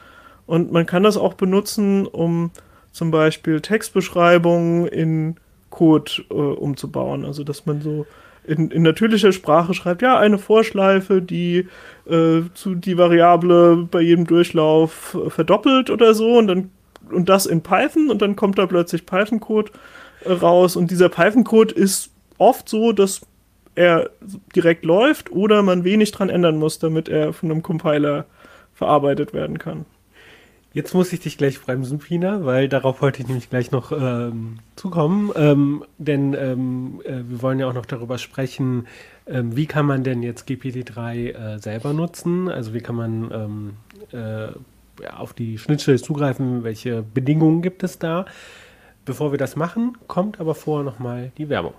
Und 0.47 0.71
man 0.71 0.85
kann 0.85 1.03
das 1.03 1.17
auch 1.17 1.33
benutzen, 1.33 2.05
um 2.07 2.51
zum 2.91 3.11
Beispiel 3.11 3.61
Textbeschreibungen 3.61 4.87
in 4.87 5.35
Code 5.69 6.11
äh, 6.29 6.33
umzubauen. 6.33 7.25
Also 7.25 7.43
dass 7.43 7.65
man 7.65 7.81
so 7.81 8.05
in, 8.45 8.69
in, 8.71 8.83
natürlicher 8.83 9.31
Sprache 9.31 9.73
schreibt, 9.73 10.01
ja, 10.01 10.19
eine 10.19 10.37
Vorschleife, 10.37 11.21
die 11.21 11.67
äh, 12.07 12.41
zu 12.53 12.75
die 12.75 12.97
Variable 12.97 13.87
bei 13.89 14.01
jedem 14.01 14.27
Durchlauf 14.27 15.15
äh, 15.15 15.29
verdoppelt 15.29 15.89
oder 15.89 16.13
so 16.13 16.37
und 16.37 16.47
dann 16.47 16.69
und 17.11 17.29
das 17.29 17.45
in 17.45 17.61
Python 17.61 18.09
und 18.09 18.21
dann 18.21 18.35
kommt 18.35 18.57
da 18.57 18.65
plötzlich 18.65 19.05
Python-Code 19.05 19.71
raus 20.27 20.75
und 20.75 20.91
dieser 20.91 21.09
Python-Code 21.09 21.73
ist 21.73 22.11
oft 22.37 22.67
so, 22.69 22.91
dass 22.91 23.21
er 23.75 24.09
direkt 24.55 24.85
läuft 24.85 25.31
oder 25.31 25.61
man 25.61 25.83
wenig 25.83 26.11
dran 26.11 26.29
ändern 26.29 26.57
muss, 26.57 26.79
damit 26.79 27.09
er 27.09 27.33
von 27.33 27.51
einem 27.51 27.61
Compiler 27.61 28.25
verarbeitet 28.73 29.33
werden 29.33 29.59
kann. 29.59 29.85
Jetzt 30.75 30.93
muss 30.93 31.13
ich 31.13 31.21
dich 31.21 31.37
gleich 31.37 31.61
bremsen, 31.61 31.99
Pina, 31.99 32.43
weil 32.43 32.67
darauf 32.67 33.01
wollte 33.01 33.21
ich 33.21 33.27
nämlich 33.29 33.49
gleich 33.49 33.71
noch 33.71 33.93
ähm, 33.93 34.59
zukommen. 34.75 35.31
Ähm, 35.33 35.85
denn 35.97 36.33
ähm, 36.33 37.01
äh, 37.05 37.21
wir 37.29 37.41
wollen 37.41 37.59
ja 37.59 37.69
auch 37.69 37.73
noch 37.73 37.85
darüber 37.85 38.17
sprechen, 38.17 38.85
ähm, 39.25 39.55
wie 39.55 39.67
kann 39.67 39.85
man 39.85 40.03
denn 40.03 40.21
jetzt 40.21 40.49
GPT-3 40.49 41.15
äh, 41.29 41.59
selber 41.59 41.93
nutzen? 41.93 42.49
Also 42.49 42.73
wie 42.73 42.81
kann 42.81 42.95
man 42.95 43.31
ähm, 43.31 43.73
äh, 44.11 45.07
auf 45.07 45.31
die 45.31 45.57
Schnittstelle 45.57 46.01
zugreifen? 46.01 46.65
Welche 46.65 47.03
Bedingungen 47.03 47.61
gibt 47.61 47.81
es 47.83 47.97
da? 47.97 48.25
Bevor 49.05 49.31
wir 49.31 49.37
das 49.37 49.55
machen, 49.55 49.97
kommt 50.07 50.39
aber 50.39 50.55
vorher 50.55 50.83
nochmal 50.83 51.31
die 51.37 51.47
Werbung. 51.47 51.75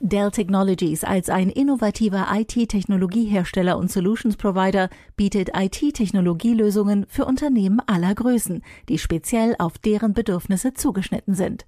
Dell 0.00 0.30
Technologies 0.30 1.02
als 1.02 1.28
ein 1.28 1.50
innovativer 1.50 2.28
IT-Technologiehersteller 2.32 3.76
und 3.76 3.90
Solutions 3.90 4.36
Provider 4.36 4.90
bietet 5.16 5.50
IT-Technologielösungen 5.56 7.04
für 7.08 7.24
Unternehmen 7.24 7.80
aller 7.84 8.14
Größen, 8.14 8.62
die 8.88 8.98
speziell 8.98 9.56
auf 9.58 9.76
deren 9.76 10.14
Bedürfnisse 10.14 10.72
zugeschnitten 10.72 11.34
sind. 11.34 11.66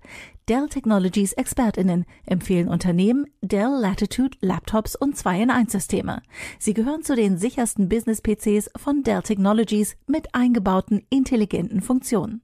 Dell 0.48 0.68
Technologies 0.68 1.32
Expertinnen 1.32 2.06
empfehlen 2.24 2.68
Unternehmen 2.68 3.26
Dell 3.42 3.76
Latitude 3.80 4.38
Laptops 4.40 4.94
und 4.94 5.16
2 5.16 5.42
in 5.42 5.50
1 5.50 5.72
Systeme. 5.72 6.22
Sie 6.60 6.72
gehören 6.72 7.02
zu 7.02 7.16
den 7.16 7.36
sichersten 7.36 7.88
Business 7.88 8.22
PCs 8.22 8.70
von 8.76 9.02
Dell 9.02 9.22
Technologies 9.22 9.96
mit 10.06 10.36
eingebauten 10.36 11.02
intelligenten 11.10 11.80
Funktionen 11.80 12.42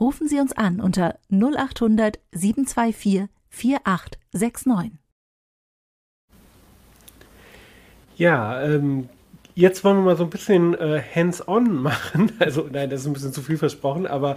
rufen 0.00 0.28
Sie 0.28 0.40
uns 0.40 0.52
an 0.52 0.80
unter 0.80 1.18
0800 1.30 2.18
724 2.32 3.28
4869. 3.48 4.98
Ja, 8.16 8.62
ähm, 8.62 9.08
Jetzt 9.58 9.84
wollen 9.84 9.96
wir 9.96 10.02
mal 10.02 10.16
so 10.18 10.24
ein 10.24 10.28
bisschen 10.28 10.74
äh, 10.74 11.00
hands-on 11.14 11.74
machen. 11.82 12.30
Also, 12.38 12.68
nein, 12.70 12.90
das 12.90 13.00
ist 13.00 13.06
ein 13.06 13.14
bisschen 13.14 13.32
zu 13.32 13.40
viel 13.40 13.56
versprochen, 13.56 14.06
aber 14.06 14.34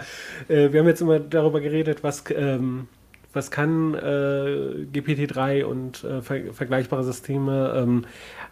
äh, 0.48 0.72
wir 0.72 0.80
haben 0.80 0.88
jetzt 0.88 1.02
immer 1.02 1.20
darüber 1.20 1.60
geredet, 1.60 2.04
was, 2.04 2.24
ähm, 2.34 2.88
was 3.34 3.52
kann 3.52 3.96
äh, 3.96 4.86
GPT-3 4.94 5.66
und 5.66 6.06
äh, 6.06 6.22
ver 6.22 6.54
vergleichbare 6.54 7.04
Systeme. 7.04 7.74
Ähm, 7.76 8.06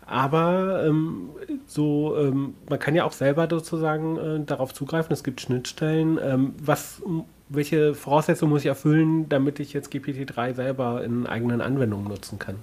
aber 0.08 0.86
ähm, 0.88 1.30
so, 1.66 2.16
ähm, 2.18 2.56
man 2.70 2.80
kann 2.80 2.96
ja 2.96 3.04
auch 3.04 3.12
selber 3.12 3.48
sozusagen 3.50 4.18
äh, 4.18 4.46
darauf 4.46 4.74
zugreifen. 4.74 5.12
Es 5.12 5.24
gibt 5.24 5.42
Schnittstellen. 5.42 6.18
Ähm, 6.24 6.54
was, 6.64 7.02
welche 7.50 7.94
Voraussetzungen 7.94 8.52
muss 8.52 8.62
ich 8.62 8.68
erfüllen, 8.68 9.28
damit 9.28 9.60
ich 9.60 9.74
jetzt 9.74 9.92
GPT-3 9.92 10.56
selber 10.56 11.04
in 11.04 11.28
eigenen 11.28 11.60
Anwendungen 11.60 12.08
nutzen 12.08 12.40
kann? 12.40 12.56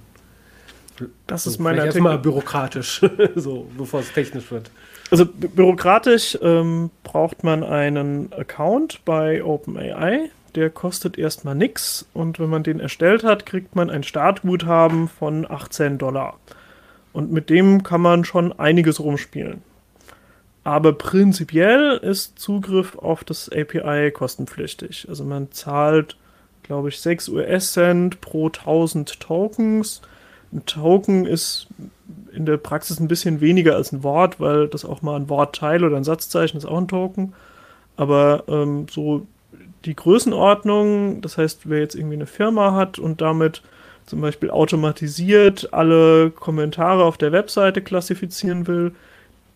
Das 1.27 1.43
so, 1.43 1.51
ist 1.51 1.59
meine 1.59 1.85
erstmal 1.85 2.17
bürokratisch, 2.17 3.01
so 3.35 3.67
bevor 3.77 3.99
es 3.99 4.11
technisch 4.11 4.49
wird. 4.49 4.71
Also 5.11 5.25
bürokratisch 5.25 6.37
ähm, 6.41 6.89
braucht 7.03 7.43
man 7.43 7.63
einen 7.63 8.33
Account 8.33 9.05
bei 9.05 9.43
OpenAI. 9.43 10.31
Der 10.55 10.69
kostet 10.69 11.17
erstmal 11.17 11.53
nichts 11.53 12.07
und 12.13 12.39
wenn 12.39 12.49
man 12.49 12.63
den 12.63 12.79
erstellt 12.79 13.23
hat, 13.23 13.45
kriegt 13.45 13.75
man 13.75 13.89
ein 13.89 14.03
Startguthaben 14.03 15.09
von 15.09 15.45
18 15.49 15.97
Dollar. 15.97 16.39
Und 17.15 17.31
mit 17.31 17.49
dem 17.49 17.81
kann 17.81 18.01
man 18.01 18.25
schon 18.25 18.51
einiges 18.59 18.99
rumspielen. 18.99 19.61
Aber 20.65 20.91
prinzipiell 20.91 21.97
ist 21.97 22.37
Zugriff 22.37 22.97
auf 22.97 23.23
das 23.23 23.49
API 23.49 24.11
kostenpflichtig. 24.11 25.05
Also 25.07 25.23
man 25.23 25.49
zahlt, 25.51 26.17
glaube 26.63 26.89
ich, 26.89 26.99
6 26.99 27.29
US-Cent 27.29 28.19
pro 28.19 28.47
1000 28.47 29.17
Tokens. 29.21 30.01
Ein 30.51 30.65
Token 30.65 31.25
ist 31.25 31.67
in 32.33 32.45
der 32.45 32.57
Praxis 32.57 32.99
ein 32.99 33.07
bisschen 33.07 33.39
weniger 33.39 33.77
als 33.77 33.93
ein 33.93 34.03
Wort, 34.03 34.41
weil 34.41 34.67
das 34.67 34.83
auch 34.83 35.01
mal 35.01 35.15
ein 35.15 35.29
Wortteil 35.29 35.85
oder 35.85 35.95
ein 35.95 36.03
Satzzeichen 36.03 36.57
ist 36.57 36.65
auch 36.65 36.79
ein 36.79 36.89
Token. 36.89 37.33
Aber 37.95 38.43
ähm, 38.49 38.87
so 38.91 39.25
die 39.85 39.95
Größenordnung, 39.95 41.21
das 41.21 41.37
heißt, 41.37 41.69
wer 41.69 41.79
jetzt 41.79 41.95
irgendwie 41.95 42.15
eine 42.15 42.25
Firma 42.25 42.73
hat 42.73 42.99
und 42.99 43.21
damit 43.21 43.61
zum 44.05 44.21
Beispiel 44.21 44.49
automatisiert 44.49 45.73
alle 45.73 46.31
Kommentare 46.31 47.03
auf 47.03 47.17
der 47.17 47.31
Webseite 47.31 47.81
klassifizieren 47.81 48.67
will, 48.67 48.93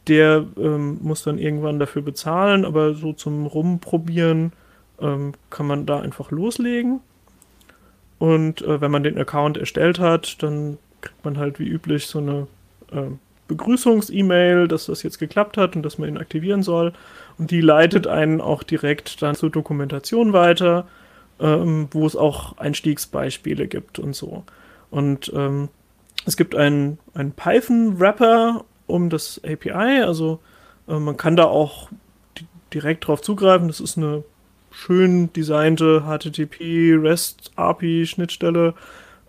der 0.07 0.45
ähm, 0.57 0.97
muss 1.01 1.23
dann 1.23 1.37
irgendwann 1.37 1.79
dafür 1.79 2.01
bezahlen, 2.01 2.65
aber 2.65 2.95
so 2.95 3.13
zum 3.13 3.45
Rumprobieren 3.45 4.53
ähm, 4.99 5.33
kann 5.49 5.67
man 5.67 5.85
da 5.85 5.99
einfach 5.99 6.31
loslegen. 6.31 6.99
Und 8.17 8.61
äh, 8.63 8.81
wenn 8.81 8.91
man 8.91 9.03
den 9.03 9.17
Account 9.17 9.57
erstellt 9.57 9.99
hat, 9.99 10.41
dann 10.41 10.77
kriegt 11.01 11.23
man 11.23 11.37
halt 11.37 11.59
wie 11.59 11.67
üblich 11.67 12.07
so 12.07 12.19
eine 12.19 12.47
äh, 12.91 13.11
Begrüßungs-E-Mail, 13.47 14.67
dass 14.67 14.87
das 14.87 15.03
jetzt 15.03 15.19
geklappt 15.19 15.57
hat 15.57 15.75
und 15.75 15.83
dass 15.83 15.97
man 15.97 16.09
ihn 16.09 16.17
aktivieren 16.17 16.63
soll. 16.63 16.93
Und 17.37 17.51
die 17.51 17.61
leitet 17.61 18.07
einen 18.07 18.41
auch 18.41 18.63
direkt 18.63 19.21
dann 19.21 19.35
zur 19.35 19.49
Dokumentation 19.49 20.33
weiter 20.33 20.87
ähm, 21.39 21.87
wo 21.91 22.05
es 22.05 22.15
auch 22.15 22.57
Einstiegsbeispiele 22.57 23.67
gibt 23.67 23.99
und 23.99 24.15
so. 24.15 24.43
Und 24.89 25.31
ähm, 25.35 25.69
es 26.25 26.37
gibt 26.37 26.55
einen, 26.55 26.97
Python-Wrapper 27.35 28.65
um 28.87 29.09
das 29.09 29.41
API, 29.43 30.01
also 30.01 30.39
äh, 30.87 30.99
man 30.99 31.17
kann 31.17 31.35
da 31.35 31.45
auch 31.45 31.89
direkt 32.73 33.07
drauf 33.07 33.21
zugreifen. 33.21 33.67
Das 33.67 33.79
ist 33.79 33.97
eine 33.97 34.23
schön 34.71 35.31
designte 35.33 36.03
HTTP 36.05 36.95
REST 36.95 37.51
API 37.55 38.05
Schnittstelle. 38.05 38.73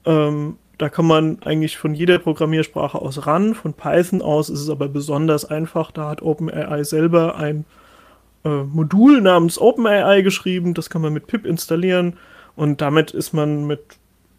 Ähm, 0.04 0.56
da 0.78 0.88
kann 0.88 1.06
man 1.06 1.42
eigentlich 1.42 1.76
von 1.76 1.94
jeder 1.94 2.18
Programmiersprache 2.18 2.98
aus 2.98 3.26
ran. 3.26 3.54
Von 3.54 3.74
Python 3.74 4.22
aus 4.22 4.48
ist 4.48 4.60
es 4.60 4.70
aber 4.70 4.88
besonders 4.88 5.44
einfach. 5.44 5.90
Da 5.90 6.08
hat 6.08 6.22
OpenAI 6.22 6.84
selber 6.84 7.36
ein 7.36 7.66
äh, 8.44 8.62
Modul 8.64 9.20
namens 9.20 9.58
OpenAI 9.58 10.22
geschrieben. 10.22 10.74
Das 10.74 10.90
kann 10.90 11.02
man 11.02 11.12
mit 11.12 11.26
pip 11.26 11.46
installieren 11.46 12.16
und 12.56 12.80
damit 12.80 13.12
ist 13.12 13.32
man 13.32 13.66
mit, 13.66 13.80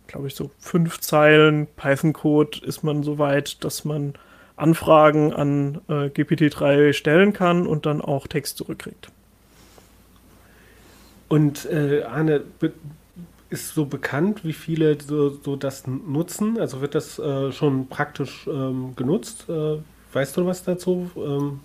glaube 0.07 0.27
ich, 0.27 0.35
so 0.35 0.51
fünf 0.59 0.99
Zeilen 0.99 1.67
Python-Code 1.75 2.59
ist 2.65 2.83
man 2.83 3.03
so 3.03 3.17
weit, 3.17 3.63
dass 3.63 3.85
man 3.85 4.13
Anfragen 4.55 5.33
an 5.33 5.81
äh, 5.87 6.09
GPT-3 6.09 6.93
stellen 6.93 7.33
kann 7.33 7.65
und 7.65 7.85
dann 7.85 8.01
auch 8.01 8.27
Text 8.27 8.57
zurückkriegt. 8.57 9.09
Und 11.29 11.65
äh, 11.65 12.03
Arne, 12.03 12.43
ist 13.49 13.75
so 13.75 13.85
bekannt, 13.85 14.45
wie 14.45 14.53
viele 14.53 14.97
so, 15.01 15.29
so 15.29 15.55
das 15.55 15.85
nutzen? 15.87 16.59
Also 16.59 16.81
wird 16.81 16.95
das 16.95 17.19
äh, 17.19 17.51
schon 17.51 17.87
praktisch 17.87 18.47
ähm, 18.47 18.93
genutzt? 18.95 19.45
Äh, 19.49 19.77
weißt 20.13 20.37
du 20.37 20.45
was 20.45 20.63
dazu? 20.63 21.11
Ähm 21.15 21.59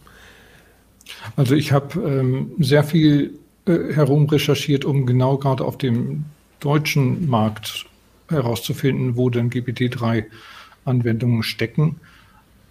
also 1.36 1.54
ich 1.54 1.72
habe 1.72 2.00
ähm, 2.00 2.52
sehr 2.58 2.84
viel 2.84 3.38
äh, 3.66 3.92
herumrecherchiert, 3.94 4.84
um 4.84 5.06
genau 5.06 5.38
gerade 5.38 5.64
auf 5.64 5.78
dem 5.78 6.24
deutschen 6.60 7.28
Markt 7.28 7.86
herauszufinden, 8.28 9.16
wo 9.16 9.30
denn 9.30 9.50
GPT-3-Anwendungen 9.50 11.42
stecken. 11.42 12.00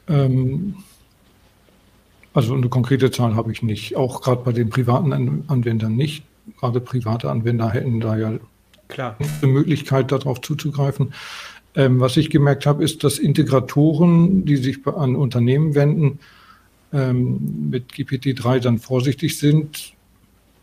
Ähm, 0.07 0.75
also 2.33 2.53
eine 2.53 2.67
konkrete 2.67 3.11
Zahl 3.11 3.35
habe 3.35 3.51
ich 3.51 3.63
nicht. 3.63 3.95
Auch 3.95 4.21
gerade 4.21 4.43
bei 4.43 4.51
den 4.51 4.69
privaten 4.69 5.13
An 5.13 5.43
Anwendern 5.47 5.95
nicht. 5.95 6.23
Gerade 6.59 6.81
private 6.81 7.31
Anwender 7.31 7.71
hätten 7.71 8.01
da 8.01 8.17
ja 8.17 8.33
Klar. 8.89 9.17
eine 9.41 9.51
Möglichkeit, 9.51 10.11
darauf 10.11 10.41
zuzugreifen. 10.41 11.13
Ähm, 11.75 11.99
was 11.99 12.17
ich 12.17 12.29
gemerkt 12.29 12.65
habe, 12.65 12.83
ist, 12.83 13.03
dass 13.03 13.19
Integratoren, 13.19 14.45
die 14.45 14.57
sich 14.57 14.85
an 14.85 15.15
Unternehmen 15.15 15.75
wenden, 15.75 16.19
ähm, 16.95 17.69
mit 17.69 17.91
GPT-3 17.91 18.59
dann 18.59 18.79
vorsichtig 18.79 19.37
sind, 19.37 19.93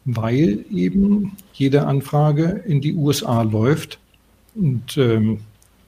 weil 0.05 0.65
eben 0.73 1.37
jede 1.53 1.87
Anfrage 1.87 2.63
in 2.67 2.81
die 2.81 2.95
USA 2.95 3.43
läuft. 3.43 3.99
Und 4.55 4.97
ähm, 4.97 5.41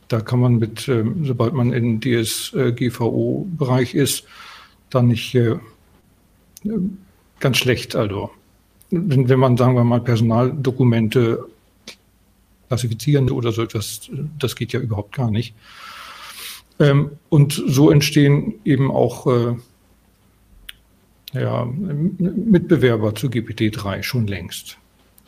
da 0.08 0.20
kann 0.20 0.40
man 0.40 0.58
mit, 0.58 0.86
ähm, 0.86 1.24
sobald 1.24 1.54
man 1.54 1.72
in 1.72 2.00
DSGVO-Bereich 2.00 3.94
ist, 3.94 4.24
dann 4.90 5.08
nicht 5.08 5.34
äh, 5.34 5.56
ganz 7.40 7.56
schlecht. 7.56 7.96
Also, 7.96 8.30
wenn, 8.90 9.28
wenn 9.28 9.38
man, 9.40 9.56
sagen 9.56 9.74
wir 9.74 9.84
mal, 9.84 10.00
Personaldokumente 10.00 11.48
klassifizieren 12.68 13.30
oder 13.30 13.50
so 13.50 13.62
etwas, 13.62 14.10
das 14.38 14.56
geht 14.56 14.72
ja 14.72 14.80
überhaupt 14.80 15.14
gar 15.14 15.30
nicht. 15.30 15.54
Ähm, 16.78 17.12
und 17.28 17.52
so 17.66 17.90
entstehen 17.90 18.54
eben 18.64 18.90
auch 18.90 19.26
äh, 19.26 19.56
ja, 21.34 21.64
Mitbewerber 21.66 23.14
zu 23.14 23.28
GPT-3 23.28 24.02
schon 24.02 24.26
längst. 24.26 24.78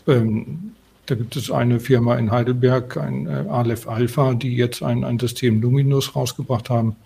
Ähm, 0.06 0.72
da 1.06 1.14
gibt 1.14 1.36
es 1.36 1.50
eine 1.50 1.78
Firma 1.78 2.16
in 2.16 2.30
Heidelberg, 2.30 2.96
ein 2.96 3.26
äh, 3.26 3.44
Aleph 3.48 3.86
Alpha, 3.86 4.34
die 4.34 4.56
jetzt 4.56 4.82
ein, 4.82 5.04
ein 5.04 5.18
System 5.18 5.60
Luminous 5.60 6.16
rausgebracht 6.16 6.68
haben. 6.70 6.96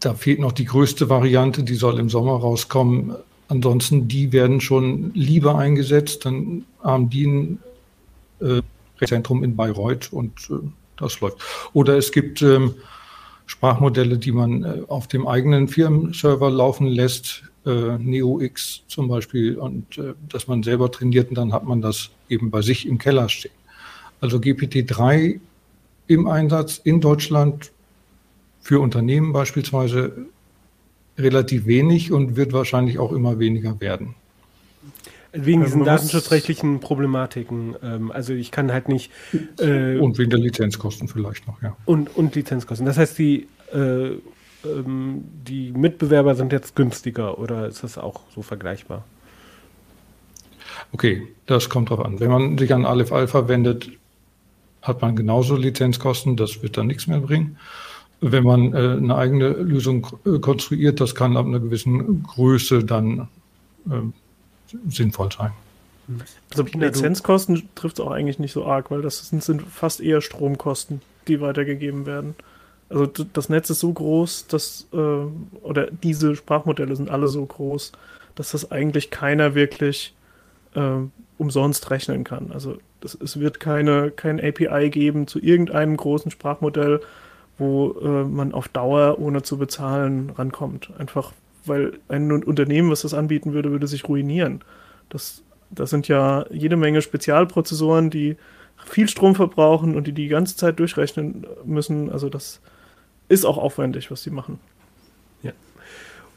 Da 0.00 0.14
fehlt 0.14 0.38
noch 0.38 0.52
die 0.52 0.66
größte 0.66 1.08
Variante, 1.08 1.62
die 1.62 1.74
soll 1.74 1.98
im 1.98 2.10
Sommer 2.10 2.36
rauskommen. 2.36 3.14
Ansonsten, 3.48 4.08
die 4.08 4.32
werden 4.32 4.60
schon 4.60 5.12
lieber 5.14 5.56
eingesetzt. 5.56 6.26
Dann 6.26 6.64
haben 6.82 7.08
die 7.08 7.26
ein 7.26 7.58
äh, 8.40 8.60
Rechenzentrum 9.00 9.42
in 9.42 9.56
Bayreuth 9.56 10.12
und 10.12 10.32
äh, 10.50 10.54
das 10.96 11.20
läuft. 11.20 11.38
Oder 11.72 11.96
es 11.96 12.12
gibt 12.12 12.42
ähm, 12.42 12.74
Sprachmodelle, 13.46 14.18
die 14.18 14.32
man 14.32 14.64
äh, 14.64 14.82
auf 14.88 15.06
dem 15.06 15.26
eigenen 15.26 15.68
Firmenserver 15.68 16.50
laufen 16.50 16.86
lässt, 16.86 17.42
äh, 17.66 17.98
NeoX 17.98 18.82
zum 18.88 19.08
Beispiel, 19.08 19.56
und 19.56 19.98
äh, 19.98 20.14
dass 20.28 20.48
man 20.48 20.62
selber 20.62 20.90
trainiert 20.90 21.30
und 21.30 21.36
dann 21.36 21.52
hat 21.52 21.64
man 21.64 21.80
das 21.80 22.10
eben 22.28 22.50
bei 22.50 22.62
sich 22.62 22.86
im 22.86 22.98
Keller 22.98 23.28
stehen. 23.28 23.52
Also 24.20 24.38
GPT-3 24.38 25.40
im 26.06 26.26
Einsatz 26.26 26.78
in 26.78 27.00
Deutschland 27.00 27.72
für 28.60 28.80
Unternehmen 28.80 29.32
beispielsweise 29.32 30.26
relativ 31.18 31.66
wenig 31.66 32.12
und 32.12 32.36
wird 32.36 32.52
wahrscheinlich 32.52 32.98
auch 32.98 33.12
immer 33.12 33.38
weniger 33.38 33.80
werden. 33.80 34.14
Wegen 35.34 35.62
also 35.62 35.72
diesen 35.72 35.84
datenschutzrechtlichen 35.84 36.80
Problematiken. 36.80 37.74
Ähm, 37.82 38.12
also 38.12 38.32
ich 38.32 38.50
kann 38.50 38.72
halt 38.72 38.88
nicht. 38.88 39.10
Äh, 39.58 39.98
und 39.98 40.16
wegen 40.16 40.30
der 40.30 40.38
Lizenzkosten 40.38 41.08
vielleicht 41.08 41.46
noch, 41.48 41.60
ja. 41.60 41.76
Und, 41.84 42.16
und 42.16 42.34
Lizenzkosten. 42.34 42.86
Das 42.86 42.98
heißt, 42.98 43.18
die, 43.18 43.48
äh, 43.72 44.10
ähm, 44.64 45.24
die 45.46 45.72
Mitbewerber 45.72 46.34
sind 46.36 46.52
jetzt 46.52 46.76
günstiger 46.76 47.38
oder 47.38 47.66
ist 47.66 47.82
das 47.82 47.98
auch 47.98 48.22
so 48.34 48.42
vergleichbar? 48.42 49.04
Okay, 50.92 51.26
das 51.46 51.68
kommt 51.68 51.90
drauf 51.90 52.00
an. 52.00 52.20
Wenn 52.20 52.30
man 52.30 52.56
sich 52.56 52.72
an 52.72 52.84
Aleph 52.84 53.12
Alpha 53.12 53.48
wendet, 53.48 53.90
hat 54.82 55.02
man 55.02 55.16
genauso 55.16 55.56
Lizenzkosten, 55.56 56.36
das 56.36 56.62
wird 56.62 56.76
dann 56.76 56.86
nichts 56.86 57.06
mehr 57.06 57.20
bringen. 57.20 57.56
Wenn 58.20 58.44
man 58.44 58.72
äh, 58.72 58.76
eine 58.76 59.16
eigene 59.16 59.48
Lösung 59.48 60.06
äh, 60.24 60.38
konstruiert, 60.38 61.00
das 61.00 61.14
kann 61.14 61.36
ab 61.36 61.46
einer 61.46 61.60
gewissen 61.60 62.22
Größe 62.22 62.84
dann 62.84 63.28
ähm, 63.90 64.12
sinnvoll 64.88 65.30
sein. 65.32 65.52
Also 66.50 66.64
Lizenzkosten 66.64 67.68
trifft 67.74 67.98
es 67.98 68.04
auch 68.04 68.10
eigentlich 68.10 68.38
nicht 68.38 68.52
so 68.52 68.66
arg, 68.66 68.90
weil 68.90 69.02
das 69.02 69.26
sind, 69.28 69.42
sind 69.42 69.62
fast 69.62 70.00
eher 70.00 70.20
Stromkosten, 70.20 71.00
die 71.28 71.40
weitergegeben 71.40 72.04
werden. 72.04 72.34
Also 72.90 73.06
das 73.06 73.48
Netz 73.48 73.70
ist 73.70 73.80
so 73.80 73.92
groß, 73.92 74.46
dass, 74.46 74.86
äh, 74.92 74.96
oder 74.96 75.90
diese 75.90 76.36
Sprachmodelle 76.36 76.94
sind 76.94 77.10
alle 77.10 77.28
so 77.28 77.44
groß, 77.44 77.92
dass 78.34 78.50
das 78.50 78.70
eigentlich 78.70 79.10
keiner 79.10 79.54
wirklich 79.54 80.14
äh, 80.74 80.98
umsonst 81.38 81.90
rechnen 81.90 82.24
kann. 82.24 82.52
Also 82.52 82.78
das, 83.00 83.14
es 83.14 83.40
wird 83.40 83.58
keine, 83.58 84.10
kein 84.10 84.38
API 84.38 84.90
geben 84.90 85.26
zu 85.26 85.40
irgendeinem 85.40 85.96
großen 85.96 86.30
Sprachmodell, 86.30 87.00
wo 87.58 87.92
äh, 88.00 88.24
man 88.24 88.52
auf 88.52 88.68
Dauer 88.68 89.18
ohne 89.18 89.42
zu 89.42 89.56
bezahlen 89.56 90.30
rankommt. 90.30 90.90
Einfach 90.98 91.32
weil 91.66 91.98
ein 92.08 92.30
Unternehmen, 92.30 92.90
was 92.90 93.02
das 93.02 93.14
anbieten 93.14 93.52
würde, 93.52 93.70
würde 93.70 93.86
sich 93.86 94.08
ruinieren. 94.08 94.62
Das, 95.08 95.42
das 95.70 95.90
sind 95.90 96.08
ja 96.08 96.46
jede 96.50 96.76
Menge 96.76 97.02
Spezialprozessoren, 97.02 98.10
die 98.10 98.36
viel 98.84 99.08
Strom 99.08 99.34
verbrauchen 99.34 99.96
und 99.96 100.06
die 100.06 100.12
die 100.12 100.28
ganze 100.28 100.56
Zeit 100.56 100.78
durchrechnen 100.78 101.46
müssen. 101.64 102.10
Also 102.10 102.28
das 102.28 102.60
ist 103.28 103.44
auch 103.44 103.58
aufwendig, 103.58 104.10
was 104.10 104.22
sie 104.22 104.30
machen. 104.30 104.58
Ja. 105.42 105.52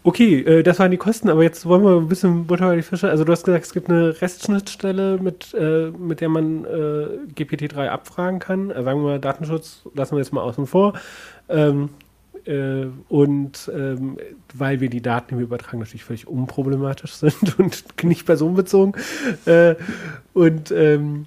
Okay, 0.03 0.41
äh, 0.41 0.63
das 0.63 0.79
waren 0.79 0.91
die 0.91 0.97
Kosten, 0.97 1.29
aber 1.29 1.43
jetzt 1.43 1.65
wollen 1.65 1.83
wir 1.83 1.97
ein 1.97 2.07
bisschen 2.07 2.47
Butter 2.47 2.67
bei 2.67 2.77
die 2.77 2.81
Fische. 2.81 3.09
Also 3.09 3.23
du 3.23 3.31
hast 3.31 3.43
gesagt, 3.43 3.65
es 3.65 3.73
gibt 3.73 3.89
eine 3.89 4.21
Restschnittstelle, 4.21 5.17
mit, 5.19 5.53
äh, 5.53 5.91
mit 5.91 6.21
der 6.21 6.29
man 6.29 6.63
äh, 6.65 7.07
GPT-3 7.35 7.89
abfragen 7.89 8.39
kann. 8.39 8.71
Also 8.71 8.83
sagen 8.83 9.03
wir 9.03 9.19
Datenschutz 9.19 9.83
lassen 9.93 10.13
wir 10.13 10.19
jetzt 10.19 10.31
mal 10.31 10.41
außen 10.41 10.67
vor. 10.67 10.93
Ähm, 11.49 11.89
äh, 12.47 12.87
und 13.09 13.69
ähm, 13.73 14.17
weil 14.53 14.79
wir 14.79 14.89
die 14.89 15.01
Daten, 15.01 15.35
die 15.35 15.37
wir 15.37 15.45
übertragen, 15.45 15.79
natürlich 15.79 16.03
völlig 16.03 16.27
unproblematisch 16.27 17.13
sind 17.13 17.59
und 17.59 17.83
nicht 18.03 18.25
personenbezogen. 18.25 18.93
Äh, 19.45 19.75
und 20.33 20.71
ähm, 20.71 21.25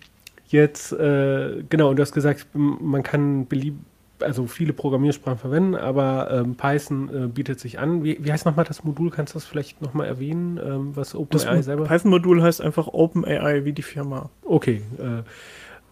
jetzt, 0.48 0.92
äh, 0.92 1.62
genau, 1.68 1.90
und 1.90 1.96
du 1.96 2.02
hast 2.02 2.12
gesagt, 2.12 2.46
man 2.54 3.02
kann 3.02 3.46
belieb 3.46 3.74
also 4.22 4.46
viele 4.46 4.72
Programmiersprachen 4.72 5.38
verwenden, 5.38 5.74
aber 5.74 6.30
ähm, 6.30 6.54
Python 6.54 7.08
äh, 7.08 7.26
bietet 7.26 7.58
sich 7.58 7.78
an. 7.78 8.04
Wie, 8.04 8.18
wie 8.20 8.32
heißt 8.32 8.44
nochmal 8.44 8.64
das 8.64 8.84
Modul? 8.84 9.10
Kannst 9.10 9.34
du 9.34 9.38
das 9.38 9.46
vielleicht 9.46 9.80
nochmal 9.80 10.06
erwähnen, 10.06 10.60
ähm, 10.62 10.94
was 10.94 11.14
OpenAI 11.14 11.62
selber? 11.62 11.84
Python-Modul 11.84 12.42
heißt 12.42 12.60
einfach 12.60 12.88
OpenAI 12.88 13.64
wie 13.64 13.72
die 13.72 13.82
Firma. 13.82 14.28
Okay. 14.44 14.82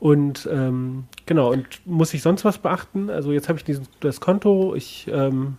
Und 0.00 0.48
ähm, 0.50 1.04
genau, 1.26 1.52
und 1.52 1.66
muss 1.84 2.14
ich 2.14 2.22
sonst 2.22 2.44
was 2.44 2.58
beachten? 2.58 3.10
Also 3.10 3.32
jetzt 3.32 3.48
habe 3.48 3.58
ich 3.58 3.64
diesen, 3.64 3.86
das 4.00 4.20
Konto, 4.20 4.74
ich. 4.74 5.08
Ähm 5.12 5.56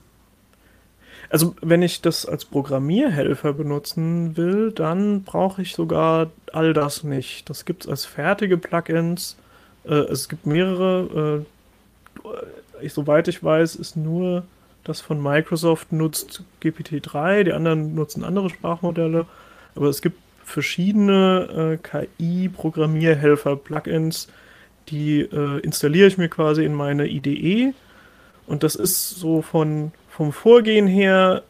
also 1.32 1.56
wenn 1.62 1.84
ich 1.84 2.02
das 2.02 2.26
als 2.26 2.44
Programmierhelfer 2.44 3.54
benutzen 3.54 4.36
will, 4.36 4.72
dann 4.72 5.24
brauche 5.24 5.62
ich 5.62 5.76
sogar 5.76 6.32
all 6.54 6.74
das 6.74 7.04
nicht. 7.04 7.50
Das 7.50 7.66
gibt 7.66 7.84
es 7.84 7.90
als 7.90 8.06
fertige 8.06 8.58
Plugins. 8.58 9.38
Äh, 9.86 9.94
es 9.94 10.28
gibt 10.28 10.46
mehrere. 10.46 11.46
Äh, 12.24 12.86
ich, 12.86 12.94
soweit 12.94 13.28
ich 13.28 13.44
weiß, 13.44 13.76
ist 13.76 13.96
nur 13.96 14.44
das 14.84 15.02
von 15.02 15.22
Microsoft 15.22 15.92
nutzt 15.92 16.44
GPT-3, 16.64 17.44
die 17.44 17.54
anderen 17.54 17.94
nutzen 17.94 18.24
andere 18.24 18.50
Sprachmodelle. 18.50 19.26
Aber 19.76 19.88
es 19.88 20.02
gibt 20.02 20.18
verschiedene 20.50 21.74
äh, 21.74 21.78
KI-Programmierhelfer-Plugins, 21.78 24.28
die 24.90 25.22
äh, 25.22 25.60
installiere 25.60 26.08
ich 26.08 26.18
mir 26.18 26.30
quasi 26.30 26.66
in 26.66 26.74
meine 26.74 27.08
IDE. 27.08 27.74
Und 28.48 28.64
das 28.64 28.76
ist 28.76 29.12
so 29.12 29.42
von, 29.42 29.94
vom 30.10 30.34
Vorgehen 30.34 30.88
her 30.88 31.44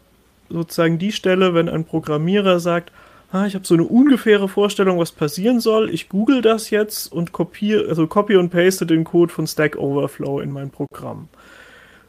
sozusagen 0.50 1.00
die 1.00 1.14
Stelle, 1.14 1.54
wenn 1.54 1.70
ein 1.70 1.86
Programmierer 1.86 2.60
sagt, 2.60 2.91
ah, 3.32 3.45
ich 3.45 3.56
habe 3.56 3.66
so 3.66 3.76
eine 3.76 3.84
ungefähre 3.84 4.50
Vorstellung, 4.50 5.00
was 5.00 5.12
passieren 5.12 5.60
soll. 5.60 5.91
Ich 5.91 6.10
google 6.10 6.41
das 6.41 6.70
jetzt 6.70 7.12
und 7.12 7.32
kopiere, 7.32 7.88
also 7.88 8.08
copy 8.08 8.36
und 8.36 8.50
paste 8.50 8.86
den 8.86 9.06
Code 9.06 9.32
von 9.32 9.47
Stack 9.47 9.78
Overflow 9.78 10.41
in 10.41 10.52
mein 10.52 10.72
Programm. 10.72 11.30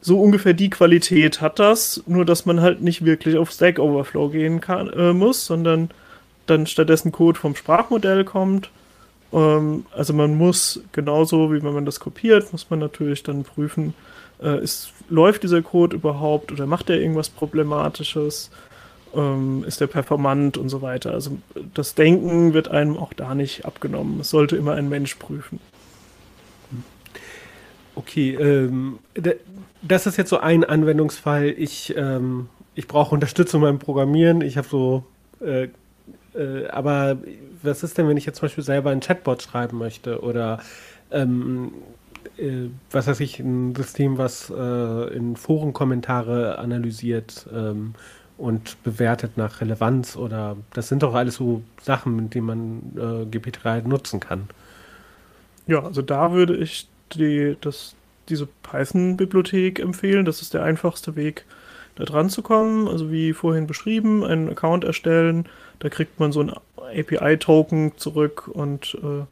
So 0.01 0.19
ungefähr 0.19 0.53
die 0.53 0.71
Qualität 0.71 1.41
hat 1.41 1.59
das, 1.59 2.03
nur 2.07 2.25
dass 2.25 2.47
man 2.47 2.59
halt 2.59 2.81
nicht 2.81 3.05
wirklich 3.05 3.37
auf 3.37 3.51
Stack 3.51 3.77
Overflow 3.77 4.29
gehen 4.29 4.59
kann, 4.59 4.89
äh, 4.89 5.13
muss, 5.13 5.45
sondern 5.45 5.91
dann 6.51 6.67
stattdessen 6.67 7.11
Code 7.11 7.39
vom 7.39 7.55
Sprachmodell 7.55 8.25
kommt. 8.25 8.69
Ähm, 9.33 9.85
also 9.95 10.13
man 10.13 10.37
muss 10.37 10.81
genauso 10.91 11.51
wie 11.51 11.63
wenn 11.63 11.73
man 11.73 11.85
das 11.85 11.99
kopiert, 11.99 12.51
muss 12.51 12.69
man 12.69 12.79
natürlich 12.79 13.23
dann 13.23 13.43
prüfen, 13.43 13.93
äh, 14.41 14.61
ist, 14.63 14.91
läuft 15.09 15.43
dieser 15.43 15.61
Code 15.61 15.95
überhaupt 15.95 16.51
oder 16.51 16.65
macht 16.65 16.89
er 16.89 16.99
irgendwas 16.99 17.29
Problematisches? 17.29 18.51
Ähm, 19.13 19.65
ist 19.67 19.81
der 19.81 19.87
performant 19.87 20.57
und 20.57 20.69
so 20.69 20.81
weiter. 20.81 21.11
Also 21.11 21.37
das 21.73 21.95
Denken 21.95 22.53
wird 22.53 22.69
einem 22.69 22.97
auch 22.97 23.11
da 23.11 23.35
nicht 23.35 23.65
abgenommen. 23.65 24.21
Es 24.21 24.29
sollte 24.29 24.55
immer 24.55 24.75
ein 24.75 24.87
Mensch 24.87 25.15
prüfen. 25.15 25.59
Okay, 27.93 28.35
ähm, 28.35 28.99
das 29.81 30.07
ist 30.07 30.17
jetzt 30.17 30.29
so 30.29 30.39
ein 30.39 30.63
Anwendungsfall. 30.63 31.53
Ich, 31.57 31.93
ähm, 31.97 32.47
ich 32.73 32.87
brauche 32.87 33.13
Unterstützung 33.13 33.61
beim 33.61 33.79
Programmieren. 33.79 34.39
Ich 34.39 34.55
habe 34.57 34.67
so 34.69 35.03
äh, 35.41 35.67
äh, 36.33 36.67
aber 36.67 37.17
was 37.61 37.83
ist 37.83 37.97
denn, 37.97 38.07
wenn 38.07 38.17
ich 38.17 38.25
jetzt 38.25 38.37
zum 38.37 38.45
Beispiel 38.47 38.63
selber 38.63 38.91
ein 38.91 39.01
Chatbot 39.01 39.41
schreiben 39.41 39.77
möchte 39.77 40.21
oder 40.21 40.59
ähm, 41.11 41.73
äh, 42.37 42.69
was 42.91 43.07
weiß 43.07 43.19
ich, 43.19 43.39
ein 43.39 43.75
System, 43.75 44.17
was 44.17 44.49
äh, 44.49 45.15
in 45.15 45.35
Forenkommentare 45.35 46.57
analysiert 46.57 47.47
ähm, 47.53 47.93
und 48.37 48.81
bewertet 48.83 49.37
nach 49.37 49.61
Relevanz 49.61 50.15
oder 50.15 50.57
das 50.73 50.87
sind 50.87 51.03
doch 51.03 51.13
alles 51.13 51.35
so 51.35 51.61
Sachen, 51.81 52.15
mit 52.15 52.33
denen 52.33 52.47
man 52.47 52.81
äh, 52.95 53.37
GP3 53.37 53.87
nutzen 53.87 54.19
kann. 54.19 54.49
Ja, 55.67 55.83
also 55.83 56.01
da 56.01 56.31
würde 56.31 56.57
ich 56.57 56.87
die, 57.13 57.55
das, 57.61 57.95
diese 58.29 58.47
Python-Bibliothek 58.63 59.79
empfehlen. 59.79 60.25
Das 60.25 60.41
ist 60.41 60.53
der 60.53 60.63
einfachste 60.63 61.15
Weg, 61.15 61.45
da 62.01 62.05
dran 62.05 62.29
zu 62.29 62.41
kommen. 62.41 62.87
Also 62.87 63.11
wie 63.11 63.33
vorhin 63.33 63.67
beschrieben, 63.67 64.23
einen 64.23 64.49
Account 64.49 64.83
erstellen, 64.83 65.45
da 65.79 65.89
kriegt 65.89 66.19
man 66.19 66.31
so 66.31 66.41
ein 66.41 66.51
API-Token 66.77 67.93
zurück 67.97 68.47
und 68.47 68.97
äh, 69.03 69.23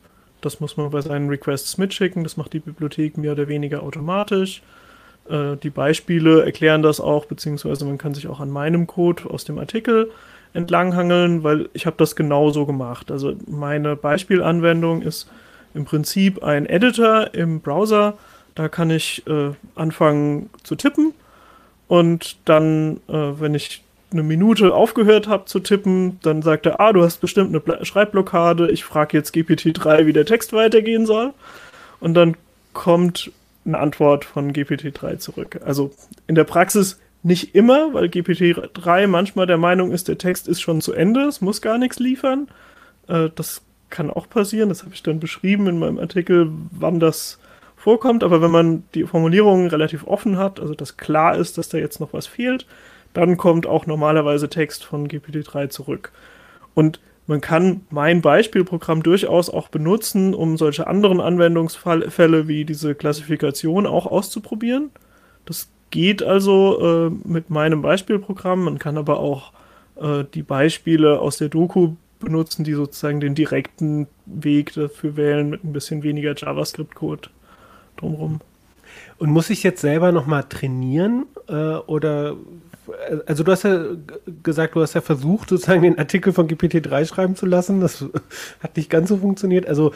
das 0.41 0.59
muss 0.59 0.77
man 0.77 0.89
bei 0.91 1.01
seinen 1.01 1.29
Requests 1.29 1.77
mitschicken. 1.77 2.23
Das 2.23 2.37
macht 2.37 2.53
die 2.53 2.59
Bibliothek 2.59 3.17
mehr 3.17 3.33
oder 3.33 3.47
weniger 3.47 3.83
automatisch. 3.83 4.61
Äh, 5.29 5.57
die 5.57 5.69
Beispiele 5.69 6.45
erklären 6.45 6.81
das 6.81 7.01
auch, 7.01 7.25
beziehungsweise 7.25 7.85
man 7.85 7.97
kann 7.97 8.13
sich 8.13 8.27
auch 8.27 8.39
an 8.39 8.49
meinem 8.49 8.87
Code 8.87 9.29
aus 9.29 9.45
dem 9.45 9.57
Artikel 9.57 10.11
entlanghangeln, 10.53 11.43
weil 11.43 11.69
ich 11.73 11.85
habe 11.85 11.97
das 11.97 12.15
genauso 12.15 12.65
gemacht. 12.65 13.11
Also 13.11 13.33
meine 13.47 13.95
Beispielanwendung 13.95 15.01
ist 15.01 15.29
im 15.73 15.85
Prinzip 15.85 16.43
ein 16.43 16.65
Editor 16.65 17.33
im 17.33 17.61
Browser. 17.61 18.17
Da 18.55 18.69
kann 18.69 18.89
ich 18.89 19.25
äh, 19.27 19.51
anfangen 19.75 20.49
zu 20.63 20.75
tippen 20.75 21.13
und 21.89 22.37
dann, 22.45 22.97
äh, 23.07 23.39
wenn 23.39 23.55
ich 23.55 23.83
eine 24.11 24.21
Minute 24.23 24.73
aufgehört 24.73 25.27
habe 25.27 25.45
zu 25.45 25.59
tippen, 25.59 26.19
dann 26.21 26.43
sagt 26.43 26.67
er, 26.67 26.79
ah, 26.79 26.93
du 26.93 27.03
hast 27.03 27.19
bestimmt 27.19 27.49
eine 27.49 27.83
Schreibblockade, 27.85 28.69
ich 28.69 28.85
frage 28.85 29.17
jetzt 29.17 29.35
GPT-3, 29.35 30.05
wie 30.05 30.13
der 30.13 30.25
Text 30.25 30.53
weitergehen 30.53 31.07
soll. 31.07 31.33
Und 31.99 32.13
dann 32.13 32.37
kommt 32.73 33.31
eine 33.65 33.79
Antwort 33.79 34.23
von 34.23 34.53
GPT-3 34.53 35.17
zurück. 35.17 35.59
Also 35.65 35.91
in 36.27 36.35
der 36.35 36.43
Praxis 36.43 36.99
nicht 37.23 37.55
immer, 37.55 37.91
weil 37.93 38.05
GPT-3 38.05 39.07
manchmal 39.07 39.47
der 39.47 39.57
Meinung 39.57 39.91
ist, 39.91 40.07
der 40.07 40.19
Text 40.19 40.47
ist 40.47 40.61
schon 40.61 40.81
zu 40.81 40.93
Ende, 40.93 41.21
es 41.21 41.41
muss 41.41 41.59
gar 41.59 41.79
nichts 41.79 41.97
liefern. 41.97 42.47
Äh, 43.07 43.29
das 43.33 43.63
kann 43.89 44.11
auch 44.11 44.29
passieren, 44.29 44.69
das 44.69 44.83
habe 44.83 44.93
ich 44.93 45.01
dann 45.01 45.19
beschrieben 45.19 45.65
in 45.65 45.79
meinem 45.79 45.97
Artikel, 45.97 46.51
wann 46.71 46.99
das 46.99 47.39
vorkommt. 47.79 48.23
Aber 48.23 48.41
wenn 48.41 48.51
man 48.51 48.83
die 48.93 49.05
Formulierungen 49.05 49.67
relativ 49.67 50.05
offen 50.05 50.37
hat, 50.37 50.59
also 50.59 50.75
dass 50.75 50.97
klar 50.97 51.35
ist, 51.35 51.57
dass 51.57 51.69
da 51.69 51.77
jetzt 51.77 51.99
noch 51.99 52.13
was 52.13 52.27
fehlt, 52.27 52.67
dann 53.13 53.37
kommt 53.37 53.65
auch 53.65 53.87
normalerweise 53.87 54.49
Text 54.49 54.83
von 54.83 55.07
GPT-3 55.07 55.69
zurück. 55.69 56.11
Und 56.75 56.99
man 57.25 57.41
kann 57.41 57.81
mein 57.89 58.21
Beispielprogramm 58.21 59.03
durchaus 59.03 59.49
auch 59.49 59.69
benutzen, 59.69 60.33
um 60.33 60.57
solche 60.57 60.87
anderen 60.87 61.21
Anwendungsfälle 61.21 62.47
wie 62.47 62.65
diese 62.65 62.95
Klassifikation 62.95 63.85
auch 63.85 64.05
auszuprobieren. 64.05 64.89
Das 65.45 65.69
geht 65.91 66.23
also 66.23 67.07
äh, 67.07 67.27
mit 67.27 67.49
meinem 67.49 67.81
Beispielprogramm. 67.81 68.63
Man 68.63 68.79
kann 68.79 68.97
aber 68.97 69.19
auch 69.19 69.53
äh, 69.99 70.23
die 70.33 70.43
Beispiele 70.43 71.19
aus 71.19 71.37
der 71.37 71.49
Doku 71.49 71.93
benutzen, 72.19 72.63
die 72.63 72.73
sozusagen 72.73 73.19
den 73.19 73.35
direkten 73.35 74.07
Weg 74.25 74.73
dafür 74.73 75.15
wählen 75.15 75.49
mit 75.49 75.63
ein 75.63 75.73
bisschen 75.73 76.03
weniger 76.03 76.35
JavaScript-Code 76.35 77.29
drumherum. 77.99 78.39
Und 79.17 79.29
muss 79.29 79.49
ich 79.49 79.63
jetzt 79.63 79.81
selber 79.81 80.11
nochmal 80.11 80.43
trainieren 80.43 81.25
äh, 81.47 81.53
oder 81.53 82.35
also 83.27 83.43
du 83.43 83.51
hast 83.51 83.63
ja 83.63 83.85
gesagt, 84.43 84.75
du 84.75 84.81
hast 84.81 84.93
ja 84.93 85.01
versucht, 85.01 85.49
sozusagen 85.49 85.81
den 85.81 85.99
Artikel 85.99 86.33
von 86.33 86.47
GPT-3 86.47 87.05
schreiben 87.05 87.35
zu 87.35 87.45
lassen. 87.45 87.81
Das 87.81 88.03
hat 88.63 88.77
nicht 88.77 88.89
ganz 88.89 89.09
so 89.09 89.17
funktioniert. 89.17 89.67
Also 89.67 89.91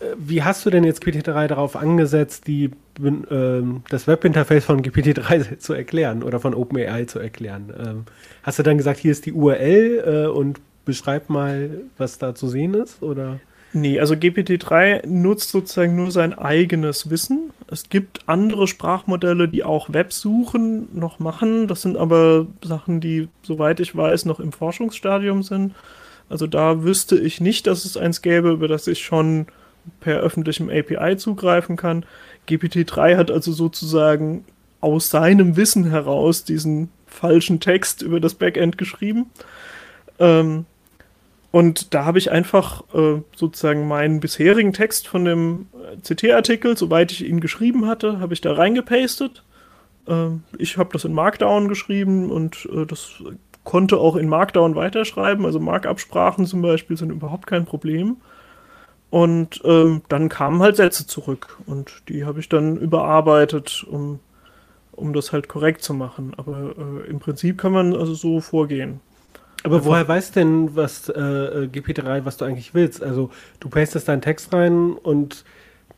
äh, 0.00 0.14
wie 0.16 0.42
hast 0.42 0.64
du 0.64 0.70
denn 0.70 0.84
jetzt 0.84 1.02
GPT-3 1.02 1.46
darauf 1.48 1.76
angesetzt, 1.76 2.46
die, 2.46 2.70
äh, 3.00 3.62
das 3.90 4.06
Webinterface 4.06 4.64
von 4.64 4.82
GPT-3 4.82 5.58
zu 5.58 5.72
erklären 5.72 6.22
oder 6.22 6.40
von 6.40 6.54
OpenAI 6.54 7.04
zu 7.04 7.18
erklären? 7.18 7.72
Ähm, 7.78 8.04
hast 8.42 8.58
du 8.58 8.62
dann 8.62 8.78
gesagt, 8.78 8.98
hier 8.98 9.12
ist 9.12 9.26
die 9.26 9.32
URL 9.32 10.02
äh, 10.04 10.26
und 10.26 10.60
beschreib 10.84 11.28
mal, 11.28 11.70
was 11.98 12.18
da 12.18 12.34
zu 12.34 12.48
sehen 12.48 12.74
ist? 12.74 13.02
Oder? 13.02 13.40
Nee, 13.74 13.98
also 13.98 14.14
GPT-3 14.14 15.06
nutzt 15.06 15.50
sozusagen 15.50 15.96
nur 15.96 16.10
sein 16.10 16.34
eigenes 16.34 17.08
Wissen. 17.08 17.52
Es 17.68 17.88
gibt 17.88 18.20
andere 18.26 18.66
Sprachmodelle, 18.66 19.48
die 19.48 19.64
auch 19.64 19.90
Websuchen 19.92 20.88
noch 20.92 21.18
machen. 21.18 21.68
Das 21.68 21.80
sind 21.80 21.96
aber 21.96 22.46
Sachen, 22.62 23.00
die, 23.00 23.28
soweit 23.42 23.80
ich 23.80 23.96
weiß, 23.96 24.26
noch 24.26 24.40
im 24.40 24.52
Forschungsstadium 24.52 25.42
sind. 25.42 25.74
Also 26.28 26.46
da 26.46 26.82
wüsste 26.82 27.18
ich 27.18 27.40
nicht, 27.40 27.66
dass 27.66 27.86
es 27.86 27.96
eins 27.96 28.20
gäbe, 28.20 28.50
über 28.50 28.68
das 28.68 28.86
ich 28.86 29.02
schon 29.02 29.46
per 30.00 30.20
öffentlichem 30.20 30.68
API 30.68 31.16
zugreifen 31.16 31.76
kann. 31.76 32.04
GPT-3 32.48 33.16
hat 33.16 33.30
also 33.30 33.52
sozusagen 33.52 34.44
aus 34.82 35.08
seinem 35.08 35.56
Wissen 35.56 35.88
heraus 35.88 36.44
diesen 36.44 36.90
falschen 37.06 37.60
Text 37.60 38.02
über 38.02 38.20
das 38.20 38.34
Backend 38.34 38.76
geschrieben. 38.76 39.30
Ähm, 40.18 40.66
und 41.52 41.92
da 41.92 42.06
habe 42.06 42.18
ich 42.18 42.32
einfach 42.32 42.82
äh, 42.94 43.20
sozusagen 43.36 43.86
meinen 43.86 44.20
bisherigen 44.20 44.72
Text 44.72 45.06
von 45.06 45.26
dem 45.26 45.66
CT-Artikel, 46.02 46.78
soweit 46.78 47.12
ich 47.12 47.26
ihn 47.26 47.40
geschrieben 47.40 47.86
hatte, 47.86 48.20
habe 48.20 48.32
ich 48.32 48.40
da 48.40 48.54
reingepastet. 48.54 49.44
Äh, 50.08 50.28
ich 50.56 50.78
habe 50.78 50.88
das 50.94 51.04
in 51.04 51.12
Markdown 51.12 51.68
geschrieben 51.68 52.30
und 52.30 52.66
äh, 52.72 52.86
das 52.86 53.22
konnte 53.64 53.98
auch 53.98 54.16
in 54.16 54.30
Markdown 54.30 54.74
weiterschreiben. 54.74 55.44
Also 55.44 55.60
Markabsprachen 55.60 56.46
zum 56.46 56.62
Beispiel 56.62 56.96
sind 56.96 57.10
überhaupt 57.10 57.46
kein 57.46 57.66
Problem. 57.66 58.16
Und 59.10 59.60
ähm, 59.64 60.00
dann 60.08 60.30
kamen 60.30 60.62
halt 60.62 60.76
Sätze 60.76 61.06
zurück 61.06 61.58
und 61.66 62.02
die 62.08 62.24
habe 62.24 62.40
ich 62.40 62.48
dann 62.48 62.78
überarbeitet, 62.78 63.84
um, 63.86 64.20
um 64.90 65.12
das 65.12 65.32
halt 65.32 65.48
korrekt 65.48 65.82
zu 65.82 65.92
machen. 65.92 66.32
Aber 66.38 66.74
äh, 66.78 67.10
im 67.10 67.18
Prinzip 67.18 67.58
kann 67.58 67.72
man 67.72 67.94
also 67.94 68.14
so 68.14 68.40
vorgehen. 68.40 69.00
Aber 69.64 69.84
woher 69.84 70.06
weißt 70.06 70.36
denn, 70.36 70.74
was 70.74 71.08
äh, 71.08 71.20
äh 71.20 71.66
GP3, 71.66 72.24
was 72.24 72.36
du 72.36 72.44
eigentlich 72.44 72.74
willst? 72.74 73.02
Also 73.02 73.30
du 73.60 73.68
pastest 73.68 74.08
deinen 74.08 74.22
Text 74.22 74.52
rein 74.52 74.92
und 74.92 75.44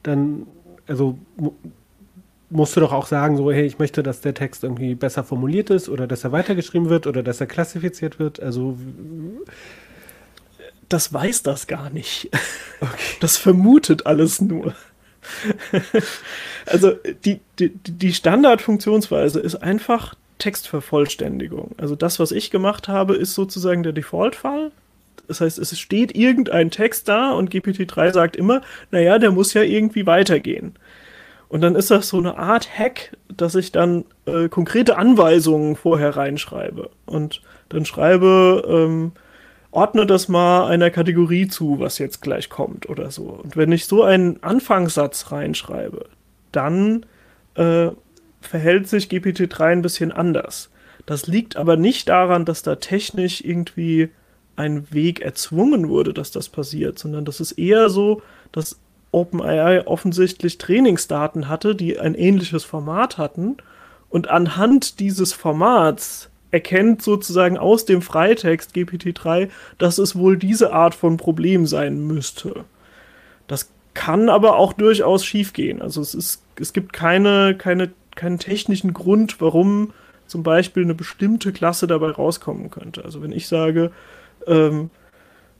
dann, 0.02 0.46
also 0.86 1.18
musst 2.50 2.76
du 2.76 2.80
doch 2.80 2.92
auch 2.92 3.06
sagen, 3.06 3.36
so, 3.36 3.50
hey, 3.50 3.64
ich 3.64 3.78
möchte, 3.78 4.02
dass 4.02 4.20
der 4.20 4.34
Text 4.34 4.64
irgendwie 4.64 4.94
besser 4.94 5.24
formuliert 5.24 5.70
ist 5.70 5.88
oder 5.88 6.06
dass 6.06 6.24
er 6.24 6.32
weitergeschrieben 6.32 6.88
wird 6.88 7.06
oder 7.06 7.22
dass 7.22 7.40
er 7.40 7.46
klassifiziert 7.46 8.18
wird. 8.18 8.40
Also 8.40 8.76
das 10.88 11.12
weiß 11.12 11.42
das 11.42 11.66
gar 11.66 11.90
nicht. 11.90 12.30
Okay. 12.80 13.16
Das 13.20 13.38
vermutet 13.38 14.04
alles 14.04 14.42
nur. 14.42 14.74
also 16.66 16.92
die, 17.24 17.40
die, 17.58 17.70
die 17.70 18.12
Standardfunktionsweise 18.12 19.40
ist 19.40 19.54
einfach 19.54 20.16
Textvervollständigung. 20.44 21.70
Also 21.78 21.96
das, 21.96 22.20
was 22.20 22.30
ich 22.30 22.50
gemacht 22.50 22.86
habe, 22.86 23.14
ist 23.14 23.32
sozusagen 23.34 23.82
der 23.82 23.92
Default-Fall. 23.92 24.72
Das 25.26 25.40
heißt, 25.40 25.58
es 25.58 25.78
steht 25.80 26.14
irgendein 26.14 26.70
Text 26.70 27.08
da 27.08 27.32
und 27.32 27.50
GPT-3 27.50 28.12
sagt 28.12 28.36
immer, 28.36 28.60
naja, 28.90 29.18
der 29.18 29.30
muss 29.30 29.54
ja 29.54 29.62
irgendwie 29.62 30.06
weitergehen. 30.06 30.74
Und 31.48 31.62
dann 31.62 31.76
ist 31.76 31.90
das 31.90 32.08
so 32.08 32.18
eine 32.18 32.36
Art 32.36 32.68
Hack, 32.78 33.16
dass 33.34 33.54
ich 33.54 33.72
dann 33.72 34.04
äh, 34.26 34.50
konkrete 34.50 34.98
Anweisungen 34.98 35.76
vorher 35.76 36.14
reinschreibe. 36.14 36.90
Und 37.06 37.40
dann 37.70 37.86
schreibe, 37.86 38.64
ähm, 38.68 39.12
ordne 39.70 40.04
das 40.04 40.28
mal 40.28 40.66
einer 40.66 40.90
Kategorie 40.90 41.48
zu, 41.48 41.80
was 41.80 41.96
jetzt 41.96 42.20
gleich 42.20 42.50
kommt 42.50 42.90
oder 42.90 43.10
so. 43.10 43.40
Und 43.42 43.56
wenn 43.56 43.72
ich 43.72 43.86
so 43.86 44.02
einen 44.02 44.42
Anfangssatz 44.42 45.32
reinschreibe, 45.32 46.04
dann 46.52 47.06
äh, 47.54 47.88
verhält 48.46 48.88
sich 48.88 49.08
GPT-3 49.08 49.64
ein 49.64 49.82
bisschen 49.82 50.12
anders. 50.12 50.70
Das 51.06 51.26
liegt 51.26 51.56
aber 51.56 51.76
nicht 51.76 52.08
daran, 52.08 52.44
dass 52.44 52.62
da 52.62 52.76
technisch 52.76 53.42
irgendwie 53.42 54.10
ein 54.56 54.92
Weg 54.92 55.20
erzwungen 55.20 55.88
wurde, 55.88 56.14
dass 56.14 56.30
das 56.30 56.48
passiert, 56.48 56.98
sondern 56.98 57.24
das 57.24 57.40
ist 57.40 57.52
eher 57.52 57.90
so, 57.90 58.22
dass 58.52 58.78
OpenAI 59.10 59.86
offensichtlich 59.86 60.58
Trainingsdaten 60.58 61.48
hatte, 61.48 61.74
die 61.74 61.98
ein 61.98 62.14
ähnliches 62.14 62.64
Format 62.64 63.18
hatten 63.18 63.56
und 64.08 64.28
anhand 64.28 65.00
dieses 65.00 65.32
Formats 65.32 66.30
erkennt 66.50 67.02
sozusagen 67.02 67.58
aus 67.58 67.84
dem 67.84 68.00
Freitext 68.00 68.76
GPT-3, 68.76 69.50
dass 69.78 69.98
es 69.98 70.16
wohl 70.16 70.36
diese 70.36 70.72
Art 70.72 70.94
von 70.94 71.16
Problem 71.16 71.66
sein 71.66 72.06
müsste. 72.06 72.64
Das 73.48 73.70
kann 73.92 74.28
aber 74.28 74.56
auch 74.56 74.72
durchaus 74.72 75.24
schiefgehen. 75.24 75.82
Also 75.82 76.00
es 76.00 76.14
ist, 76.14 76.42
es 76.60 76.72
gibt 76.72 76.92
keine, 76.92 77.56
keine 77.56 77.90
keinen 78.16 78.38
technischen 78.38 78.92
Grund, 78.92 79.40
warum 79.40 79.92
zum 80.26 80.42
Beispiel 80.42 80.82
eine 80.82 80.94
bestimmte 80.94 81.52
Klasse 81.52 81.86
dabei 81.86 82.10
rauskommen 82.10 82.70
könnte. 82.70 83.04
Also 83.04 83.22
wenn 83.22 83.32
ich 83.32 83.46
sage, 83.46 83.90
ähm, 84.46 84.90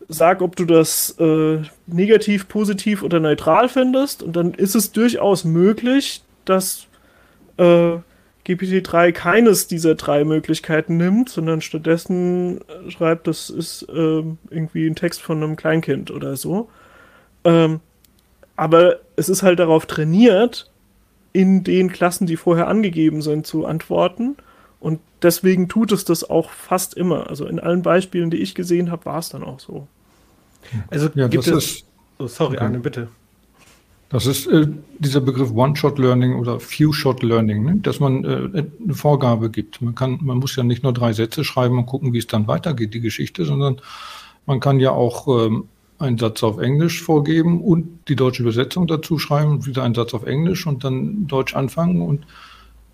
sag, 0.08 0.42
ob 0.42 0.56
du 0.56 0.64
das 0.64 1.16
äh, 1.18 1.58
negativ, 1.86 2.48
positiv 2.48 3.02
oder 3.02 3.20
neutral 3.20 3.68
findest, 3.68 4.22
und 4.22 4.34
dann 4.34 4.54
ist 4.54 4.74
es 4.74 4.92
durchaus 4.92 5.44
möglich, 5.44 6.22
dass 6.44 6.86
äh, 7.56 7.96
GPT-3 8.46 9.12
keines 9.12 9.68
dieser 9.68 9.94
drei 9.94 10.24
Möglichkeiten 10.24 10.96
nimmt, 10.96 11.30
sondern 11.30 11.62
stattdessen 11.62 12.60
schreibt, 12.88 13.26
das 13.26 13.48
ist 13.48 13.82
äh, 13.88 14.22
irgendwie 14.50 14.86
ein 14.86 14.96
Text 14.96 15.22
von 15.22 15.42
einem 15.42 15.56
Kleinkind 15.56 16.10
oder 16.10 16.36
so. 16.36 16.68
Ähm, 17.44 17.80
aber 18.56 19.00
es 19.16 19.28
ist 19.28 19.42
halt 19.42 19.58
darauf 19.58 19.86
trainiert, 19.86 20.70
in 21.34 21.64
den 21.64 21.90
Klassen, 21.90 22.26
die 22.26 22.36
vorher 22.36 22.68
angegeben 22.68 23.20
sind, 23.20 23.46
zu 23.46 23.66
antworten. 23.66 24.36
Und 24.78 25.00
deswegen 25.20 25.68
tut 25.68 25.92
es 25.92 26.04
das 26.04 26.28
auch 26.30 26.50
fast 26.50 26.94
immer. 26.94 27.28
Also 27.28 27.44
in 27.46 27.58
allen 27.58 27.82
Beispielen, 27.82 28.30
die 28.30 28.36
ich 28.38 28.54
gesehen 28.54 28.90
habe, 28.90 29.04
war 29.04 29.18
es 29.18 29.28
dann 29.30 29.42
auch 29.42 29.58
so. 29.60 29.88
Also 30.90 31.10
ja, 31.14 31.26
gibt 31.26 31.46
es. 31.48 31.76
Ist, 31.76 31.86
oh, 32.18 32.28
sorry, 32.28 32.56
okay. 32.56 32.64
Arne, 32.64 32.78
bitte. 32.78 33.08
Das 34.10 34.26
ist 34.26 34.46
äh, 34.46 34.68
dieser 35.00 35.20
Begriff 35.20 35.50
One-Shot-Learning 35.50 36.36
oder 36.36 36.60
Few-Shot-Learning, 36.60 37.64
ne? 37.64 37.76
dass 37.82 37.98
man 37.98 38.24
äh, 38.24 38.62
eine 38.84 38.94
Vorgabe 38.94 39.50
gibt. 39.50 39.82
Man, 39.82 39.96
kann, 39.96 40.20
man 40.22 40.38
muss 40.38 40.54
ja 40.54 40.62
nicht 40.62 40.84
nur 40.84 40.92
drei 40.92 41.12
Sätze 41.12 41.42
schreiben 41.42 41.78
und 41.78 41.86
gucken, 41.86 42.12
wie 42.12 42.18
es 42.18 42.28
dann 42.28 42.46
weitergeht, 42.46 42.94
die 42.94 43.00
Geschichte, 43.00 43.44
sondern 43.44 43.80
man 44.46 44.60
kann 44.60 44.78
ja 44.78 44.92
auch 44.92 45.46
ähm, 45.46 45.64
einen 46.04 46.18
Satz 46.18 46.42
auf 46.42 46.58
Englisch 46.58 47.02
vorgeben 47.02 47.60
und 47.60 48.08
die 48.08 48.16
deutsche 48.16 48.42
Übersetzung 48.42 48.86
dazu 48.86 49.18
schreiben, 49.18 49.66
wieder 49.66 49.82
einen 49.82 49.94
Satz 49.94 50.14
auf 50.14 50.24
Englisch 50.24 50.66
und 50.66 50.84
dann 50.84 51.26
Deutsch 51.26 51.54
anfangen 51.54 52.00
und 52.02 52.26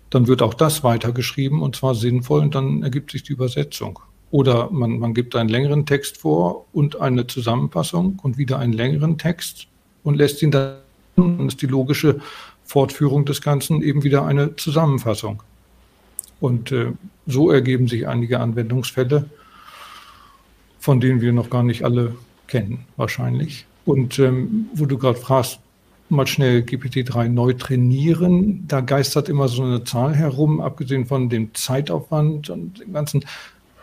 dann 0.09 0.27
wird 0.27 0.41
auch 0.41 0.53
das 0.53 0.83
weitergeschrieben 0.83 1.61
und 1.61 1.75
zwar 1.75 1.95
sinnvoll 1.95 2.41
und 2.41 2.55
dann 2.55 2.83
ergibt 2.83 3.11
sich 3.11 3.23
die 3.23 3.33
Übersetzung. 3.33 3.99
Oder 4.29 4.69
man, 4.71 4.99
man 4.99 5.13
gibt 5.13 5.35
einen 5.35 5.49
längeren 5.49 5.85
Text 5.85 6.17
vor 6.17 6.65
und 6.73 6.99
eine 6.99 7.27
Zusammenfassung 7.27 8.19
und 8.23 8.37
wieder 8.37 8.59
einen 8.59 8.73
längeren 8.73 9.17
Text 9.17 9.67
und 10.03 10.15
lässt 10.15 10.41
ihn 10.41 10.51
dann, 10.51 10.77
dann 11.15 11.47
ist 11.47 11.61
die 11.61 11.67
logische 11.67 12.19
Fortführung 12.63 13.25
des 13.25 13.41
Ganzen 13.41 13.81
eben 13.81 14.03
wieder 14.03 14.25
eine 14.25 14.55
Zusammenfassung. 14.55 15.43
Und 16.39 16.71
äh, 16.71 16.93
so 17.27 17.51
ergeben 17.51 17.87
sich 17.87 18.07
einige 18.07 18.39
Anwendungsfälle, 18.39 19.29
von 20.79 20.99
denen 20.99 21.21
wir 21.21 21.33
noch 21.33 21.49
gar 21.49 21.63
nicht 21.63 21.83
alle 21.83 22.15
kennen, 22.51 22.85
wahrscheinlich. 22.97 23.65
Und 23.85 24.19
ähm, 24.19 24.67
wo 24.73 24.85
du 24.85 24.97
gerade 24.97 25.17
fragst, 25.17 25.59
mal 26.09 26.27
schnell 26.27 26.59
GPT-3 26.59 27.29
neu 27.29 27.53
trainieren, 27.53 28.67
da 28.67 28.81
geistert 28.81 29.29
immer 29.29 29.47
so 29.47 29.63
eine 29.63 29.85
Zahl 29.85 30.13
herum, 30.13 30.59
abgesehen 30.59 31.05
von 31.05 31.29
dem 31.29 31.55
Zeitaufwand 31.55 32.49
und 32.49 32.81
dem 32.81 32.93
ganzen, 32.93 33.23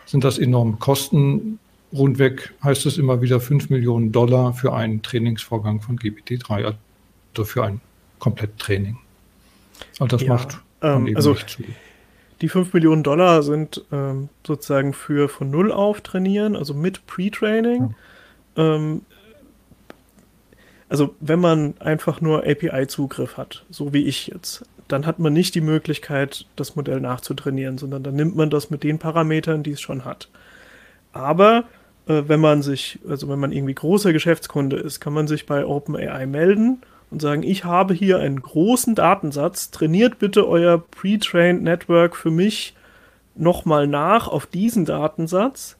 sind 0.05 0.23
das 0.23 0.37
enorme 0.37 0.77
Kosten. 0.77 1.57
Rundweg 1.91 2.53
heißt 2.63 2.85
es 2.85 2.99
immer 2.99 3.21
wieder 3.21 3.39
5 3.39 3.71
Millionen 3.71 4.11
Dollar 4.11 4.53
für 4.53 4.73
einen 4.73 5.01
Trainingsvorgang 5.01 5.81
von 5.81 5.97
GPT-3, 5.97 6.65
also 6.65 7.43
für 7.43 7.63
ein 7.63 7.81
Kompletttraining. 8.19 8.97
Und 9.97 10.13
das 10.13 10.21
ja, 10.21 10.29
macht 10.29 10.59
ähm, 10.83 11.11
also 11.15 11.31
nicht 11.31 11.49
zu. 11.49 11.63
Die 12.41 12.49
5 12.49 12.73
Millionen 12.73 13.01
Dollar 13.01 13.41
sind 13.41 13.83
ähm, 13.91 14.29
sozusagen 14.45 14.93
für 14.93 15.27
von 15.27 15.49
Null 15.49 15.71
auf 15.71 16.01
trainieren, 16.01 16.55
also 16.55 16.75
mit 16.75 17.07
Pre-Training. 17.07 17.81
Ja. 17.81 17.95
Ähm, 18.55 19.01
also 20.89 21.15
wenn 21.19 21.39
man 21.39 21.75
einfach 21.79 22.19
nur 22.19 22.45
API-Zugriff 22.45 23.37
hat, 23.37 23.65
so 23.69 23.93
wie 23.93 24.05
ich 24.05 24.27
jetzt, 24.27 24.65
dann 24.87 25.05
hat 25.05 25.19
man 25.19 25.33
nicht 25.33 25.53
die 25.53 25.61
Möglichkeit, 25.61 26.47
das 26.55 26.75
Modell 26.75 26.99
nachzutrainieren, 26.99 27.77
sondern 27.77 28.01
dann 28.01 28.15
nimmt 28.15 28.35
man 28.35 28.49
das 28.49 28.71
mit 28.71 28.83
den 28.83 28.97
Parametern, 28.97 29.61
die 29.61 29.71
es 29.71 29.81
schon 29.81 30.03
hat. 30.03 30.29
Aber 31.13 31.65
äh, 32.07 32.23
wenn 32.27 32.39
man 32.39 32.63
sich, 32.63 32.99
also 33.07 33.29
wenn 33.29 33.39
man 33.39 33.51
irgendwie 33.51 33.75
großer 33.75 34.11
Geschäftskunde 34.11 34.77
ist, 34.77 34.99
kann 34.99 35.13
man 35.13 35.27
sich 35.27 35.45
bei 35.45 35.63
OpenAI 35.63 36.25
melden 36.25 36.81
und 37.11 37.21
sagen, 37.21 37.43
ich 37.43 37.65
habe 37.65 37.93
hier 37.93 38.17
einen 38.17 38.41
großen 38.41 38.95
Datensatz, 38.95 39.69
trainiert 39.69 40.17
bitte 40.17 40.47
euer 40.47 40.79
Pre-Trained 40.79 41.61
Network 41.61 42.15
für 42.15 42.31
mich 42.31 42.75
nochmal 43.35 43.87
nach 43.87 44.27
auf 44.27 44.47
diesen 44.47 44.85
Datensatz 44.85 45.77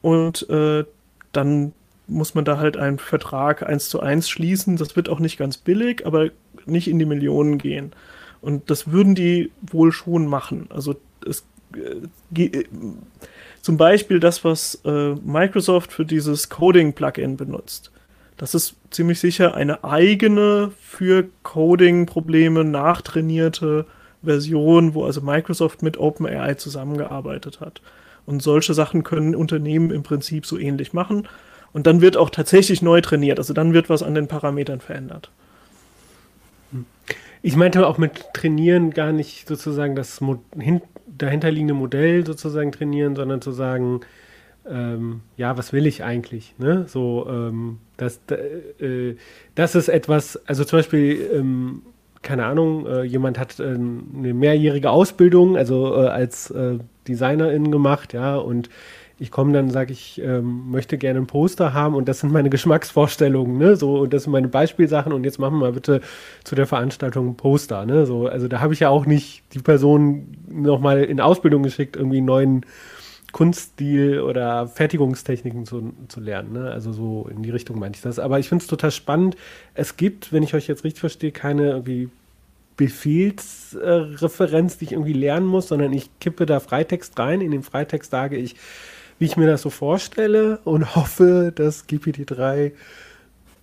und 0.00 0.48
äh, 0.48 0.84
dann 1.32 1.72
muss 2.08 2.34
man 2.34 2.44
da 2.44 2.58
halt 2.58 2.76
einen 2.76 2.98
Vertrag 2.98 3.62
eins 3.62 3.88
zu 3.88 4.00
eins 4.00 4.28
schließen. 4.28 4.76
Das 4.76 4.96
wird 4.96 5.08
auch 5.08 5.20
nicht 5.20 5.38
ganz 5.38 5.58
billig, 5.58 6.06
aber 6.06 6.30
nicht 6.66 6.88
in 6.88 6.98
die 6.98 7.04
Millionen 7.04 7.58
gehen. 7.58 7.92
Und 8.40 8.70
das 8.70 8.90
würden 8.90 9.14
die 9.14 9.50
wohl 9.60 9.92
schon 9.92 10.26
machen. 10.26 10.68
Also 10.70 10.96
es, 11.26 11.44
äh, 11.74 12.42
äh, 12.42 12.64
zum 13.62 13.76
Beispiel 13.76 14.20
das, 14.20 14.44
was 14.44 14.80
äh, 14.84 15.14
Microsoft 15.24 15.92
für 15.92 16.04
dieses 16.04 16.48
Coding-Plugin 16.48 17.36
benutzt. 17.36 17.90
Das 18.36 18.54
ist 18.54 18.76
ziemlich 18.90 19.18
sicher 19.18 19.54
eine 19.54 19.82
eigene 19.82 20.70
für 20.80 21.28
Coding-Probleme 21.42 22.64
nachtrainierte 22.64 23.84
Version, 24.22 24.94
wo 24.94 25.04
also 25.04 25.20
Microsoft 25.20 25.82
mit 25.82 25.98
OpenAI 25.98 26.54
zusammengearbeitet 26.54 27.60
hat. 27.60 27.82
Und 28.26 28.42
solche 28.42 28.74
Sachen 28.74 29.04
können 29.04 29.34
Unternehmen 29.34 29.90
im 29.90 30.02
Prinzip 30.02 30.46
so 30.46 30.58
ähnlich 30.58 30.92
machen. 30.92 31.26
Und 31.72 31.86
dann 31.86 32.00
wird 32.00 32.16
auch 32.16 32.30
tatsächlich 32.30 32.82
neu 32.82 33.00
trainiert. 33.00 33.38
Also 33.38 33.52
dann 33.54 33.72
wird 33.72 33.90
was 33.90 34.02
an 34.02 34.14
den 34.14 34.28
Parametern 34.28 34.80
verändert. 34.80 35.30
Ich 37.42 37.56
meinte 37.56 37.86
auch 37.86 37.98
mit 37.98 38.24
trainieren 38.34 38.90
gar 38.90 39.12
nicht 39.12 39.46
sozusagen 39.46 39.94
das 39.94 40.20
Mo 40.20 40.42
hin 40.58 40.82
dahinterliegende 41.06 41.74
Modell 41.74 42.26
sozusagen 42.26 42.72
trainieren, 42.72 43.16
sondern 43.16 43.40
zu 43.40 43.52
sagen, 43.52 44.00
ähm, 44.68 45.22
ja, 45.36 45.56
was 45.56 45.72
will 45.72 45.86
ich 45.86 46.04
eigentlich? 46.04 46.54
Ne? 46.58 46.84
So, 46.86 47.26
ähm, 47.28 47.78
das, 47.96 48.20
äh, 48.30 49.14
das 49.54 49.74
ist 49.74 49.88
etwas, 49.88 50.40
also 50.46 50.64
zum 50.64 50.80
Beispiel, 50.80 51.30
ähm, 51.32 51.82
keine 52.22 52.44
Ahnung, 52.44 52.86
äh, 52.86 53.02
jemand 53.02 53.38
hat 53.38 53.58
äh, 53.60 53.64
eine 53.64 54.34
mehrjährige 54.34 54.90
Ausbildung, 54.90 55.56
also 55.56 55.94
äh, 55.94 56.08
als 56.08 56.50
äh, 56.50 56.78
Designerin 57.06 57.70
gemacht, 57.70 58.12
ja, 58.12 58.36
und 58.36 58.68
ich 59.18 59.30
komme 59.30 59.52
dann, 59.52 59.70
sage 59.70 59.92
ich, 59.92 60.20
ähm, 60.22 60.70
möchte 60.70 60.96
gerne 60.98 61.18
ein 61.18 61.26
Poster 61.26 61.72
haben 61.72 61.94
und 61.94 62.08
das 62.08 62.20
sind 62.20 62.32
meine 62.32 62.50
Geschmacksvorstellungen, 62.50 63.58
ne? 63.58 63.76
So, 63.76 64.00
und 64.00 64.12
das 64.12 64.24
sind 64.24 64.32
meine 64.32 64.48
Beispielsachen 64.48 65.12
und 65.12 65.24
jetzt 65.24 65.38
machen 65.38 65.54
wir 65.54 65.66
mal 65.66 65.72
bitte 65.72 66.00
zu 66.44 66.54
der 66.54 66.66
Veranstaltung 66.66 67.30
ein 67.30 67.36
Poster, 67.36 67.84
ne? 67.84 68.06
So, 68.06 68.28
also 68.28 68.46
da 68.46 68.60
habe 68.60 68.74
ich 68.74 68.80
ja 68.80 68.90
auch 68.90 69.06
nicht 69.06 69.42
die 69.54 69.58
Person 69.58 70.36
nochmal 70.48 71.02
in 71.02 71.20
Ausbildung 71.20 71.62
geschickt, 71.62 71.96
irgendwie 71.96 72.18
einen 72.18 72.26
neuen 72.26 72.64
Kunststil 73.32 74.20
oder 74.20 74.68
Fertigungstechniken 74.68 75.66
zu, 75.66 75.92
zu 76.08 76.20
lernen. 76.20 76.52
Ne? 76.54 76.70
Also 76.70 76.92
so 76.92 77.28
in 77.30 77.42
die 77.42 77.50
Richtung 77.50 77.78
meine 77.78 77.94
ich 77.94 78.00
das. 78.00 78.18
Aber 78.18 78.38
ich 78.38 78.48
finde 78.48 78.62
es 78.62 78.68
total 78.68 78.90
spannend. 78.90 79.36
Es 79.74 79.96
gibt, 79.96 80.32
wenn 80.32 80.42
ich 80.42 80.54
euch 80.54 80.66
jetzt 80.66 80.82
richtig 80.84 81.00
verstehe, 81.00 81.30
keine 81.30 81.70
irgendwie 81.70 82.08
Befehlsreferenz, 82.76 84.74
äh, 84.74 84.78
die 84.78 84.84
ich 84.86 84.92
irgendwie 84.92 85.12
lernen 85.12 85.46
muss, 85.46 85.68
sondern 85.68 85.92
ich 85.92 86.08
kippe 86.20 86.46
da 86.46 86.58
Freitext 86.58 87.18
rein. 87.18 87.42
In 87.42 87.50
dem 87.50 87.62
Freitext 87.62 88.10
sage 88.10 88.36
ich, 88.36 88.56
wie 89.18 89.24
ich 89.24 89.36
mir 89.36 89.46
das 89.46 89.62
so 89.62 89.70
vorstelle 89.70 90.58
und 90.64 90.94
hoffe, 90.96 91.52
dass 91.54 91.88
GPT-3 91.88 92.72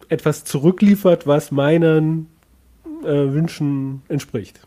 etwas 0.09 0.43
zurückliefert, 0.43 1.25
was 1.25 1.51
meinen 1.51 2.27
äh, 3.03 3.07
Wünschen 3.07 4.01
entspricht. 4.07 4.59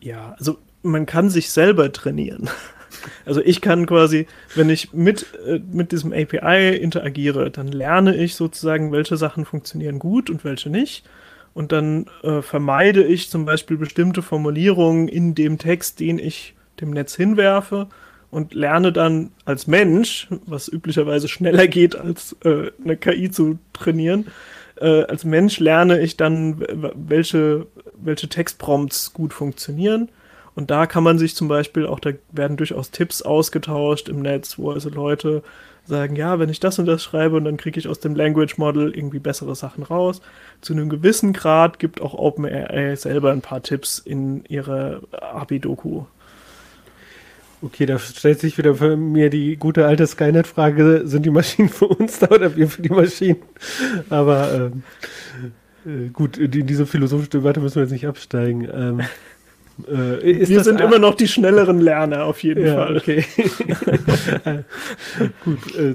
Ja, 0.00 0.34
also 0.38 0.58
man 0.82 1.06
kann 1.06 1.30
sich 1.30 1.50
selber 1.50 1.92
trainieren. 1.92 2.48
Also 3.26 3.42
ich 3.42 3.60
kann 3.60 3.84
quasi, 3.84 4.26
wenn 4.54 4.70
ich 4.70 4.94
mit, 4.94 5.26
äh, 5.46 5.60
mit 5.70 5.92
diesem 5.92 6.12
API 6.12 6.74
interagiere, 6.76 7.50
dann 7.50 7.68
lerne 7.68 8.16
ich 8.16 8.34
sozusagen, 8.34 8.92
welche 8.92 9.18
Sachen 9.18 9.44
funktionieren 9.44 9.98
gut 9.98 10.30
und 10.30 10.42
welche 10.44 10.70
nicht. 10.70 11.04
Und 11.52 11.72
dann 11.72 12.06
äh, 12.22 12.40
vermeide 12.40 13.04
ich 13.04 13.30
zum 13.30 13.44
Beispiel 13.44 13.76
bestimmte 13.76 14.22
Formulierungen 14.22 15.08
in 15.08 15.34
dem 15.34 15.58
Text, 15.58 16.00
den 16.00 16.18
ich 16.18 16.54
dem 16.80 16.90
Netz 16.90 17.14
hinwerfe 17.14 17.88
und 18.34 18.52
lerne 18.52 18.92
dann 18.92 19.30
als 19.44 19.68
Mensch, 19.68 20.26
was 20.44 20.68
üblicherweise 20.68 21.28
schneller 21.28 21.68
geht, 21.68 21.96
als 21.96 22.36
äh, 22.44 22.72
eine 22.82 22.96
KI 22.96 23.30
zu 23.30 23.58
trainieren, 23.72 24.26
äh, 24.80 25.04
als 25.04 25.24
Mensch 25.24 25.60
lerne 25.60 26.00
ich 26.00 26.16
dann, 26.16 26.64
welche, 26.94 27.66
welche 27.96 28.28
Textprompts 28.28 29.12
gut 29.12 29.32
funktionieren. 29.32 30.08
Und 30.56 30.70
da 30.70 30.86
kann 30.86 31.04
man 31.04 31.18
sich 31.18 31.36
zum 31.36 31.46
Beispiel 31.46 31.86
auch, 31.86 32.00
da 32.00 32.10
werden 32.32 32.56
durchaus 32.56 32.90
Tipps 32.90 33.22
ausgetauscht 33.22 34.08
im 34.08 34.20
Netz, 34.20 34.58
wo 34.58 34.72
also 34.72 34.88
Leute 34.88 35.42
sagen, 35.84 36.16
ja, 36.16 36.38
wenn 36.40 36.48
ich 36.48 36.60
das 36.60 36.78
und 36.78 36.86
das 36.86 37.04
schreibe 37.04 37.36
und 37.36 37.44
dann 37.44 37.56
kriege 37.56 37.78
ich 37.78 37.86
aus 37.86 38.00
dem 38.00 38.16
Language 38.16 38.58
Model 38.58 38.92
irgendwie 38.96 39.18
bessere 39.20 39.54
Sachen 39.54 39.84
raus. 39.84 40.22
Zu 40.60 40.72
einem 40.72 40.88
gewissen 40.88 41.32
Grad 41.32 41.78
gibt 41.78 42.00
auch 42.00 42.14
OpenAI 42.14 42.96
selber 42.96 43.30
ein 43.30 43.42
paar 43.42 43.62
Tipps 43.62 43.98
in 43.98 44.44
ihrer 44.46 45.02
API-Doku. 45.12 46.04
Okay, 47.64 47.86
da 47.86 47.98
stellt 47.98 48.40
sich 48.40 48.58
wieder 48.58 48.74
für 48.74 48.94
mir 48.94 49.30
die 49.30 49.56
gute 49.56 49.86
alte 49.86 50.06
Skynet-Frage, 50.06 51.02
sind 51.06 51.24
die 51.24 51.30
Maschinen 51.30 51.70
für 51.70 51.86
uns 51.86 52.18
da 52.18 52.28
oder 52.28 52.54
wir 52.56 52.68
für 52.68 52.82
die 52.82 52.90
Maschinen? 52.90 53.38
Aber 54.10 54.52
ähm, 54.52 54.82
äh, 55.86 56.08
gut, 56.10 56.36
in 56.36 56.66
diese 56.66 56.84
philosophische 56.84 57.30
Debatte 57.30 57.60
müssen 57.60 57.76
wir 57.76 57.84
jetzt 57.84 57.92
nicht 57.92 58.06
absteigen. 58.06 58.68
Ähm, 58.70 59.00
äh, 59.88 60.46
wir 60.46 60.62
sind 60.62 60.78
immer 60.78 60.98
noch 60.98 61.14
die 61.14 61.26
schnelleren 61.26 61.80
Lerner, 61.80 62.26
auf 62.26 62.42
jeden 62.42 62.66
ja, 62.66 62.74
Fall. 62.74 62.98
Okay. 62.98 63.24
gut. 65.44 65.74
Äh, 65.74 65.94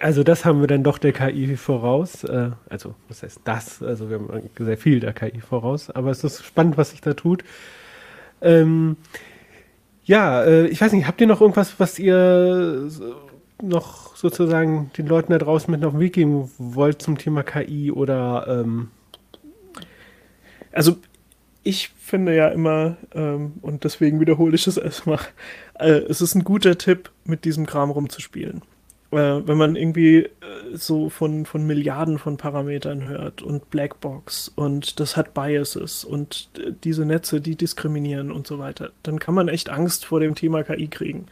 also 0.00 0.24
das 0.24 0.46
haben 0.46 0.60
wir 0.60 0.66
dann 0.66 0.82
doch 0.82 0.96
der 0.96 1.12
KI 1.12 1.58
voraus. 1.58 2.24
Äh, 2.24 2.52
also 2.70 2.94
was 3.08 3.22
heißt 3.22 3.42
das? 3.44 3.82
Also 3.82 4.08
wir 4.08 4.18
haben 4.18 4.48
sehr 4.58 4.78
viel 4.78 4.98
der 4.98 5.12
KI 5.12 5.42
voraus. 5.42 5.90
Aber 5.90 6.10
es 6.10 6.24
ist 6.24 6.42
spannend, 6.42 6.78
was 6.78 6.92
sich 6.92 7.02
da 7.02 7.12
tut. 7.12 7.44
Ähm, 8.40 8.96
ja, 10.04 10.42
äh, 10.42 10.66
ich 10.66 10.80
weiß 10.80 10.92
nicht, 10.92 11.06
habt 11.06 11.20
ihr 11.20 11.26
noch 11.26 11.40
irgendwas, 11.40 11.78
was 11.78 11.98
ihr 11.98 12.88
noch 13.62 14.16
sozusagen 14.16 14.90
den 14.96 15.06
Leuten 15.06 15.32
da 15.32 15.38
draußen 15.38 15.70
mit 15.70 15.84
auf 15.84 15.92
den 15.92 16.00
Weg 16.00 16.14
geben 16.14 16.50
wollt 16.58 17.00
zum 17.00 17.18
Thema 17.18 17.42
KI 17.42 17.92
oder 17.92 18.46
ähm 18.48 18.88
also 20.72 20.96
ich 21.62 21.90
finde 21.90 22.34
ja 22.34 22.48
immer, 22.48 22.96
ähm, 23.14 23.54
und 23.62 23.84
deswegen 23.84 24.20
wiederhole 24.20 24.54
ich 24.54 24.66
es 24.66 24.76
erstmal, 24.76 25.20
äh, 25.78 25.90
es 25.90 26.20
ist 26.20 26.34
ein 26.34 26.44
guter 26.44 26.76
Tipp, 26.76 27.10
mit 27.24 27.44
diesem 27.44 27.66
Kram 27.66 27.90
rumzuspielen. 27.90 28.62
Äh, 29.12 29.16
wenn 29.46 29.58
man 29.58 29.76
irgendwie 29.76 30.28
so 30.74 31.08
von, 31.08 31.46
von 31.46 31.66
Milliarden 31.66 32.18
von 32.18 32.36
Parametern 32.36 33.08
hört 33.08 33.42
und 33.42 33.70
Blackbox 33.70 34.52
und 34.54 35.00
das 35.00 35.16
hat 35.16 35.34
Biases 35.34 36.04
und 36.04 36.48
äh, 36.58 36.72
diese 36.84 37.04
Netze, 37.04 37.40
die 37.40 37.56
diskriminieren 37.56 38.30
und 38.32 38.46
so 38.46 38.58
weiter, 38.58 38.90
dann 39.02 39.18
kann 39.18 39.34
man 39.34 39.48
echt 39.48 39.70
Angst 39.70 40.04
vor 40.04 40.20
dem 40.20 40.34
Thema 40.34 40.62
KI 40.62 40.88
kriegen. 40.88 41.26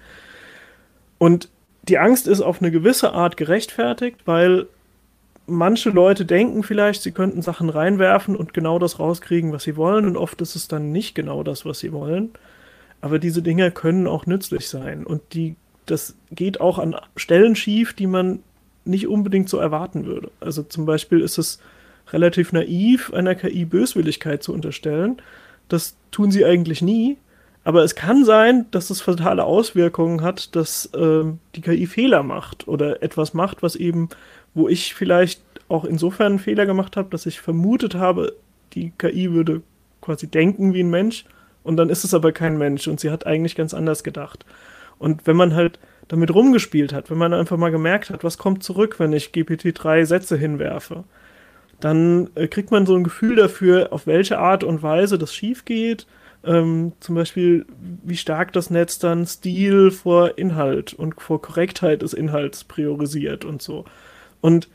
Und 1.18 1.48
die 1.88 1.98
Angst 1.98 2.26
ist 2.28 2.40
auf 2.40 2.60
eine 2.60 2.70
gewisse 2.70 3.12
Art 3.12 3.36
gerechtfertigt, 3.36 4.18
weil 4.24 4.66
manche 5.46 5.90
Leute 5.90 6.24
denken 6.24 6.62
vielleicht, 6.62 7.02
sie 7.02 7.12
könnten 7.12 7.42
Sachen 7.42 7.68
reinwerfen 7.68 8.36
und 8.36 8.54
genau 8.54 8.78
das 8.78 8.98
rauskriegen, 8.98 9.52
was 9.52 9.64
sie 9.64 9.76
wollen. 9.76 10.06
Und 10.06 10.16
oft 10.16 10.40
ist 10.40 10.56
es 10.56 10.68
dann 10.68 10.92
nicht 10.92 11.14
genau 11.14 11.42
das, 11.42 11.64
was 11.66 11.80
sie 11.80 11.92
wollen. 11.92 12.30
Aber 13.00 13.18
diese 13.18 13.42
Dinge 13.42 13.70
können 13.70 14.06
auch 14.06 14.26
nützlich 14.26 14.68
sein. 14.68 15.04
Und 15.04 15.22
die, 15.32 15.56
das 15.86 16.14
geht 16.30 16.60
auch 16.60 16.78
an 16.78 16.96
Stellen 17.16 17.56
schief, 17.56 17.94
die 17.94 18.06
man 18.06 18.40
nicht 18.84 19.06
unbedingt 19.06 19.48
so 19.48 19.58
erwarten 19.58 20.06
würde. 20.06 20.30
Also 20.40 20.62
zum 20.62 20.86
Beispiel 20.86 21.20
ist 21.20 21.38
es 21.38 21.60
relativ 22.12 22.52
naiv, 22.52 23.12
einer 23.12 23.34
KI 23.34 23.64
Böswilligkeit 23.64 24.42
zu 24.42 24.52
unterstellen. 24.52 25.20
Das 25.68 25.96
tun 26.10 26.30
sie 26.30 26.44
eigentlich 26.44 26.82
nie. 26.82 27.18
Aber 27.62 27.84
es 27.84 27.94
kann 27.94 28.24
sein, 28.24 28.66
dass 28.70 28.88
es 28.88 29.02
fatale 29.02 29.44
Auswirkungen 29.44 30.22
hat, 30.22 30.56
dass 30.56 30.86
äh, 30.94 31.24
die 31.54 31.60
KI 31.60 31.86
Fehler 31.86 32.22
macht 32.22 32.66
oder 32.66 33.02
etwas 33.02 33.34
macht, 33.34 33.62
was 33.62 33.76
eben 33.76 34.08
wo 34.54 34.68
ich 34.68 34.94
vielleicht 34.94 35.42
auch 35.68 35.84
insofern 35.84 36.32
einen 36.32 36.38
Fehler 36.38 36.66
gemacht 36.66 36.96
habe, 36.96 37.10
dass 37.10 37.26
ich 37.26 37.40
vermutet 37.40 37.94
habe, 37.94 38.34
die 38.72 38.92
KI 38.98 39.32
würde 39.32 39.62
quasi 40.00 40.26
denken 40.26 40.74
wie 40.74 40.82
ein 40.82 40.90
Mensch 40.90 41.24
und 41.62 41.76
dann 41.76 41.90
ist 41.90 42.04
es 42.04 42.14
aber 42.14 42.32
kein 42.32 42.58
Mensch 42.58 42.88
und 42.88 42.98
sie 43.00 43.10
hat 43.10 43.26
eigentlich 43.26 43.54
ganz 43.54 43.74
anders 43.74 44.02
gedacht. 44.02 44.44
Und 44.98 45.26
wenn 45.26 45.36
man 45.36 45.54
halt 45.54 45.78
damit 46.10 46.34
rumgespielt 46.34 46.92
hat, 46.92 47.08
wenn 47.08 47.18
man 47.18 47.32
einfach 47.32 47.56
mal 47.56 47.70
gemerkt 47.70 48.10
hat, 48.10 48.24
was 48.24 48.36
kommt 48.36 48.64
zurück, 48.64 48.98
wenn 48.98 49.12
ich 49.12 49.30
GPT-3 49.30 50.04
Sätze 50.04 50.36
hinwerfe, 50.36 51.04
dann 51.78 52.30
äh, 52.34 52.48
kriegt 52.48 52.72
man 52.72 52.84
so 52.84 52.96
ein 52.96 53.04
Gefühl 53.04 53.36
dafür, 53.36 53.92
auf 53.92 54.08
welche 54.08 54.38
Art 54.38 54.64
und 54.64 54.82
Weise 54.82 55.18
das 55.18 55.32
schief 55.32 55.64
geht. 55.64 56.08
Ähm, 56.42 56.92
zum 56.98 57.14
Beispiel, 57.14 57.64
wie 58.02 58.16
stark 58.16 58.52
das 58.52 58.70
Netz 58.70 58.98
dann 58.98 59.24
Stil 59.24 59.92
vor 59.92 60.36
Inhalt 60.36 60.94
und 60.94 61.20
vor 61.20 61.40
Korrektheit 61.40 62.02
des 62.02 62.12
Inhalts 62.12 62.64
priorisiert 62.64 63.44
und 63.44 63.62
so. 63.62 63.84
Und 64.40 64.68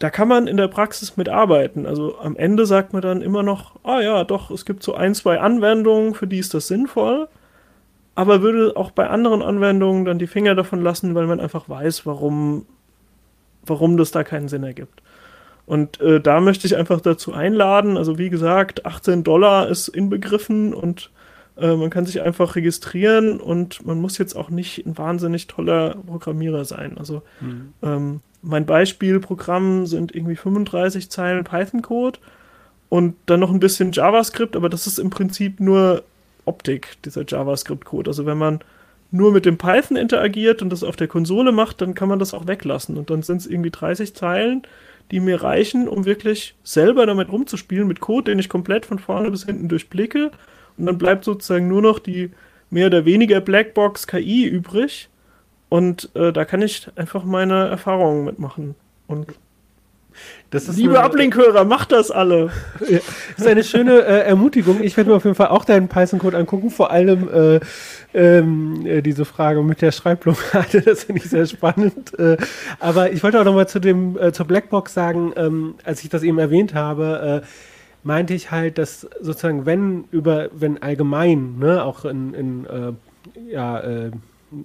da 0.00 0.10
kann 0.10 0.26
man 0.26 0.48
in 0.48 0.56
der 0.56 0.68
Praxis 0.68 1.16
mitarbeiten. 1.16 1.86
Also 1.86 2.18
am 2.18 2.34
Ende 2.34 2.66
sagt 2.66 2.94
man 2.94 3.02
dann 3.02 3.22
immer 3.22 3.44
noch, 3.44 3.76
ah 3.84 4.00
ja, 4.00 4.24
doch, 4.24 4.50
es 4.50 4.64
gibt 4.64 4.82
so 4.82 4.94
ein, 4.94 5.14
zwei 5.14 5.38
Anwendungen, 5.38 6.14
für 6.14 6.26
die 6.26 6.38
ist 6.38 6.52
das 6.52 6.66
sinnvoll. 6.66 7.28
Aber 8.14 8.42
würde 8.42 8.76
auch 8.76 8.90
bei 8.90 9.08
anderen 9.08 9.42
Anwendungen 9.42 10.04
dann 10.04 10.18
die 10.18 10.26
Finger 10.26 10.54
davon 10.54 10.82
lassen, 10.82 11.14
weil 11.14 11.26
man 11.26 11.40
einfach 11.40 11.68
weiß, 11.68 12.06
warum, 12.06 12.66
warum 13.64 13.96
das 13.96 14.10
da 14.10 14.24
keinen 14.24 14.48
Sinn 14.48 14.64
ergibt. 14.64 15.02
Und 15.66 16.00
äh, 16.00 16.20
da 16.20 16.40
möchte 16.40 16.66
ich 16.66 16.76
einfach 16.76 17.00
dazu 17.00 17.32
einladen. 17.32 17.96
Also 17.96 18.18
wie 18.18 18.30
gesagt, 18.30 18.86
18 18.86 19.22
Dollar 19.22 19.68
ist 19.68 19.88
inbegriffen 19.88 20.74
und 20.74 21.10
äh, 21.56 21.76
man 21.76 21.90
kann 21.90 22.06
sich 22.06 22.22
einfach 22.22 22.56
registrieren 22.56 23.38
und 23.38 23.86
man 23.86 24.00
muss 24.00 24.18
jetzt 24.18 24.34
auch 24.34 24.50
nicht 24.50 24.84
ein 24.84 24.98
wahnsinnig 24.98 25.46
toller 25.46 25.94
Programmierer 26.06 26.64
sein. 26.64 26.98
Also 26.98 27.22
mhm. 27.40 27.74
ähm, 27.82 28.20
mein 28.42 28.66
Beispielprogramm 28.66 29.86
sind 29.86 30.14
irgendwie 30.14 30.36
35 30.36 31.10
Zeilen 31.10 31.44
Python-Code 31.44 32.18
und 32.88 33.14
dann 33.26 33.40
noch 33.40 33.50
ein 33.50 33.60
bisschen 33.60 33.92
JavaScript, 33.92 34.56
aber 34.56 34.68
das 34.68 34.86
ist 34.86 34.98
im 34.98 35.10
Prinzip 35.10 35.60
nur 35.60 36.02
Optik, 36.50 36.98
dieser 37.04 37.24
JavaScript-Code. 37.26 38.10
Also 38.10 38.26
wenn 38.26 38.38
man 38.38 38.60
nur 39.12 39.32
mit 39.32 39.46
dem 39.46 39.56
Python 39.56 39.96
interagiert 39.96 40.62
und 40.62 40.70
das 40.70 40.82
auf 40.82 40.96
der 40.96 41.06
Konsole 41.06 41.52
macht, 41.52 41.80
dann 41.80 41.94
kann 41.94 42.08
man 42.08 42.18
das 42.18 42.34
auch 42.34 42.48
weglassen. 42.48 42.96
Und 42.96 43.10
dann 43.10 43.22
sind 43.22 43.38
es 43.38 43.46
irgendwie 43.46 43.70
30 43.70 44.14
Zeilen, 44.14 44.62
die 45.10 45.20
mir 45.20 45.42
reichen, 45.42 45.88
um 45.88 46.04
wirklich 46.04 46.56
selber 46.64 47.06
damit 47.06 47.30
rumzuspielen, 47.30 47.86
mit 47.86 48.00
Code, 48.00 48.30
den 48.30 48.38
ich 48.40 48.48
komplett 48.48 48.86
von 48.86 48.98
vorne 48.98 49.30
bis 49.30 49.44
hinten 49.44 49.68
durchblicke. 49.68 50.32
Und 50.76 50.86
dann 50.86 50.98
bleibt 50.98 51.24
sozusagen 51.24 51.68
nur 51.68 51.82
noch 51.82 51.98
die 51.98 52.30
mehr 52.70 52.86
oder 52.86 53.04
weniger 53.04 53.40
Blackbox 53.40 54.06
KI 54.06 54.44
übrig. 54.44 55.08
Und 55.68 56.10
äh, 56.14 56.32
da 56.32 56.44
kann 56.44 56.62
ich 56.62 56.88
einfach 56.96 57.24
meine 57.24 57.68
Erfahrungen 57.68 58.24
mitmachen. 58.24 58.74
Und 59.06 59.28
Liebe 60.52 60.98
eine, 60.98 61.04
Ablinkhörer, 61.04 61.64
macht 61.64 61.92
das 61.92 62.10
alle. 62.10 62.50
Ja, 62.88 62.98
das 62.98 63.38
ist 63.38 63.46
eine 63.46 63.64
schöne 63.64 64.00
äh, 64.00 64.26
Ermutigung. 64.26 64.82
Ich 64.82 64.96
werde 64.96 65.10
mir 65.10 65.16
auf 65.16 65.24
jeden 65.24 65.36
Fall 65.36 65.48
auch 65.48 65.64
deinen 65.64 65.88
Python-Code 65.88 66.36
angucken, 66.36 66.70
vor 66.70 66.90
allem 66.90 67.28
äh, 67.32 67.60
ähm, 68.12 68.84
äh, 68.86 69.02
diese 69.02 69.24
Frage 69.24 69.62
mit 69.62 69.82
der 69.82 69.92
Schreibblockade, 69.92 70.80
das 70.84 71.04
finde 71.04 71.22
ich 71.22 71.30
sehr 71.30 71.46
spannend. 71.46 72.18
Äh, 72.18 72.36
aber 72.78 73.12
ich 73.12 73.22
wollte 73.22 73.40
auch 73.40 73.44
nochmal 73.44 73.68
zu 73.68 73.78
dem, 73.78 74.18
äh, 74.18 74.32
zur 74.32 74.46
Blackbox 74.46 74.92
sagen, 74.94 75.32
ähm, 75.36 75.74
als 75.84 76.02
ich 76.02 76.08
das 76.08 76.22
eben 76.22 76.38
erwähnt 76.38 76.74
habe, 76.74 77.42
äh, 77.42 77.46
meinte 78.02 78.34
ich 78.34 78.50
halt, 78.50 78.78
dass 78.78 79.08
sozusagen, 79.20 79.66
wenn 79.66 80.04
über, 80.10 80.48
wenn 80.52 80.82
allgemein, 80.82 81.58
ne, 81.58 81.84
auch 81.84 82.04
in, 82.04 82.32
in 82.32 82.66
ja, 83.50 84.10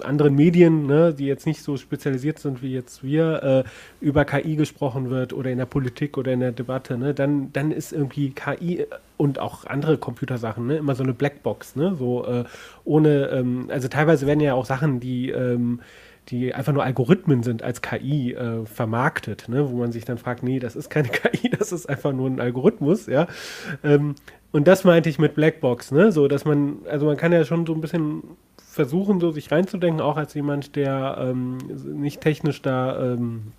anderen 0.04 0.36
Medien, 0.36 0.88
ne, 0.88 1.14
die 1.14 1.26
jetzt 1.26 1.46
nicht 1.46 1.62
so 1.62 1.78
spezialisiert 1.78 2.40
sind 2.40 2.62
wie 2.62 2.74
jetzt 2.74 3.04
wir, 3.04 3.44
äh, 3.44 3.64
über 4.02 4.26
KI 4.26 4.56
gesprochen 4.56 5.10
wird 5.10 5.34
oder 5.34 5.52
in 5.52 5.58
der 5.58 5.66
Politik 5.66 6.18
oder 6.18 6.34
in 6.34 6.40
der 6.40 6.52
Debatte, 6.52 6.98
ne, 6.98 7.14
dann, 7.14 7.52
dann 7.54 7.72
ist 7.72 7.94
irgendwie 7.94 8.32
KI 8.32 8.86
und 9.18 9.40
auch 9.40 9.66
andere 9.66 9.98
Computersachen 9.98 10.68
ne, 10.68 10.78
immer 10.78 10.96
so 10.96 11.04
eine 11.04 11.14
Blackbox, 11.14 11.76
ne, 11.76 11.96
so 11.98 12.26
äh, 12.26 12.44
ohne, 12.84 13.28
ähm, 13.28 13.68
also 13.70 13.88
teilweise 13.88 14.28
werden 14.28 14.40
ja 14.40 14.54
auch 14.54 14.66
Sachen, 14.66 15.00
die 15.00 15.30
ähm, 15.30 15.80
die 16.30 16.54
einfach 16.54 16.74
nur 16.74 16.84
Algorithmen 16.84 17.44
sind, 17.44 17.62
als 17.64 17.82
KI 17.82 18.34
äh, 18.34 18.66
vermarktet, 18.66 19.48
ne? 19.48 19.70
wo 19.70 19.78
man 19.78 19.92
sich 19.92 20.06
dann 20.06 20.18
fragt, 20.18 20.44
nee, 20.44 20.60
das 20.60 20.76
ist 20.76 20.90
keine 20.90 21.08
KI, 21.10 21.50
das 21.50 21.72
ist 21.72 21.88
einfach 21.88 22.14
nur 22.14 22.28
ein 22.28 22.40
Algorithmus, 22.40 23.08
ja. 23.08 23.28
Ähm, 23.84 24.16
und 24.52 24.68
das 24.68 24.84
meinte 24.86 25.10
ich 25.10 25.20
mit 25.20 25.36
Blackbox, 25.36 25.92
ne? 25.92 26.12
So, 26.12 26.28
dass 26.28 26.46
man, 26.46 26.78
also 26.90 27.06
man 27.06 27.18
kann 27.18 27.34
ja 27.34 27.44
schon 27.44 27.66
so 27.66 27.74
ein 27.74 27.82
bisschen 27.82 28.24
versuchen, 28.76 29.20
so 29.20 29.32
sich 29.32 29.52
reinzudenken, 29.52 30.02
auch 30.02 30.18
als 30.18 30.34
jemand, 30.34 30.76
der 30.76 31.18
ähm, 31.20 31.58
nicht 31.86 32.22
technisch 32.22 32.62
da 32.62 33.14
ähm, 33.14 33.54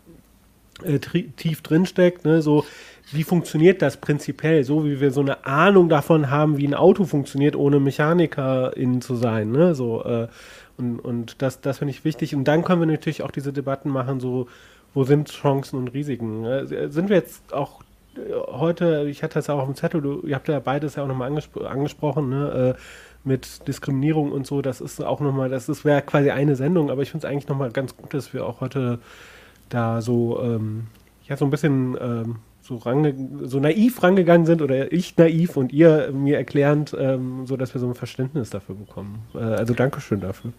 äh, 0.84 0.98
tief 0.98 1.62
drinsteckt, 1.62 2.24
ne? 2.26 2.42
so 2.42 2.66
wie 3.12 3.22
funktioniert 3.22 3.80
das 3.80 3.96
prinzipiell, 3.96 4.62
so 4.62 4.84
wie 4.84 5.00
wir 5.00 5.10
so 5.10 5.22
eine 5.22 5.46
Ahnung 5.46 5.88
davon 5.88 6.30
haben, 6.30 6.58
wie 6.58 6.66
ein 6.66 6.74
Auto 6.74 7.04
funktioniert, 7.04 7.56
ohne 7.56 7.80
Mechanikerin 7.80 9.00
zu 9.00 9.16
sein, 9.16 9.52
ne? 9.52 9.74
so 9.74 10.04
äh, 10.04 10.28
und, 10.76 11.00
und 11.00 11.40
das, 11.40 11.62
das 11.62 11.78
finde 11.78 11.92
ich 11.92 12.04
wichtig 12.04 12.34
und 12.34 12.44
dann 12.44 12.62
können 12.62 12.80
wir 12.80 12.86
natürlich 12.86 13.22
auch 13.22 13.30
diese 13.30 13.54
Debatten 13.54 13.88
machen, 13.88 14.20
so 14.20 14.48
wo 14.92 15.04
sind 15.04 15.30
Chancen 15.30 15.78
und 15.78 15.88
Risiken. 15.88 16.42
Ne? 16.42 16.66
Sind 16.90 17.08
wir 17.08 17.16
jetzt 17.16 17.54
auch 17.54 17.82
äh, 18.16 18.20
heute, 18.48 19.06
ich 19.08 19.22
hatte 19.22 19.34
das 19.34 19.48
auch 19.48 19.60
auf 19.60 19.66
dem 19.66 19.76
Zettel, 19.76 20.02
du, 20.02 20.26
ihr 20.26 20.34
habt 20.34 20.48
ja 20.48 20.60
beides 20.60 20.96
ja 20.96 21.04
auch 21.04 21.08
nochmal 21.08 21.28
angespro 21.28 21.64
angesprochen, 21.64 22.28
ne? 22.28 22.74
Äh, 22.76 22.80
mit 23.26 23.66
Diskriminierung 23.66 24.32
und 24.32 24.46
so, 24.46 24.62
das 24.62 24.80
ist 24.80 25.02
auch 25.02 25.20
nochmal, 25.20 25.50
das 25.50 25.84
wäre 25.84 26.00
quasi 26.02 26.30
eine 26.30 26.56
Sendung, 26.56 26.90
aber 26.90 27.02
ich 27.02 27.10
finde 27.10 27.26
es 27.26 27.30
eigentlich 27.30 27.48
nochmal 27.48 27.70
ganz 27.70 27.96
gut, 27.96 28.14
dass 28.14 28.32
wir 28.32 28.46
auch 28.46 28.60
heute 28.60 29.00
da 29.68 30.00
so, 30.00 30.40
ähm, 30.42 30.86
ja, 31.26 31.36
so 31.36 31.44
ein 31.44 31.50
bisschen 31.50 31.96
ähm, 32.00 32.36
so, 32.62 32.76
range, 32.76 33.14
so 33.42 33.58
naiv 33.58 34.02
rangegangen 34.02 34.46
sind 34.46 34.62
oder 34.62 34.92
ich 34.92 35.16
naiv 35.16 35.56
und 35.56 35.72
ihr 35.72 36.12
mir 36.12 36.36
erklärend, 36.36 36.96
ähm, 36.98 37.46
so 37.46 37.56
dass 37.56 37.74
wir 37.74 37.80
so 37.80 37.88
ein 37.88 37.94
Verständnis 37.94 38.50
dafür 38.50 38.76
bekommen. 38.76 39.24
Äh, 39.34 39.38
also 39.38 39.74
Dankeschön 39.74 40.20
dafür. 40.20 40.52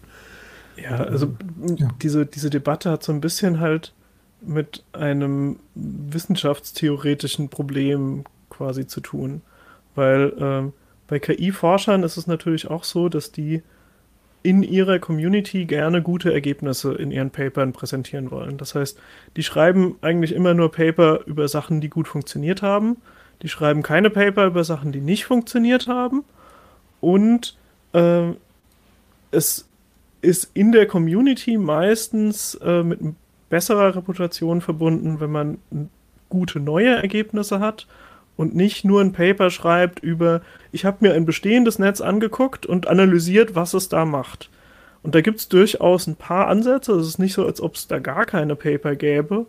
Ja, 0.76 0.96
also 0.96 1.34
ja. 1.76 1.88
Diese, 2.02 2.26
diese 2.26 2.50
Debatte 2.50 2.90
hat 2.90 3.02
so 3.02 3.12
ein 3.12 3.20
bisschen 3.20 3.60
halt 3.60 3.92
mit 4.40 4.84
einem 4.92 5.58
wissenschaftstheoretischen 5.74 7.48
Problem 7.48 8.24
quasi 8.50 8.86
zu 8.86 9.00
tun, 9.00 9.42
weil 9.94 10.32
ähm, 10.38 10.72
bei 11.08 11.18
KI-Forschern 11.18 12.02
ist 12.02 12.16
es 12.16 12.26
natürlich 12.26 12.70
auch 12.70 12.84
so, 12.84 13.08
dass 13.08 13.32
die 13.32 13.62
in 14.42 14.62
ihrer 14.62 14.98
Community 14.98 15.64
gerne 15.64 16.00
gute 16.00 16.32
Ergebnisse 16.32 16.94
in 16.94 17.10
ihren 17.10 17.30
Papern 17.30 17.72
präsentieren 17.72 18.30
wollen. 18.30 18.56
Das 18.56 18.74
heißt, 18.74 18.98
die 19.36 19.42
schreiben 19.42 19.96
eigentlich 20.00 20.32
immer 20.32 20.54
nur 20.54 20.70
Paper 20.70 21.20
über 21.26 21.48
Sachen, 21.48 21.80
die 21.80 21.88
gut 21.88 22.06
funktioniert 22.06 22.62
haben. 22.62 22.98
Die 23.42 23.48
schreiben 23.48 23.82
keine 23.82 24.10
Paper 24.10 24.46
über 24.46 24.62
Sachen, 24.64 24.92
die 24.92 25.00
nicht 25.00 25.24
funktioniert 25.24 25.88
haben. 25.88 26.24
Und 27.00 27.56
äh, 27.94 28.30
es 29.30 29.68
ist 30.20 30.50
in 30.54 30.72
der 30.72 30.86
Community 30.86 31.56
meistens 31.58 32.54
äh, 32.56 32.82
mit 32.82 33.00
besserer 33.48 33.96
Reputation 33.96 34.60
verbunden, 34.60 35.20
wenn 35.20 35.30
man 35.30 35.58
gute 36.28 36.60
neue 36.60 36.94
Ergebnisse 36.96 37.60
hat 37.60 37.86
und 38.38 38.54
nicht 38.54 38.84
nur 38.84 39.00
ein 39.00 39.12
Paper 39.12 39.50
schreibt 39.50 39.98
über, 39.98 40.42
ich 40.70 40.84
habe 40.84 40.98
mir 41.00 41.12
ein 41.12 41.26
bestehendes 41.26 41.80
Netz 41.80 42.00
angeguckt 42.00 42.66
und 42.66 42.86
analysiert, 42.86 43.56
was 43.56 43.74
es 43.74 43.88
da 43.88 44.04
macht. 44.04 44.48
Und 45.02 45.16
da 45.16 45.20
gibt 45.20 45.40
es 45.40 45.48
durchaus 45.48 46.06
ein 46.06 46.14
paar 46.14 46.46
Ansätze. 46.46 46.92
Es 46.92 47.08
ist 47.08 47.18
nicht 47.18 47.34
so, 47.34 47.44
als 47.44 47.60
ob 47.60 47.74
es 47.74 47.88
da 47.88 47.98
gar 47.98 48.26
keine 48.26 48.54
Paper 48.54 48.94
gäbe. 48.94 49.46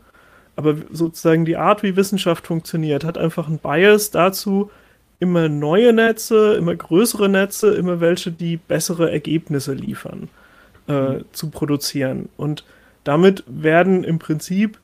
Aber 0.55 0.75
sozusagen 0.91 1.45
die 1.45 1.55
Art, 1.55 1.83
wie 1.83 1.95
Wissenschaft 1.95 2.47
funktioniert, 2.47 3.03
hat 3.03 3.19
einfach 3.19 3.47
einen 3.47 3.59
Bias 3.59 4.09
dazu, 4.09 4.71
immer 5.19 5.49
neue 5.49 5.93
Netze, 5.93 6.55
immer 6.55 6.75
größere 6.75 7.29
Netze, 7.29 7.75
immer 7.75 7.99
welche, 7.99 8.31
die 8.31 8.57
bessere 8.57 9.11
Ergebnisse 9.11 9.73
liefern, 9.73 10.29
äh, 10.87 10.93
mhm. 10.93 11.25
zu 11.31 11.51
produzieren. 11.51 12.29
Und 12.37 12.65
damit 13.03 13.43
werden 13.45 14.03
im 14.03 14.17
Prinzip 14.17 14.79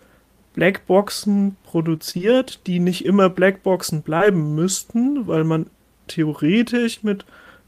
Blackboxen 0.56 1.58
produziert, 1.66 2.66
die 2.66 2.80
nicht 2.80 3.06
immer 3.06 3.30
Blackboxen 3.30 4.02
bleiben 4.02 4.56
müssten, 4.56 5.28
weil 5.28 5.44
man 5.44 5.68
theoretisch 6.08 7.04
mit 7.04 7.26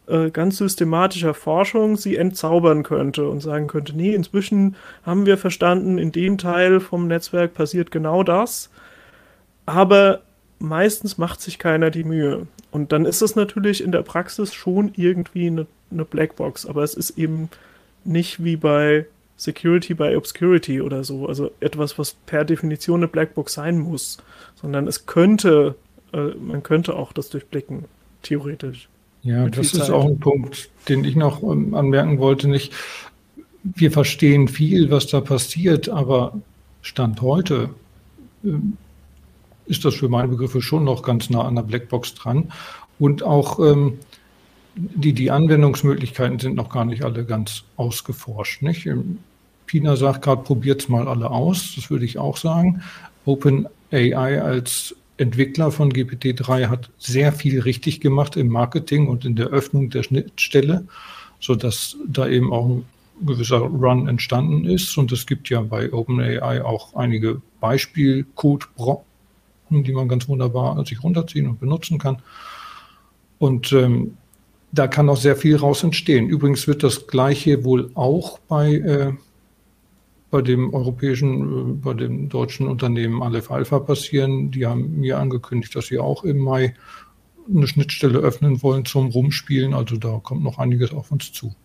äh, 0.08 0.32
ganz 0.32 0.58
systematischer 0.58 1.34
Forschung 1.34 1.98
sie 1.98 2.16
entzaubern 2.16 2.84
könnte 2.84 3.28
und 3.30 3.42
sagen 3.42 3.68
könnte, 3.68 3.96
nee, 3.96 4.14
inzwischen 4.14 4.78
haben 5.04 5.26
wir 5.26 5.38
verstanden, 5.38 5.98
in 5.98 6.14
dem 6.14 6.38
Teil 6.38 6.80
vom 6.80 7.08
Netzwerk 7.08 7.54
passiert 7.54 7.92
genau 7.92 8.24
das, 8.24 8.70
aber 9.66 10.22
meistens 10.60 11.18
macht 11.18 11.42
sich 11.42 11.60
keiner 11.60 11.92
die 11.92 12.06
Mühe. 12.06 12.48
Und 12.72 12.94
dann 12.94 13.06
ist 13.06 13.22
es 13.22 13.36
natürlich 13.36 13.84
in 13.84 13.92
der 13.92 14.02
Praxis 14.02 14.54
schon 14.54 14.92
irgendwie 14.96 15.48
eine, 15.48 15.68
eine 15.92 16.06
Blackbox, 16.06 16.66
aber 16.66 16.84
es 16.84 16.94
ist 16.94 17.18
eben 17.18 17.50
nicht 18.06 18.44
wie 18.44 18.56
bei 18.56 19.06
Security 19.38 19.94
by 19.94 20.16
Obscurity 20.16 20.82
oder 20.82 21.04
so, 21.04 21.28
also 21.28 21.52
etwas, 21.60 21.98
was 22.00 22.16
per 22.26 22.44
Definition 22.44 23.00
eine 23.00 23.08
Blackbox 23.08 23.54
sein 23.54 23.78
muss, 23.78 24.18
sondern 24.56 24.88
es 24.88 25.06
könnte, 25.06 25.76
äh, 26.12 26.30
man 26.36 26.64
könnte 26.64 26.96
auch 26.96 27.14
das 27.14 27.30
durchblicken, 27.30 27.86
theoretisch. 28.24 28.90
Ja, 29.22 29.48
das 29.48 29.74
ist 29.74 29.90
auch 29.90 30.06
ein 30.06 30.20
Punkt, 30.20 30.70
den 30.90 31.04
ich 31.04 31.16
noch 31.16 31.44
ähm, 31.44 31.76
anmerken 31.76 32.18
wollte. 32.18 32.48
Nicht, 32.48 32.74
wir 33.64 33.92
verstehen 33.92 34.48
viel, 34.48 34.90
was 34.90 35.08
da 35.08 35.22
passiert, 35.22 35.90
aber 35.90 36.34
Stand 36.82 37.22
heute 37.22 37.70
äh, 38.44 38.50
ist 39.68 39.86
das 39.86 39.96
für 39.96 40.10
meine 40.10 40.30
Begriffe 40.30 40.62
schon 40.62 40.84
noch 40.84 41.04
ganz 41.04 41.30
nah 41.30 41.44
an 41.44 41.56
der 41.56 41.64
Blackbox 41.64 42.16
dran. 42.16 42.52
Und 43.00 43.22
auch 43.22 43.60
ähm, 43.60 44.00
die, 44.76 45.14
die 45.14 45.30
Anwendungsmöglichkeiten 45.30 46.40
sind 46.40 46.56
noch 46.56 46.70
gar 46.70 46.86
nicht 46.86 47.04
alle 47.04 47.26
ganz 47.26 47.64
ausgeforscht. 47.76 48.62
Nicht? 48.62 48.88
Pina 49.68 49.95
sagt 49.95 50.24
gerade, 50.24 50.41
probiert 50.41 50.82
es 50.82 50.89
mal 50.89 51.07
alle 51.07 51.30
aus. 51.30 51.74
Das 51.76 51.91
würde 51.91 52.05
ich 52.05 52.18
auch 52.18 52.38
sagen. 52.38 52.82
OpenAI 53.26 54.41
als 54.41 54.95
Entwickler 55.18 55.72
von 55.72 55.91
GPT-3 55.91 56.68
hat 56.68 56.89
sehr 56.97 57.32
viel 57.34 57.59
richtig 57.59 58.01
gemacht 58.01 58.36
im 58.38 58.47
Marketing 58.47 59.07
und 59.07 59.26
in 59.26 59.36
der 59.36 59.47
Öffnung 59.47 59.89
der 59.89 60.03
Schnittstelle, 60.03 60.86
sodass 61.39 61.97
da 62.07 62.28
eben 62.28 62.53
auch 62.53 62.68
ein 62.68 62.86
gewisser 63.26 63.59
Run 63.59 64.07
entstanden 64.07 64.65
ist. 64.65 64.97
Und 64.97 65.11
es 65.11 65.26
gibt 65.26 65.49
ja 65.49 65.61
bei 65.61 65.91
OpenAI 65.91 66.63
auch 66.63 66.95
einige 66.95 67.41
Beispielcode-Brocken, 67.59 69.03
die 69.72 69.91
man 69.91 70.07
ganz 70.07 70.28
wunderbar 70.28 70.84
sich 70.86 71.03
runterziehen 71.03 71.47
und 71.47 71.59
benutzen 71.59 71.97
kann. 71.97 72.22
Und 73.39 73.72
ähm, 73.74 74.18
da 74.72 74.88
kann 74.88 75.09
auch 75.09 75.18
sehr 75.18 75.36
viel 75.36 75.55
raus 75.55 75.84
entstehen. 75.84 76.30
Übrigens 76.30 76.68
wird 76.68 76.84
das 76.84 77.07
Gleiche 77.07 77.63
wohl 77.63 77.89
auch 77.95 78.39
bei, 78.39 78.76
äh, 78.76 79.13
bei 80.30 80.42
dem 80.42 80.74
europäischen, 80.74 81.42
äh, 81.42 81.74
bei 81.74 81.94
dem 81.94 82.30
deutschen 82.30 82.68
Unternehmen 82.68 83.22
Aleph 83.22 83.52
Alpha 83.52 83.80
passieren. 83.80 84.52
Die 84.52 84.66
haben 84.66 85.00
mir 85.00 85.20
angekündigt, 85.20 85.76
dass 85.76 85.88
sie 85.88 86.00
auch 86.00 86.24
im 86.24 86.40
Mai 86.40 86.76
eine 87.50 87.68
Schnittstelle 87.68 88.20
öffnen 88.20 88.62
wollen 88.62 88.86
zum 88.86 89.08
Rumspielen. 89.08 89.74
Also 89.74 89.98
da 89.98 90.20
kommt 90.22 90.44
noch 90.44 90.58
einiges 90.58 90.94
auf 90.94 91.12
uns 91.12 91.32
zu. 91.32 91.56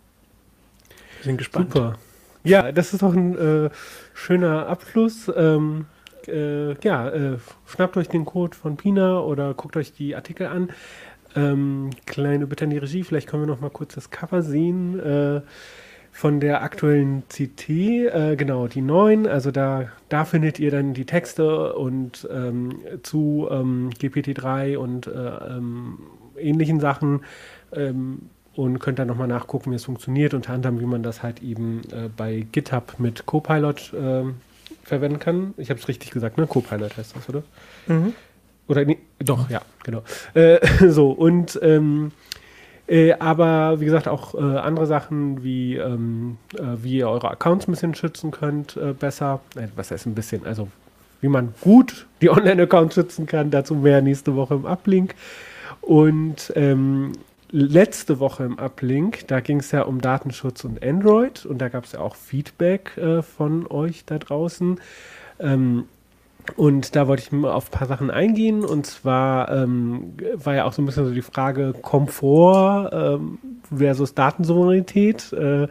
Wir 1.19 1.25
sind 1.25 1.39
gespannt. 1.39 1.73
Super. 1.73 1.99
Ja, 2.45 2.73
das 2.73 2.93
ist 2.93 3.03
doch 3.03 3.15
ein 3.15 3.37
äh, 3.37 3.71
schöner 4.15 4.67
Abschluss. 4.67 5.31
Ähm, 5.35 5.87
äh, 6.27 6.75
ja, 6.83 7.09
äh, 7.09 7.39
schnappt 7.67 7.97
euch 7.97 8.09
den 8.09 8.25
Code 8.25 8.57
von 8.57 8.77
Pina 8.77 9.21
oder 9.21 9.55
guckt 9.55 9.77
euch 9.77 9.93
die 9.93 10.15
Artikel 10.15 10.47
an. 10.47 10.71
Ähm, 11.35 11.91
kleine 12.07 12.47
Bitte 12.47 12.65
an 12.65 12.71
die 12.71 12.79
Regie, 12.79 13.05
vielleicht 13.05 13.29
können 13.29 13.45
wir 13.45 13.47
noch 13.47 13.61
mal 13.61 13.71
kurz 13.71 13.95
das 13.95 14.11
Cover 14.11 14.43
sehen. 14.43 15.01
Von 16.15 16.41
der 16.41 16.63
aktuellen 16.63 17.23
CT, 17.29 17.69
äh, 17.71 18.37
genau, 18.37 18.69
die 18.69 18.83
neuen. 18.83 19.27
Also 19.27 19.51
da, 19.51 19.89
da 20.11 20.25
findet 20.25 20.61
ihr 20.61 20.71
dann 20.71 20.93
die 20.93 21.07
Texte 21.07 21.73
und 21.75 22.29
ähm, 22.31 22.81
zu 23.03 23.49
ähm, 23.51 23.91
GPT-3 23.99 24.77
und 24.77 25.07
äh, 25.07 25.11
ähm, 25.11 25.99
ähnlichen 26.37 26.81
Sachen 26.81 27.25
ähm, 27.73 28.29
und 28.55 28.79
könnt 28.79 28.99
dann 28.99 29.09
nochmal 29.09 29.27
nachgucken, 29.27 29.71
wie 29.71 29.77
es 29.77 29.85
funktioniert, 29.85 30.35
unter 30.35 30.53
anderem, 30.53 30.81
wie 30.81 30.87
man 30.87 31.03
das 31.03 31.23
halt 31.23 31.43
eben 31.43 31.81
äh, 31.91 32.09
bei 32.15 32.47
GitHub 32.53 32.97
mit 32.99 33.25
Copilot 33.25 33.95
ähm, 33.99 34.35
verwenden 34.83 35.19
kann. 35.19 35.55
Ich 35.57 35.71
habe 35.71 35.81
es 35.81 35.89
richtig 35.89 36.11
gesagt, 36.11 36.37
ne? 36.37 36.47
Copilot 36.47 36.97
heißt 36.97 37.17
das, 37.17 37.29
oder? 37.29 37.43
Mhm. 37.87 38.13
Oder 38.69 38.85
nee, 38.85 38.99
doch, 39.19 39.49
ja, 39.51 39.63
genau. 39.83 40.03
Äh, 40.35 40.59
so, 40.91 41.11
und 41.11 41.59
ähm, 41.63 42.13
äh, 42.93 43.14
aber 43.14 43.80
wie 43.80 43.86
gesagt, 43.86 44.07
auch 44.07 44.34
äh, 44.34 44.38
andere 44.38 44.84
Sachen, 44.84 45.43
wie, 45.43 45.76
ähm, 45.76 46.36
äh, 46.59 46.61
wie 46.82 46.99
ihr 46.99 47.09
eure 47.09 47.30
Accounts 47.30 47.66
ein 47.66 47.70
bisschen 47.70 47.95
schützen 47.95 48.30
könnt, 48.30 48.76
äh, 48.76 48.93
besser. 48.93 49.40
Äh, 49.57 49.68
was 49.76 49.90
heißt 49.90 50.05
ein 50.05 50.14
bisschen? 50.14 50.45
Also, 50.45 50.68
wie 51.22 51.28
man 51.28 51.55
gut 51.62 52.07
die 52.20 52.28
Online-Accounts 52.30 52.95
schützen 52.95 53.24
kann, 53.24 53.51
dazu 53.51 53.76
mehr 53.76 54.03
nächste 54.03 54.36
Woche 54.36 54.57
im 54.57 54.66
Uplink. 54.66 55.14
Und 55.80 56.53
ähm, 56.55 57.12
letzte 57.51 58.20
Woche 58.20 58.45
im 58.45 58.59
Uplink, 58.59 59.26
da 59.26 59.40
ging 59.40 59.61
es 59.61 59.70
ja 59.70 59.82
um 59.84 60.03
Datenschutz 60.03 60.62
und 60.62 60.84
Android 60.84 61.47
und 61.47 61.59
da 61.59 61.70
gab 61.70 61.84
es 61.84 61.93
ja 61.93 62.01
auch 62.01 62.14
Feedback 62.14 62.99
äh, 62.99 63.22
von 63.22 63.66
euch 63.68 64.05
da 64.05 64.18
draußen. 64.18 64.78
Ähm, 65.40 65.84
und 66.57 66.97
da 66.97 67.07
wollte 67.07 67.22
ich 67.22 67.45
auf 67.45 67.68
ein 67.68 67.78
paar 67.78 67.86
Sachen 67.86 68.11
eingehen. 68.11 68.64
Und 68.64 68.86
zwar 68.86 69.51
ähm, 69.51 70.14
war 70.34 70.55
ja 70.55 70.64
auch 70.64 70.72
so 70.72 70.82
ein 70.82 70.86
bisschen 70.86 71.07
so 71.07 71.12
die 71.12 71.22
Frage 71.22 71.72
Komfort 71.80 72.90
ähm, 72.93 73.38
versus 73.74 74.14
Datensouveränität. 74.14 75.32
Äh, 75.32 75.68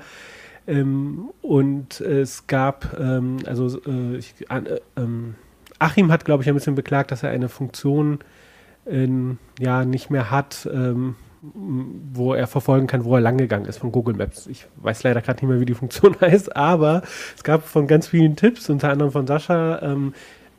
ähm, 0.67 1.29
und 1.41 2.01
es 2.01 2.47
gab, 2.47 2.97
ähm, 2.99 3.37
also 3.45 3.79
äh, 3.85 4.17
ich, 4.17 4.33
äh, 4.49 4.79
ähm, 4.95 5.35
Achim 5.79 6.11
hat, 6.11 6.25
glaube 6.25 6.43
ich, 6.43 6.49
ein 6.49 6.55
bisschen 6.55 6.75
beklagt, 6.75 7.11
dass 7.11 7.23
er 7.23 7.29
eine 7.31 7.49
Funktion 7.49 8.19
ja 9.59 9.85
nicht 9.85 10.09
mehr 10.09 10.31
hat, 10.31 10.67
ähm, 10.73 11.15
wo 11.43 12.33
er 12.33 12.47
verfolgen 12.47 12.87
kann, 12.87 13.05
wo 13.05 13.13
er 13.13 13.21
langgegangen 13.21 13.69
ist 13.69 13.77
von 13.77 13.91
Google 13.91 14.15
Maps. 14.15 14.47
Ich 14.47 14.65
weiß 14.77 15.03
leider 15.03 15.21
gerade 15.21 15.37
nicht 15.37 15.51
mehr, 15.51 15.59
wie 15.59 15.65
die 15.65 15.75
Funktion 15.75 16.15
heißt, 16.21 16.55
aber 16.55 17.03
es 17.37 17.43
gab 17.43 17.63
von 17.63 17.85
ganz 17.85 18.07
vielen 18.07 18.35
Tipps, 18.35 18.71
unter 18.71 18.89
anderem 18.89 19.11
von 19.11 19.27
Sascha, 19.27 19.77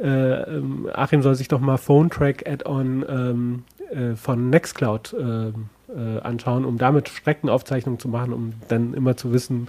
äh, 0.02 0.42
ähm, 0.56 0.88
Achim 0.92 1.22
soll 1.22 1.34
sich 1.34 1.48
doch 1.48 1.60
mal 1.60 1.76
Phone 1.76 2.10
Track 2.10 2.48
Add-on 2.48 3.04
ähm, 3.08 3.64
äh, 3.90 4.16
von 4.16 4.50
Nextcloud 4.50 5.14
äh, 5.14 5.48
äh, 5.48 6.20
anschauen, 6.22 6.64
um 6.64 6.78
damit 6.78 7.08
Streckenaufzeichnungen 7.08 8.00
zu 8.00 8.08
machen, 8.08 8.32
um 8.32 8.52
dann 8.68 8.94
immer 8.94 9.16
zu 9.16 9.32
wissen, 9.32 9.68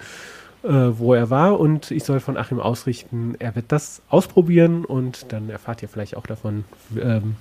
äh, 0.64 0.70
wo 0.70 1.14
er 1.14 1.30
war. 1.30 1.60
Und 1.60 1.92
ich 1.92 2.04
soll 2.04 2.20
von 2.20 2.38
Achim 2.38 2.60
ausrichten, 2.60 3.36
er 3.40 3.56
wird 3.56 3.66
das 3.72 4.02
ausprobieren 4.10 4.86
und 4.86 5.32
dann 5.32 5.50
erfahrt 5.50 5.82
ihr 5.82 5.90
vielleicht 5.90 6.18
auch 6.18 6.26
davon, 6.26 6.64
ähm, 7.00 7.36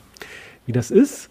wie 0.67 0.73
das 0.73 0.91
ist. 0.91 1.31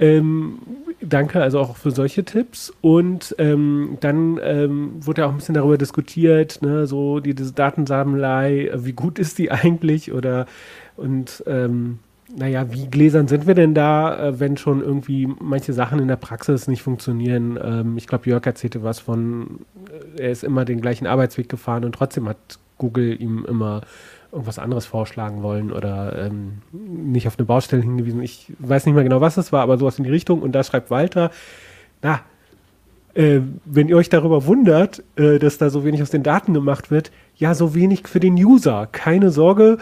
Ähm, 0.00 0.58
danke 1.00 1.42
also 1.42 1.58
auch 1.58 1.76
für 1.76 1.90
solche 1.90 2.24
Tipps. 2.24 2.72
Und 2.80 3.34
ähm, 3.38 3.98
dann 4.00 4.38
ähm, 4.42 4.92
wurde 5.00 5.22
ja 5.22 5.26
auch 5.26 5.32
ein 5.32 5.38
bisschen 5.38 5.56
darüber 5.56 5.78
diskutiert, 5.78 6.62
ne, 6.62 6.86
so 6.86 7.20
die, 7.20 7.34
diese 7.34 7.52
Datensammlei, 7.52 8.70
wie 8.74 8.92
gut 8.92 9.18
ist 9.18 9.38
die 9.38 9.50
eigentlich? 9.50 10.12
Oder 10.12 10.46
und 10.98 11.42
ähm, 11.46 12.00
naja, 12.36 12.70
wie 12.72 12.88
gläsern 12.88 13.26
sind 13.26 13.46
wir 13.46 13.54
denn 13.54 13.74
da, 13.74 14.28
äh, 14.28 14.40
wenn 14.40 14.56
schon 14.56 14.82
irgendwie 14.82 15.26
manche 15.40 15.72
Sachen 15.72 15.98
in 15.98 16.08
der 16.08 16.16
Praxis 16.16 16.68
nicht 16.68 16.82
funktionieren? 16.82 17.58
Ähm, 17.62 17.96
ich 17.96 18.06
glaube, 18.06 18.28
Jörg 18.28 18.44
erzählte 18.44 18.82
was 18.82 18.98
von, 19.00 19.60
äh, 20.16 20.22
er 20.22 20.30
ist 20.30 20.44
immer 20.44 20.64
den 20.64 20.80
gleichen 20.80 21.06
Arbeitsweg 21.06 21.48
gefahren 21.48 21.84
und 21.84 21.94
trotzdem 21.94 22.28
hat 22.28 22.58
Google 22.76 23.20
ihm 23.20 23.46
immer 23.48 23.80
irgendwas 24.30 24.58
anderes 24.58 24.84
vorschlagen 24.84 25.42
wollen 25.42 25.72
oder 25.72 26.26
ähm, 26.26 26.58
nicht 26.72 27.26
auf 27.26 27.38
eine 27.38 27.46
Baustelle 27.46 27.82
hingewiesen. 27.82 28.22
Ich 28.22 28.52
weiß 28.58 28.84
nicht 28.84 28.94
mehr 28.94 29.04
genau, 29.04 29.22
was 29.22 29.38
es 29.38 29.52
war, 29.52 29.62
aber 29.62 29.78
sowas 29.78 29.98
in 29.98 30.04
die 30.04 30.10
Richtung. 30.10 30.42
Und 30.42 30.52
da 30.52 30.62
schreibt 30.62 30.90
Walter, 30.90 31.30
na, 32.02 32.20
äh, 33.14 33.40
wenn 33.64 33.88
ihr 33.88 33.96
euch 33.96 34.10
darüber 34.10 34.44
wundert, 34.44 35.02
äh, 35.16 35.38
dass 35.38 35.56
da 35.56 35.70
so 35.70 35.84
wenig 35.84 36.02
aus 36.02 36.10
den 36.10 36.22
Daten 36.22 36.52
gemacht 36.52 36.90
wird, 36.90 37.10
ja, 37.36 37.54
so 37.54 37.74
wenig 37.74 38.06
für 38.06 38.20
den 38.20 38.34
User. 38.34 38.86
Keine 38.92 39.30
Sorge, 39.30 39.78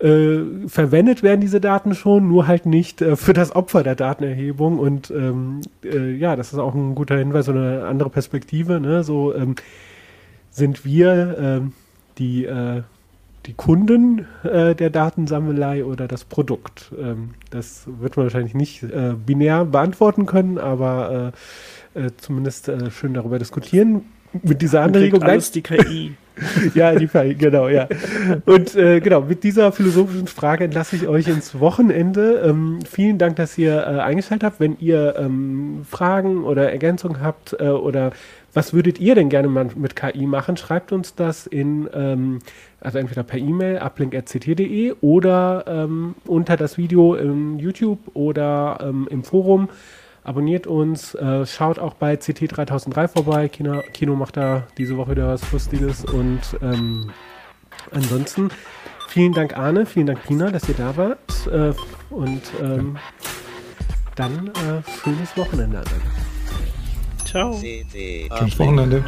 äh, 0.00 0.66
verwendet 0.66 1.22
werden 1.22 1.42
diese 1.42 1.60
Daten 1.60 1.94
schon, 1.94 2.26
nur 2.26 2.46
halt 2.46 2.64
nicht 2.64 3.02
äh, 3.02 3.16
für 3.16 3.34
das 3.34 3.54
Opfer 3.54 3.82
der 3.82 3.94
Datenerhebung. 3.94 4.78
Und 4.78 5.10
ähm, 5.10 5.60
äh, 5.84 6.12
ja, 6.12 6.36
das 6.36 6.52
ist 6.52 6.58
auch 6.58 6.74
ein 6.74 6.94
guter 6.94 7.18
Hinweis, 7.18 7.46
so 7.46 7.52
eine 7.52 7.84
andere 7.84 8.08
Perspektive. 8.08 8.80
Ne? 8.80 9.04
So 9.04 9.34
ähm, 9.34 9.56
sind 10.50 10.84
wir 10.86 11.36
ähm, 11.38 11.72
die 12.18 12.46
äh, 12.46 12.82
die 13.46 13.54
Kunden 13.54 14.26
äh, 14.42 14.74
der 14.74 14.90
Datensammelei 14.90 15.84
oder 15.84 16.08
das 16.08 16.24
Produkt? 16.24 16.92
Ähm, 16.98 17.30
das 17.50 17.84
wird 17.86 18.16
man 18.16 18.24
wahrscheinlich 18.26 18.54
nicht 18.54 18.82
äh, 18.82 19.14
binär 19.14 19.64
beantworten 19.64 20.26
können, 20.26 20.58
aber 20.58 21.32
zumindest 22.18 22.70
schön 22.90 23.14
darüber 23.14 23.40
diskutieren. 23.40 24.02
Mit 24.44 24.62
dieser 24.62 24.82
Anregung. 24.82 25.24
Alles 25.24 25.50
die 25.50 25.62
KI. 25.62 26.14
ja, 26.74 26.94
die 26.94 27.06
KI, 27.06 27.34
genau, 27.34 27.68
ja. 27.68 27.88
Und 28.46 28.74
äh, 28.74 29.00
genau, 29.00 29.22
mit 29.22 29.44
dieser 29.44 29.72
philosophischen 29.72 30.26
Frage 30.26 30.64
entlasse 30.64 30.96
ich 30.96 31.06
euch 31.06 31.28
ins 31.28 31.58
Wochenende. 31.58 32.42
Ähm, 32.44 32.78
vielen 32.88 33.18
Dank, 33.18 33.36
dass 33.36 33.56
ihr 33.58 33.86
eingeschaltet 34.04 34.44
habt. 34.44 34.60
Wenn 34.60 34.78
ihr 34.78 35.14
ähm, 35.18 35.82
Fragen 35.88 36.44
oder 36.44 36.70
Ergänzungen 36.70 37.20
habt 37.22 37.60
oder 37.60 38.12
was 38.52 38.74
würdet 38.74 38.98
ihr 38.98 39.14
denn 39.14 39.28
gerne 39.28 39.48
mal 39.48 39.68
mit 39.76 39.94
KI 39.94 40.26
machen? 40.26 40.56
Schreibt 40.56 40.92
uns 40.92 41.14
das 41.14 41.46
in, 41.46 41.88
ähm, 41.94 42.40
also 42.80 42.98
entweder 42.98 43.22
per 43.22 43.38
E-Mail, 43.38 43.78
uplink.ct.de 43.78 44.94
oder 45.00 45.64
ähm, 45.68 46.16
unter 46.26 46.56
das 46.56 46.76
Video 46.76 47.14
im 47.14 47.58
YouTube 47.58 48.00
oder 48.14 48.78
ähm, 48.82 49.06
im 49.10 49.22
Forum. 49.22 49.68
Abonniert 50.22 50.66
uns, 50.66 51.14
äh, 51.14 51.46
schaut 51.46 51.78
auch 51.78 51.94
bei 51.94 52.16
CT 52.16 52.56
3003 52.56 53.08
vorbei. 53.08 53.48
Kino, 53.48 53.82
Kino 53.92 54.16
macht 54.16 54.36
da 54.36 54.66
diese 54.76 54.96
Woche 54.96 55.12
wieder 55.12 55.28
was 55.28 55.50
Lustiges. 55.50 56.04
Und 56.04 56.40
ähm, 56.62 57.10
ansonsten 57.90 58.50
vielen 59.08 59.32
Dank, 59.32 59.56
Arne, 59.56 59.86
vielen 59.86 60.06
Dank, 60.06 60.22
Pina, 60.24 60.50
dass 60.50 60.68
ihr 60.68 60.74
da 60.74 60.96
wart. 60.96 61.18
Äh, 61.46 61.72
und 62.12 62.42
ähm, 62.60 62.98
dann 64.14 64.48
äh, 64.48 64.82
schönes 65.02 65.36
Wochenende. 65.36 65.82
Ciao. 67.24 67.54
Schönes 67.54 68.58
Wochenende. 68.58 69.04